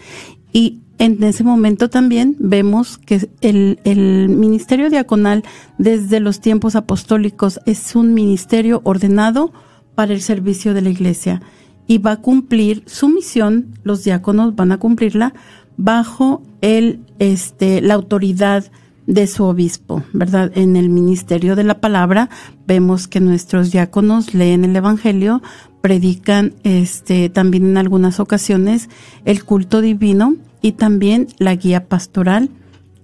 y 0.53 0.82
en 0.99 1.23
ese 1.23 1.45
momento 1.45 1.91
también 1.91 2.37
vemos 2.39 2.99
que 2.99 3.29
el, 3.41 3.81
el, 3.85 4.29
ministerio 4.29 4.91
diaconal 4.91 5.43
desde 5.79 6.21
los 6.21 6.41
tiempos 6.41 6.77
apostólicos 6.77 7.61
es 7.67 7.97
un 7.97 8.15
ministerio 8.15 8.81
ordenado 8.85 9.53
para 9.95 10.13
el 10.13 10.21
servicio 10.21 10.75
de 10.75 10.83
la 10.83 10.91
iglesia 10.91 11.43
y 11.87 11.99
va 11.99 12.13
a 12.13 12.21
cumplir 12.21 12.85
su 12.87 13.09
misión, 13.09 13.75
los 13.83 14.05
diáconos 14.05 14.55
van 14.55 14.73
a 14.73 14.79
cumplirla 14.79 15.35
bajo 15.77 16.43
el, 16.61 17.01
este, 17.19 17.81
la 17.81 17.95
autoridad 17.95 18.71
de 19.07 19.27
su 19.27 19.45
obispo, 19.45 20.03
¿verdad? 20.13 20.53
En 20.55 20.77
el 20.77 20.89
ministerio 20.89 21.57
de 21.57 21.65
la 21.65 21.81
palabra 21.81 22.31
vemos 22.67 23.09
que 23.09 23.21
nuestros 23.21 23.73
diáconos 23.73 24.33
leen 24.33 24.65
el 24.65 24.77
evangelio, 24.77 25.43
predican, 25.83 26.55
este, 26.65 27.29
también 27.29 27.67
en 27.67 27.77
algunas 27.77 28.21
ocasiones 28.21 28.89
el 29.27 29.45
culto 29.45 29.83
divino, 29.83 30.37
y 30.63 30.73
también 30.73 31.27
la 31.39 31.55
guía 31.57 31.89
pastoral 31.89 32.49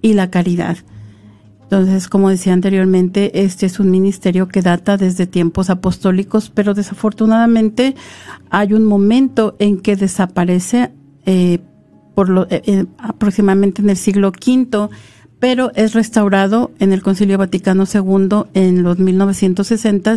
y 0.01 0.15
la 0.15 0.31
caridad. 0.31 0.79
Entonces, 1.65 2.09
como 2.09 2.31
decía 2.31 2.55
anteriormente, 2.55 3.43
este 3.43 3.67
es 3.67 3.79
un 3.79 3.91
ministerio 3.91 4.49
que 4.49 4.63
data 4.63 4.97
desde 4.97 5.27
tiempos 5.27 5.69
apostólicos, 5.69 6.51
pero 6.55 6.73
desafortunadamente 6.73 7.95
hay 8.49 8.73
un 8.73 8.87
momento 8.87 9.55
en 9.59 9.79
que 9.81 9.97
desaparece 9.97 10.93
eh, 11.27 11.59
por 12.15 12.31
lo, 12.31 12.45
eh, 12.45 12.63
eh, 12.65 12.87
aproximadamente 12.97 13.83
en 13.83 13.91
el 13.91 13.99
siglo 13.99 14.29
V, 14.29 14.89
pero 15.41 15.71
es 15.75 15.93
restaurado 15.93 16.71
en 16.79 16.93
el 16.93 17.03
Concilio 17.03 17.37
Vaticano 17.37 17.85
II 17.93 18.45
en 18.55 18.83
los 18.83 18.99
1960 18.99 20.17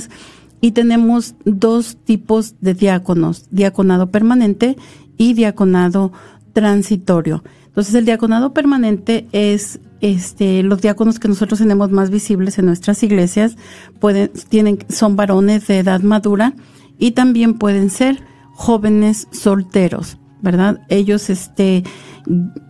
y 0.61 0.71
tenemos 0.71 1.35
dos 1.43 1.97
tipos 2.05 2.55
de 2.61 2.73
diáconos, 2.73 3.47
diaconado 3.51 4.11
permanente 4.11 4.77
y 5.17 5.33
diaconado 5.33 6.13
transitorio. 6.53 7.43
Entonces 7.65 7.95
el 7.95 8.05
diaconado 8.05 8.53
permanente 8.53 9.27
es 9.31 9.79
este 10.01 10.63
los 10.63 10.81
diáconos 10.81 11.19
que 11.19 11.27
nosotros 11.27 11.59
tenemos 11.59 11.91
más 11.91 12.09
visibles 12.09 12.57
en 12.57 12.65
nuestras 12.65 13.03
iglesias 13.03 13.55
pueden 13.99 14.31
tienen 14.49 14.79
son 14.89 15.15
varones 15.15 15.67
de 15.67 15.77
edad 15.79 16.01
madura 16.01 16.53
y 16.97 17.11
también 17.11 17.55
pueden 17.55 17.89
ser 17.89 18.23
jóvenes 18.53 19.27
solteros. 19.31 20.17
¿verdad? 20.41 20.81
Ellos, 20.89 21.29
este, 21.29 21.83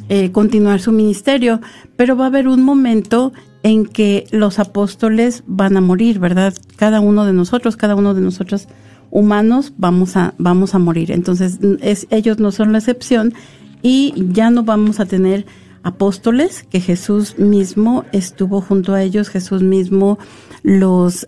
eh, 0.10 0.32
continuar 0.32 0.82
su 0.82 0.92
ministerio, 0.92 1.62
pero 1.96 2.16
va 2.16 2.26
a 2.26 2.28
haber 2.28 2.48
un 2.48 2.64
momento 2.64 3.34
en 3.64 3.86
que 3.86 4.28
los 4.32 4.60
apóstoles 4.60 5.44
van 5.48 5.76
a 5.78 5.82
morir, 5.82 6.20
¿verdad? 6.20 6.54
Cada 6.76 7.00
uno 7.00 7.26
de 7.26 7.34
nosotros, 7.34 7.76
cada 7.78 7.96
uno 7.96 8.14
de 8.14 8.22
nosotros 8.22 8.68
humanos 9.10 9.74
vamos 9.78 10.18
a 10.18 10.36
vamos 10.38 10.76
a 10.76 10.80
morir. 10.80 11.12
Entonces, 11.12 11.60
es, 11.82 12.06
ellos 12.12 12.38
no 12.38 12.52
son 12.52 12.72
la 12.72 12.78
excepción 12.78 13.34
y 13.82 14.14
ya 14.32 14.52
no 14.52 14.64
vamos 14.64 15.00
a 15.00 15.06
tener 15.06 15.46
apóstoles 15.86 16.64
que 16.64 16.82
Jesús 16.82 17.38
mismo 17.38 18.06
estuvo 18.12 18.60
junto 18.60 18.94
a 18.96 19.04
ellos, 19.04 19.30
Jesús 19.30 19.62
mismo 19.62 20.18
los 20.64 21.28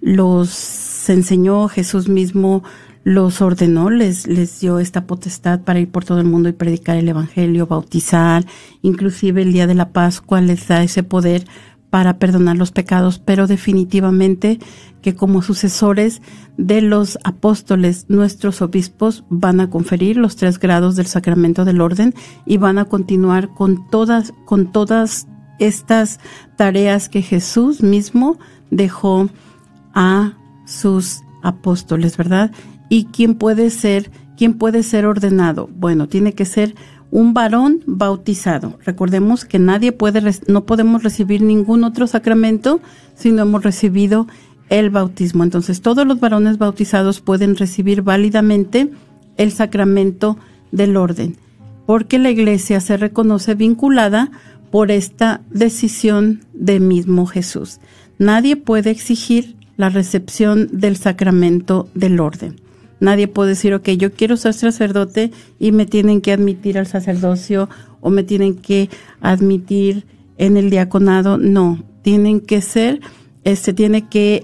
los 0.00 1.08
enseñó, 1.08 1.66
Jesús 1.68 2.08
mismo 2.08 2.62
los 3.04 3.40
ordenó, 3.40 3.88
les, 3.88 4.26
les 4.26 4.60
dio 4.60 4.78
esta 4.78 5.06
potestad 5.06 5.60
para 5.62 5.80
ir 5.80 5.90
por 5.90 6.04
todo 6.04 6.20
el 6.20 6.26
mundo 6.26 6.50
y 6.50 6.52
predicar 6.52 6.98
el 6.98 7.08
Evangelio, 7.08 7.66
bautizar, 7.66 8.44
inclusive 8.82 9.40
el 9.40 9.52
día 9.54 9.66
de 9.66 9.74
la 9.74 9.92
Pascua 9.92 10.42
les 10.42 10.68
da 10.68 10.82
ese 10.82 11.02
poder 11.02 11.46
para 11.90 12.18
perdonar 12.18 12.56
los 12.56 12.70
pecados, 12.70 13.18
pero 13.18 13.46
definitivamente 13.46 14.58
que 15.02 15.14
como 15.14 15.42
sucesores 15.42 16.20
de 16.56 16.82
los 16.82 17.18
apóstoles, 17.24 18.06
nuestros 18.08 18.60
obispos 18.62 19.24
van 19.30 19.60
a 19.60 19.70
conferir 19.70 20.16
los 20.16 20.36
tres 20.36 20.58
grados 20.58 20.96
del 20.96 21.06
sacramento 21.06 21.64
del 21.64 21.80
orden 21.80 22.14
y 22.44 22.56
van 22.56 22.78
a 22.78 22.84
continuar 22.84 23.48
con 23.54 23.88
todas, 23.90 24.32
con 24.44 24.70
todas 24.72 25.28
estas 25.58 26.20
tareas 26.56 27.08
que 27.08 27.22
Jesús 27.22 27.82
mismo 27.82 28.38
dejó 28.70 29.28
a 29.94 30.34
sus 30.66 31.22
apóstoles, 31.42 32.16
¿verdad? 32.16 32.50
¿Y 32.88 33.06
quién 33.06 33.34
puede 33.34 33.70
ser, 33.70 34.10
quién 34.36 34.54
puede 34.54 34.82
ser 34.82 35.06
ordenado? 35.06 35.68
Bueno, 35.74 36.08
tiene 36.08 36.34
que 36.34 36.44
ser 36.44 36.74
un 37.10 37.34
varón 37.34 37.82
bautizado. 37.86 38.78
Recordemos 38.84 39.44
que 39.44 39.58
nadie 39.58 39.92
puede, 39.92 40.22
no 40.46 40.64
podemos 40.64 41.02
recibir 41.02 41.42
ningún 41.42 41.84
otro 41.84 42.06
sacramento 42.06 42.80
si 43.14 43.32
no 43.32 43.42
hemos 43.42 43.62
recibido 43.62 44.26
el 44.68 44.90
bautismo. 44.90 45.44
Entonces, 45.44 45.80
todos 45.80 46.06
los 46.06 46.20
varones 46.20 46.58
bautizados 46.58 47.20
pueden 47.20 47.56
recibir 47.56 48.02
válidamente 48.02 48.90
el 49.36 49.52
sacramento 49.52 50.36
del 50.72 50.96
orden, 50.96 51.36
porque 51.86 52.18
la 52.18 52.30
iglesia 52.30 52.80
se 52.80 52.96
reconoce 52.96 53.54
vinculada 53.54 54.30
por 54.70 54.90
esta 54.90 55.40
decisión 55.50 56.40
de 56.52 56.80
mismo 56.80 57.24
Jesús. 57.26 57.80
Nadie 58.18 58.56
puede 58.56 58.90
exigir 58.90 59.56
la 59.76 59.88
recepción 59.88 60.68
del 60.72 60.96
sacramento 60.96 61.88
del 61.94 62.20
orden. 62.20 62.67
Nadie 63.00 63.28
puede 63.28 63.50
decir, 63.50 63.74
ok, 63.74 63.90
yo 63.90 64.12
quiero 64.12 64.36
ser 64.36 64.54
sacerdote 64.54 65.30
y 65.58 65.72
me 65.72 65.86
tienen 65.86 66.20
que 66.20 66.32
admitir 66.32 66.78
al 66.78 66.86
sacerdocio 66.86 67.68
o 68.00 68.10
me 68.10 68.22
tienen 68.22 68.56
que 68.56 68.90
admitir 69.20 70.04
en 70.36 70.56
el 70.56 70.70
diaconado. 70.70 71.38
No, 71.38 71.82
tienen 72.02 72.40
que 72.40 72.60
ser, 72.60 73.00
este, 73.44 73.72
tiene 73.72 74.08
que 74.08 74.42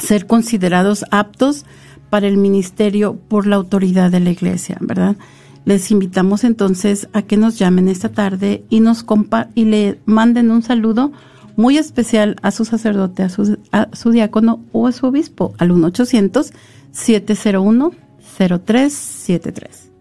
ser 0.00 0.26
considerados 0.26 1.04
aptos 1.10 1.64
para 2.10 2.26
el 2.26 2.36
ministerio 2.36 3.16
por 3.16 3.46
la 3.46 3.56
autoridad 3.56 4.10
de 4.10 4.20
la 4.20 4.30
iglesia, 4.30 4.76
¿verdad? 4.80 5.16
Les 5.64 5.90
invitamos 5.90 6.44
entonces 6.44 7.08
a 7.12 7.22
que 7.22 7.36
nos 7.36 7.58
llamen 7.58 7.88
esta 7.88 8.10
tarde 8.10 8.64
y 8.68 8.80
nos 8.80 9.02
compa 9.02 9.48
y 9.54 9.64
le 9.64 9.98
manden 10.06 10.50
un 10.50 10.62
saludo 10.62 11.12
muy 11.56 11.78
especial 11.78 12.36
a 12.42 12.50
su 12.50 12.64
sacerdote, 12.64 13.22
a 13.22 13.28
su, 13.28 13.58
a 13.70 13.88
su 13.92 14.10
diácono 14.10 14.60
o 14.72 14.86
a 14.86 14.92
su 14.92 15.06
obispo 15.06 15.54
al 15.58 15.70
1 15.70 15.86
800 15.88 16.52
701-0373. 16.92 19.92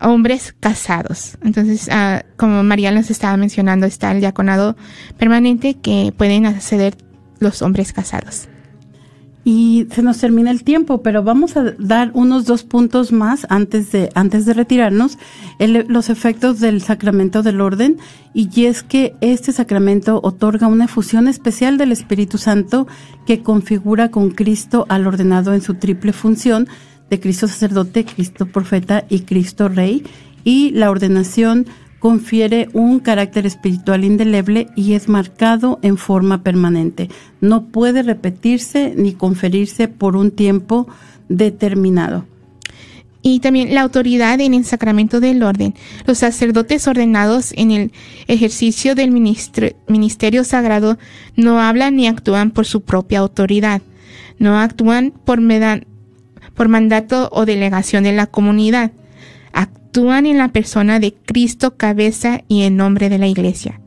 hombres 0.00 0.54
casados. 0.58 1.38
Entonces, 1.42 1.88
ah, 1.90 2.24
como 2.36 2.62
María 2.64 2.90
nos 2.90 3.10
estaba 3.10 3.36
mencionando, 3.36 3.86
está 3.86 4.12
el 4.12 4.20
diaconado 4.20 4.76
permanente 5.16 5.74
que 5.74 6.12
pueden 6.16 6.44
acceder 6.44 6.96
los 7.38 7.62
hombres 7.62 7.92
casados 7.92 8.48
y 9.44 9.86
se 9.90 10.02
nos 10.02 10.18
termina 10.18 10.50
el 10.50 10.64
tiempo, 10.64 11.02
pero 11.02 11.22
vamos 11.22 11.56
a 11.56 11.74
dar 11.78 12.10
unos 12.14 12.46
dos 12.46 12.62
puntos 12.62 13.12
más 13.12 13.46
antes 13.50 13.92
de, 13.92 14.10
antes 14.14 14.46
de 14.46 14.54
retirarnos, 14.54 15.18
los 15.58 16.08
efectos 16.08 16.60
del 16.60 16.80
sacramento 16.80 17.42
del 17.42 17.60
orden, 17.60 17.98
y 18.32 18.64
es 18.64 18.82
que 18.82 19.14
este 19.20 19.52
sacramento 19.52 20.20
otorga 20.22 20.66
una 20.66 20.88
fusión 20.88 21.28
especial 21.28 21.76
del 21.76 21.92
Espíritu 21.92 22.38
Santo 22.38 22.86
que 23.26 23.42
configura 23.42 24.10
con 24.10 24.30
Cristo 24.30 24.86
al 24.88 25.06
ordenado 25.06 25.52
en 25.52 25.60
su 25.60 25.74
triple 25.74 26.12
función 26.12 26.66
de 27.10 27.20
Cristo 27.20 27.46
sacerdote, 27.46 28.06
Cristo 28.06 28.46
profeta 28.46 29.04
y 29.10 29.20
Cristo 29.20 29.68
rey, 29.68 30.04
y 30.42 30.70
la 30.70 30.90
ordenación 30.90 31.66
confiere 32.04 32.68
un 32.74 32.98
carácter 32.98 33.46
espiritual 33.46 34.04
indeleble 34.04 34.66
y 34.76 34.92
es 34.92 35.08
marcado 35.08 35.78
en 35.80 35.96
forma 35.96 36.42
permanente. 36.42 37.08
No 37.40 37.64
puede 37.68 38.02
repetirse 38.02 38.92
ni 38.94 39.14
conferirse 39.14 39.88
por 39.88 40.14
un 40.14 40.30
tiempo 40.30 40.86
determinado. 41.30 42.26
Y 43.22 43.40
también 43.40 43.74
la 43.74 43.80
autoridad 43.80 44.38
en 44.42 44.52
el 44.52 44.66
sacramento 44.66 45.18
del 45.18 45.42
orden. 45.42 45.74
Los 46.06 46.18
sacerdotes 46.18 46.86
ordenados 46.86 47.54
en 47.56 47.70
el 47.70 47.92
ejercicio 48.26 48.94
del 48.94 49.10
ministerio 49.10 50.44
sagrado 50.44 50.98
no 51.36 51.58
hablan 51.58 51.96
ni 51.96 52.06
actúan 52.06 52.50
por 52.50 52.66
su 52.66 52.82
propia 52.82 53.20
autoridad. 53.20 53.80
No 54.38 54.58
actúan 54.58 55.14
por, 55.24 55.40
por 56.54 56.68
mandato 56.68 57.30
o 57.32 57.46
delegación 57.46 58.04
de 58.04 58.12
la 58.12 58.26
comunidad 58.26 58.92
actúan 59.94 60.26
en 60.26 60.38
la 60.38 60.48
persona 60.48 60.98
de 60.98 61.14
Cristo 61.14 61.76
cabeza 61.76 62.42
y 62.48 62.62
en 62.62 62.76
nombre 62.76 63.08
de 63.08 63.18
la 63.18 63.28
Iglesia. 63.28 63.80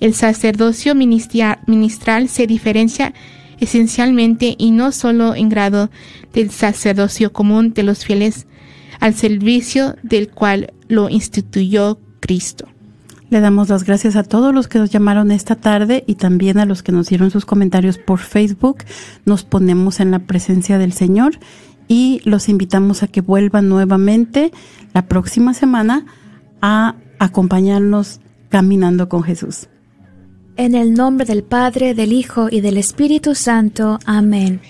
El 0.00 0.12
sacerdocio 0.14 0.96
ministral 0.96 2.28
se 2.28 2.48
diferencia 2.48 3.14
esencialmente 3.60 4.56
y 4.58 4.72
no 4.72 4.90
solo 4.90 5.36
en 5.36 5.48
grado 5.48 5.90
del 6.34 6.50
sacerdocio 6.50 7.32
común 7.32 7.72
de 7.72 7.84
los 7.84 8.04
fieles 8.04 8.48
al 8.98 9.14
servicio 9.14 9.94
del 10.02 10.28
cual 10.28 10.72
lo 10.88 11.08
instituyó 11.08 12.00
Cristo. 12.18 12.66
Le 13.30 13.38
damos 13.38 13.68
las 13.68 13.84
gracias 13.84 14.16
a 14.16 14.24
todos 14.24 14.52
los 14.52 14.66
que 14.66 14.80
nos 14.80 14.90
llamaron 14.90 15.30
esta 15.30 15.54
tarde 15.54 16.02
y 16.08 16.16
también 16.16 16.58
a 16.58 16.66
los 16.66 16.82
que 16.82 16.90
nos 16.90 17.10
dieron 17.10 17.30
sus 17.30 17.44
comentarios 17.44 17.96
por 17.96 18.18
Facebook. 18.18 18.78
Nos 19.24 19.44
ponemos 19.44 20.00
en 20.00 20.10
la 20.10 20.18
presencia 20.18 20.78
del 20.78 20.92
Señor 20.92 21.38
y 21.88 22.20
los 22.24 22.48
invitamos 22.48 23.02
a 23.02 23.08
que 23.08 23.22
vuelvan 23.22 23.68
nuevamente 23.68 24.52
la 24.94 25.06
próxima 25.06 25.54
semana 25.54 26.06
a 26.60 26.94
acompañarnos 27.18 28.20
caminando 28.50 29.08
con 29.08 29.22
Jesús. 29.22 29.68
En 30.56 30.74
el 30.74 30.94
nombre 30.94 31.24
del 31.24 31.44
Padre, 31.44 31.94
del 31.94 32.12
Hijo 32.12 32.48
y 32.50 32.60
del 32.60 32.76
Espíritu 32.76 33.34
Santo. 33.34 33.98
Amén. 34.04 34.60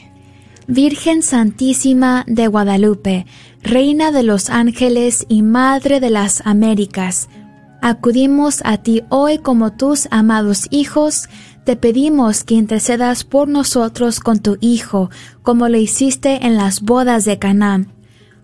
Virgen 0.66 1.22
Santísima 1.22 2.24
de 2.26 2.46
Guadalupe, 2.46 3.24
Reina 3.62 4.12
de 4.12 4.22
los 4.22 4.50
Ángeles 4.50 5.24
y 5.28 5.42
Madre 5.42 5.98
de 5.98 6.10
las 6.10 6.42
Américas, 6.46 7.30
acudimos 7.80 8.60
a 8.64 8.76
ti 8.78 9.02
hoy 9.08 9.38
como 9.38 9.72
tus 9.72 10.08
amados 10.10 10.66
hijos, 10.70 11.28
te 11.68 11.76
pedimos 11.76 12.44
que 12.44 12.54
intercedas 12.54 13.24
por 13.24 13.46
nosotros 13.46 14.20
con 14.20 14.38
tu 14.38 14.56
Hijo, 14.62 15.10
como 15.42 15.68
lo 15.68 15.76
hiciste 15.76 16.46
en 16.46 16.56
las 16.56 16.80
bodas 16.80 17.26
de 17.26 17.38
Canaán. 17.38 17.92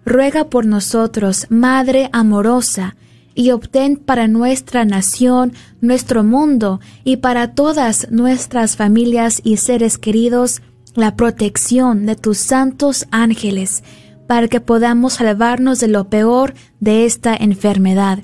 Ruega 0.05 0.51
por 0.51 0.67
nosotros, 0.67 1.47
Madre 1.49 2.11
amorosa, 2.13 2.97
y 3.35 3.51
obtén 3.53 3.97
para 3.97 4.29
nuestra 4.29 4.85
nación, 4.85 5.55
nuestro 5.81 6.23
mundo 6.23 6.81
y 7.03 7.17
para 7.17 7.55
todas 7.55 8.09
nuestras 8.11 8.77
familias 8.77 9.41
y 9.43 9.57
seres 9.57 9.97
queridos 9.97 10.61
la 10.95 11.17
protección 11.17 12.05
de 12.05 12.17
tus 12.17 12.37
santos 12.37 13.07
ángeles, 13.11 13.85
para 14.27 14.49
que 14.49 14.61
podamos 14.61 15.15
salvarnos 15.15 15.81
de 15.81 15.89
lo 15.89 16.11
peor 16.11 16.53
de 16.79 17.07
esta 17.07 17.35
enfermedad. 17.35 18.19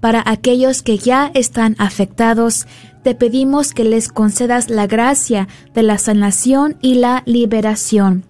Para 0.00 0.22
aquellos 0.24 0.82
que 0.82 0.96
ya 0.98 1.30
están 1.34 1.74
afectados, 1.78 2.66
te 3.02 3.14
pedimos 3.14 3.72
que 3.72 3.84
les 3.84 4.08
concedas 4.08 4.70
la 4.70 4.86
gracia 4.86 5.48
de 5.74 5.82
la 5.82 5.98
sanación 5.98 6.76
y 6.80 6.94
la 6.94 7.22
liberación. 7.26 8.24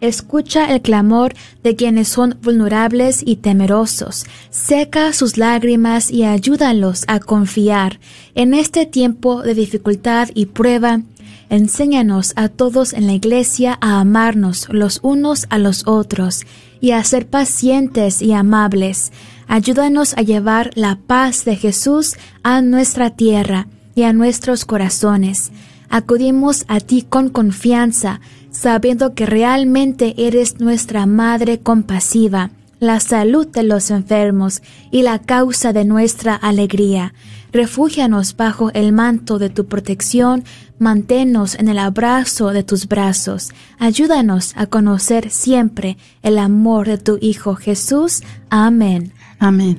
Escucha 0.00 0.70
el 0.74 0.82
clamor 0.82 1.34
de 1.62 1.74
quienes 1.74 2.08
son 2.08 2.38
vulnerables 2.42 3.22
y 3.24 3.36
temerosos. 3.36 4.26
Seca 4.50 5.14
sus 5.14 5.38
lágrimas 5.38 6.10
y 6.10 6.24
ayúdalos 6.24 7.04
a 7.08 7.18
confiar. 7.18 7.98
En 8.34 8.52
este 8.52 8.84
tiempo 8.84 9.42
de 9.42 9.54
dificultad 9.54 10.28
y 10.34 10.46
prueba, 10.46 11.00
enséñanos 11.48 12.34
a 12.36 12.50
todos 12.50 12.92
en 12.92 13.06
la 13.06 13.14
Iglesia 13.14 13.78
a 13.80 14.00
amarnos 14.00 14.68
los 14.70 15.00
unos 15.02 15.46
a 15.48 15.58
los 15.58 15.86
otros 15.86 16.44
y 16.78 16.90
a 16.90 17.02
ser 17.02 17.26
pacientes 17.26 18.20
y 18.20 18.32
amables. 18.32 19.12
Ayúdanos 19.48 20.12
a 20.18 20.20
llevar 20.20 20.72
la 20.74 20.98
paz 21.06 21.46
de 21.46 21.56
Jesús 21.56 22.16
a 22.42 22.60
nuestra 22.60 23.10
tierra 23.10 23.66
y 23.96 24.04
a 24.04 24.12
nuestros 24.12 24.64
corazones. 24.64 25.50
Acudimos 25.88 26.64
a 26.68 26.78
ti 26.78 27.02
con 27.02 27.30
confianza, 27.30 28.20
sabiendo 28.52 29.14
que 29.14 29.26
realmente 29.26 30.14
eres 30.18 30.60
nuestra 30.60 31.06
Madre 31.06 31.58
compasiva, 31.58 32.50
la 32.78 33.00
salud 33.00 33.46
de 33.46 33.62
los 33.62 33.90
enfermos 33.90 34.62
y 34.90 35.02
la 35.02 35.18
causa 35.18 35.72
de 35.72 35.84
nuestra 35.84 36.34
alegría. 36.34 37.14
Refúgianos 37.52 38.36
bajo 38.36 38.70
el 38.72 38.92
manto 38.92 39.38
de 39.38 39.48
tu 39.48 39.64
protección, 39.64 40.44
manténnos 40.78 41.54
en 41.54 41.68
el 41.68 41.78
abrazo 41.78 42.50
de 42.50 42.62
tus 42.62 42.86
brazos, 42.86 43.50
ayúdanos 43.78 44.52
a 44.56 44.66
conocer 44.66 45.30
siempre 45.30 45.96
el 46.22 46.38
amor 46.38 46.86
de 46.86 46.98
tu 46.98 47.18
Hijo 47.20 47.54
Jesús. 47.54 48.22
Amén. 48.50 49.12
Amén. 49.38 49.78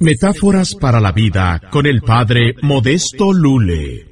Metáforas 0.00 0.74
para 0.74 1.00
la 1.00 1.12
vida 1.12 1.60
con 1.70 1.86
el 1.86 2.00
padre 2.00 2.54
Modesto 2.62 3.32
Lule. 3.32 4.08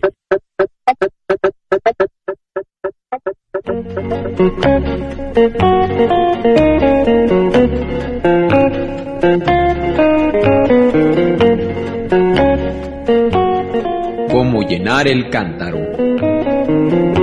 Cómo 14.30 14.62
llenar 14.68 15.09
el 15.09 15.30
cántaro. 15.30 17.22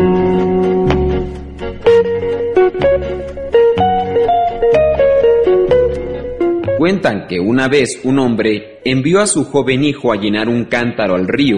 Cuentan 6.80 7.28
que 7.28 7.42
una 7.42 7.68
vez 7.68 8.00
un 8.06 8.20
hombre 8.20 8.80
envió 8.86 9.20
a 9.20 9.28
su 9.28 9.44
joven 9.44 9.84
hijo 9.84 10.14
a 10.14 10.16
llenar 10.16 10.48
un 10.48 10.64
cántaro 10.64 11.16
al 11.16 11.28
río 11.28 11.58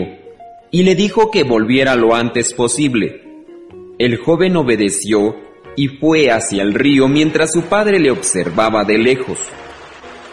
y 0.72 0.82
le 0.82 0.96
dijo 0.96 1.30
que 1.30 1.44
volviera 1.44 1.96
lo 1.96 2.16
antes 2.16 2.56
posible. 2.56 3.22
El 4.00 4.18
joven 4.18 4.58
obedeció 4.58 5.36
y 5.76 5.90
fue 5.90 6.32
hacia 6.32 6.64
el 6.64 6.74
río 6.74 7.08
mientras 7.08 7.52
su 7.54 7.62
padre 7.66 8.00
le 8.00 8.10
observaba 8.10 8.84
de 8.84 8.98
lejos. 8.98 9.38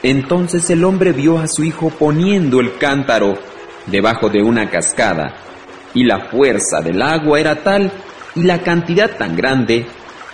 Entonces 0.02 0.70
el 0.70 0.82
hombre 0.84 1.12
vio 1.12 1.38
a 1.38 1.48
su 1.48 1.64
hijo 1.64 1.90
poniendo 1.90 2.58
el 2.58 2.78
cántaro 2.78 3.34
debajo 3.88 4.30
de 4.30 4.42
una 4.42 4.70
cascada, 4.70 5.36
y 5.92 6.04
la 6.04 6.30
fuerza 6.30 6.80
del 6.80 7.02
agua 7.02 7.38
era 7.38 7.56
tal 7.56 7.92
y 8.34 8.44
la 8.44 8.62
cantidad 8.62 9.18
tan 9.18 9.36
grande 9.36 9.84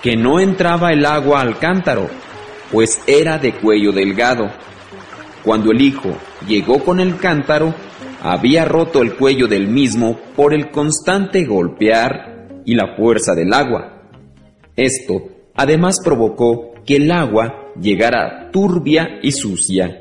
que 0.00 0.16
no 0.16 0.38
entraba 0.38 0.92
el 0.92 1.04
agua 1.06 1.40
al 1.40 1.58
cántaro, 1.58 2.08
pues 2.74 3.00
era 3.06 3.38
de 3.38 3.54
cuello 3.54 3.92
delgado. 3.92 4.50
Cuando 5.44 5.70
el 5.70 5.80
hijo 5.80 6.10
llegó 6.44 6.84
con 6.84 6.98
el 6.98 7.18
cántaro, 7.18 7.72
había 8.20 8.64
roto 8.64 9.00
el 9.00 9.14
cuello 9.14 9.46
del 9.46 9.68
mismo 9.68 10.18
por 10.34 10.52
el 10.52 10.72
constante 10.72 11.44
golpear 11.44 12.62
y 12.64 12.74
la 12.74 12.96
fuerza 12.96 13.36
del 13.36 13.54
agua. 13.54 14.02
Esto 14.74 15.22
además 15.54 16.00
provocó 16.02 16.72
que 16.84 16.96
el 16.96 17.12
agua 17.12 17.70
llegara 17.80 18.50
turbia 18.50 19.20
y 19.22 19.30
sucia. 19.30 20.00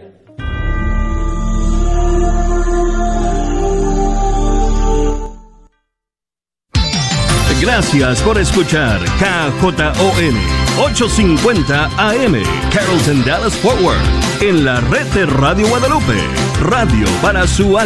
Gracias 7.62 8.22
por 8.24 8.40
escuchar 8.40 9.00
KJON 9.20 10.63
850 10.78 11.86
AM 11.98 12.36
Carrollton 12.72 13.24
Dallas 13.26 13.56
Forward 13.56 14.02
en 14.42 14.66
la 14.66 14.82
red 14.82 15.06
de 15.14 15.26
Radio 15.26 15.68
Guadalupe, 15.68 16.20
radio 16.60 17.06
para 17.22 17.48
su 17.48 17.78
alma. 17.78 17.82